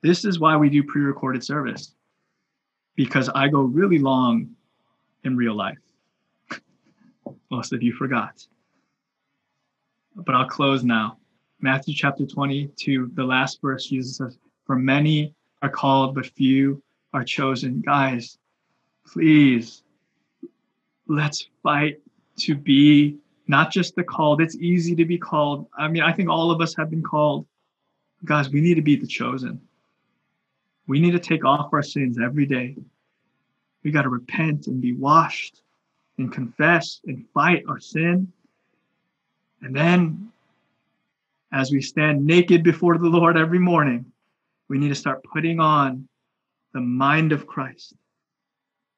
This 0.01 0.25
is 0.25 0.39
why 0.39 0.57
we 0.57 0.69
do 0.69 0.83
pre 0.83 1.01
recorded 1.01 1.43
service, 1.43 1.93
because 2.95 3.29
I 3.29 3.47
go 3.47 3.61
really 3.61 3.99
long 3.99 4.49
in 5.23 5.37
real 5.37 5.55
life. 5.55 5.77
Most 7.51 7.73
of 7.73 7.83
you 7.83 7.91
forgot. 7.91 8.47
But 10.15 10.33
I'll 10.33 10.47
close 10.47 10.83
now. 10.83 11.17
Matthew 11.59 11.93
chapter 11.93 12.25
22, 12.25 13.11
the 13.13 13.23
last 13.23 13.61
verse, 13.61 13.87
Jesus 13.87 14.17
says, 14.17 14.37
For 14.65 14.77
many 14.77 15.35
are 15.61 15.69
called, 15.69 16.15
but 16.15 16.25
few 16.25 16.81
are 17.13 17.25
chosen. 17.25 17.81
Guys, 17.81 18.37
please, 19.05 19.83
let's 21.07 21.49
fight 21.61 21.99
to 22.39 22.55
be 22.55 23.17
not 23.47 23.69
just 23.69 23.95
the 23.95 24.03
called. 24.03 24.41
It's 24.41 24.55
easy 24.55 24.95
to 24.95 25.05
be 25.05 25.17
called. 25.17 25.67
I 25.77 25.89
mean, 25.89 26.03
I 26.03 26.13
think 26.13 26.29
all 26.29 26.51
of 26.51 26.61
us 26.61 26.73
have 26.77 26.89
been 26.89 27.03
called. 27.03 27.45
Guys, 28.23 28.49
we 28.49 28.61
need 28.61 28.75
to 28.75 28.81
be 28.81 28.95
the 28.95 29.07
chosen. 29.07 29.59
We 30.87 31.01
need 31.01 31.11
to 31.11 31.19
take 31.19 31.43
off 31.43 31.73
our 31.73 31.83
sins 31.83 32.17
every 32.17 32.45
day. 32.45 32.77
We 33.83 33.91
got 33.91 34.03
to 34.03 34.09
repent 34.09 34.67
and 34.67 34.79
be 34.79 34.93
washed 34.93 35.60
and 36.21 36.31
confess 36.31 37.01
and 37.07 37.25
fight 37.33 37.63
our 37.67 37.79
sin. 37.79 38.31
And 39.61 39.75
then, 39.75 40.31
as 41.51 41.71
we 41.71 41.81
stand 41.81 42.25
naked 42.25 42.63
before 42.63 42.97
the 42.97 43.07
Lord 43.09 43.37
every 43.37 43.59
morning, 43.59 44.05
we 44.69 44.77
need 44.77 44.89
to 44.89 44.95
start 44.95 45.23
putting 45.23 45.59
on 45.59 46.07
the 46.73 46.79
mind 46.79 47.31
of 47.31 47.47
Christ, 47.47 47.95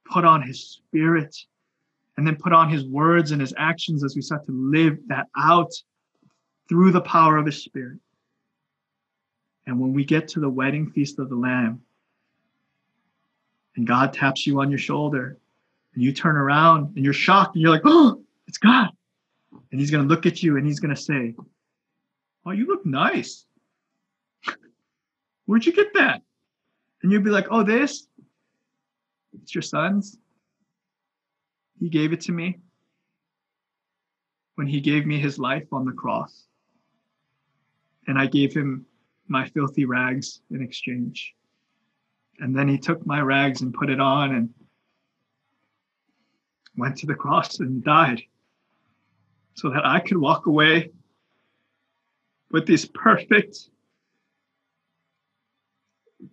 put 0.05 0.25
on 0.25 0.41
his 0.41 0.61
spirit, 0.61 1.35
and 2.17 2.27
then 2.27 2.35
put 2.35 2.53
on 2.53 2.69
his 2.69 2.85
words 2.85 3.31
and 3.31 3.41
his 3.41 3.53
actions 3.57 4.03
as 4.03 4.15
we 4.15 4.21
start 4.21 4.45
to 4.45 4.51
live 4.51 4.99
that 5.07 5.27
out 5.37 5.71
through 6.69 6.91
the 6.91 7.01
power 7.01 7.37
of 7.37 7.45
his 7.45 7.63
spirit. 7.63 7.99
And 9.65 9.79
when 9.79 9.93
we 9.93 10.03
get 10.05 10.27
to 10.29 10.39
the 10.39 10.49
wedding 10.49 10.91
feast 10.91 11.19
of 11.19 11.29
the 11.29 11.35
Lamb, 11.35 11.81
and 13.75 13.87
God 13.87 14.13
taps 14.13 14.45
you 14.45 14.59
on 14.59 14.69
your 14.69 14.77
shoulder, 14.77 15.39
and 15.93 16.03
you 16.03 16.11
turn 16.11 16.35
around 16.35 16.95
and 16.95 17.03
you're 17.03 17.13
shocked, 17.13 17.55
and 17.55 17.61
you're 17.61 17.71
like, 17.71 17.83
oh, 17.85 18.21
it's 18.47 18.57
God. 18.57 18.89
And 19.71 19.79
he's 19.79 19.91
going 19.91 20.03
to 20.03 20.09
look 20.09 20.25
at 20.25 20.43
you 20.43 20.57
and 20.57 20.65
he's 20.65 20.79
going 20.79 20.93
to 20.93 21.01
say, 21.01 21.35
oh, 22.45 22.51
you 22.51 22.67
look 22.67 22.85
nice. 22.85 23.45
Where'd 25.45 25.65
you 25.65 25.73
get 25.73 25.93
that? 25.93 26.21
And 27.01 27.11
you'll 27.11 27.23
be 27.23 27.29
like, 27.29 27.47
oh, 27.51 27.63
this? 27.63 28.07
It's 29.41 29.53
your 29.53 29.61
son's. 29.61 30.17
He 31.79 31.89
gave 31.89 32.13
it 32.13 32.21
to 32.21 32.31
me 32.31 32.59
when 34.55 34.67
he 34.67 34.79
gave 34.79 35.05
me 35.05 35.19
his 35.19 35.39
life 35.39 35.67
on 35.71 35.85
the 35.85 35.91
cross. 35.91 36.45
And 38.07 38.17
I 38.17 38.27
gave 38.27 38.53
him 38.53 38.85
my 39.27 39.47
filthy 39.49 39.85
rags 39.85 40.41
in 40.51 40.61
exchange. 40.61 41.33
And 42.39 42.55
then 42.55 42.67
he 42.67 42.77
took 42.77 43.05
my 43.05 43.21
rags 43.21 43.61
and 43.61 43.73
put 43.73 43.89
it 43.89 43.99
on 43.99 44.35
and 44.35 44.49
went 46.75 46.97
to 46.97 47.05
the 47.05 47.15
cross 47.15 47.59
and 47.59 47.83
died 47.83 48.21
so 49.55 49.69
that 49.69 49.85
I 49.85 49.99
could 49.99 50.17
walk 50.17 50.47
away 50.47 50.91
with 52.51 52.65
these 52.65 52.85
perfect 52.85 53.69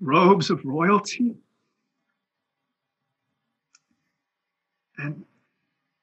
robes 0.00 0.50
of 0.50 0.64
royalty. 0.64 1.34
And, 4.98 5.24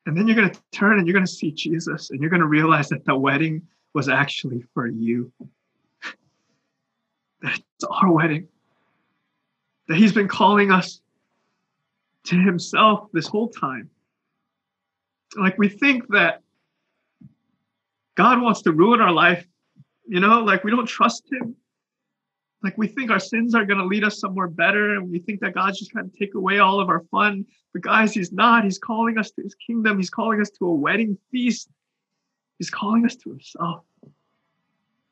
and 0.05 0.17
then 0.17 0.27
you're 0.27 0.35
going 0.35 0.49
to 0.49 0.61
turn 0.71 0.97
and 0.97 1.07
you're 1.07 1.13
going 1.13 1.25
to 1.25 1.31
see 1.31 1.51
Jesus 1.51 2.09
and 2.09 2.19
you're 2.19 2.29
going 2.29 2.41
to 2.41 2.47
realize 2.47 2.89
that 2.89 3.05
the 3.05 3.15
wedding 3.15 3.61
was 3.93 4.09
actually 4.09 4.63
for 4.73 4.87
you. 4.87 5.31
that 7.41 7.59
it's 7.75 7.83
our 7.89 8.11
wedding. 8.11 8.47
That 9.87 9.97
he's 9.97 10.13
been 10.13 10.27
calling 10.27 10.71
us 10.71 11.01
to 12.25 12.35
himself 12.35 13.09
this 13.13 13.27
whole 13.27 13.49
time. 13.49 13.89
Like 15.35 15.57
we 15.57 15.69
think 15.69 16.07
that 16.09 16.41
God 18.15 18.41
wants 18.41 18.61
to 18.63 18.71
ruin 18.71 19.01
our 19.01 19.11
life, 19.11 19.45
you 20.07 20.19
know, 20.19 20.41
like 20.43 20.63
we 20.63 20.71
don't 20.71 20.85
trust 20.85 21.23
him. 21.31 21.55
Like 22.63 22.77
we 22.77 22.87
think 22.87 23.11
our 23.11 23.19
sins 23.19 23.53
are 23.53 23.65
going 23.65 23.77
to 23.77 23.85
lead 23.85 24.03
us 24.03 24.19
somewhere 24.19 24.47
better, 24.47 24.95
and 24.95 25.09
we 25.09 25.19
think 25.19 25.41
that 25.41 25.53
God's 25.53 25.79
just 25.79 25.91
trying 25.91 26.09
to 26.09 26.17
take 26.17 26.33
away 26.33 26.59
all 26.59 26.79
of 26.79 26.89
our 26.89 27.01
fun. 27.11 27.45
But 27.71 27.83
guys, 27.83 28.13
He's 28.13 28.31
not. 28.31 28.63
He's 28.63 28.79
calling 28.79 29.19
us 29.19 29.29
to 29.31 29.43
His 29.43 29.55
kingdom. 29.55 29.97
He's 29.97 30.09
calling 30.09 30.41
us 30.41 30.49
to 30.57 30.65
a 30.65 30.73
wedding 30.73 31.17
feast. 31.31 31.69
He's 32.57 32.71
calling 32.71 33.05
us 33.05 33.15
to 33.17 33.29
Himself. 33.29 33.83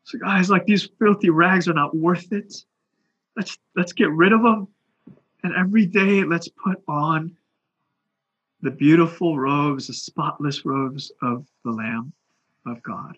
So, 0.06 0.18
guys, 0.18 0.50
like 0.50 0.66
these 0.66 0.90
filthy 1.00 1.30
rags 1.30 1.68
are 1.68 1.74
not 1.74 1.96
worth 1.96 2.32
it. 2.32 2.54
Let's 3.38 3.58
let's 3.76 3.94
get 3.94 4.10
rid 4.10 4.34
of 4.34 4.42
them, 4.42 4.68
and 5.44 5.54
every 5.56 5.86
day 5.86 6.24
let's 6.24 6.48
put 6.48 6.82
on 6.88 7.36
the 8.66 8.72
beautiful 8.72 9.38
robes, 9.38 9.86
the 9.86 9.94
spotless 9.94 10.66
robes 10.66 11.12
of 11.22 11.46
the 11.64 11.70
Lamb 11.70 12.12
of 12.66 12.82
God. 12.82 13.16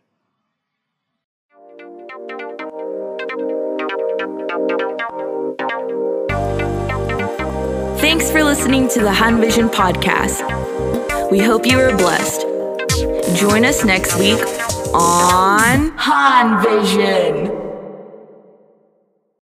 Thanks 8.01 8.29
for 8.29 8.43
listening 8.43 8.89
to 8.89 8.99
the 8.99 9.11
Han 9.13 9.39
Vision 9.39 9.69
podcast. 9.69 10.43
We 11.31 11.39
hope 11.39 11.65
you 11.65 11.79
are 11.79 11.95
blessed. 11.95 12.41
Join 13.39 13.63
us 13.63 13.85
next 13.85 14.19
week 14.19 14.43
on 14.93 15.91
Han 15.95 16.61
Vision. 16.61 17.56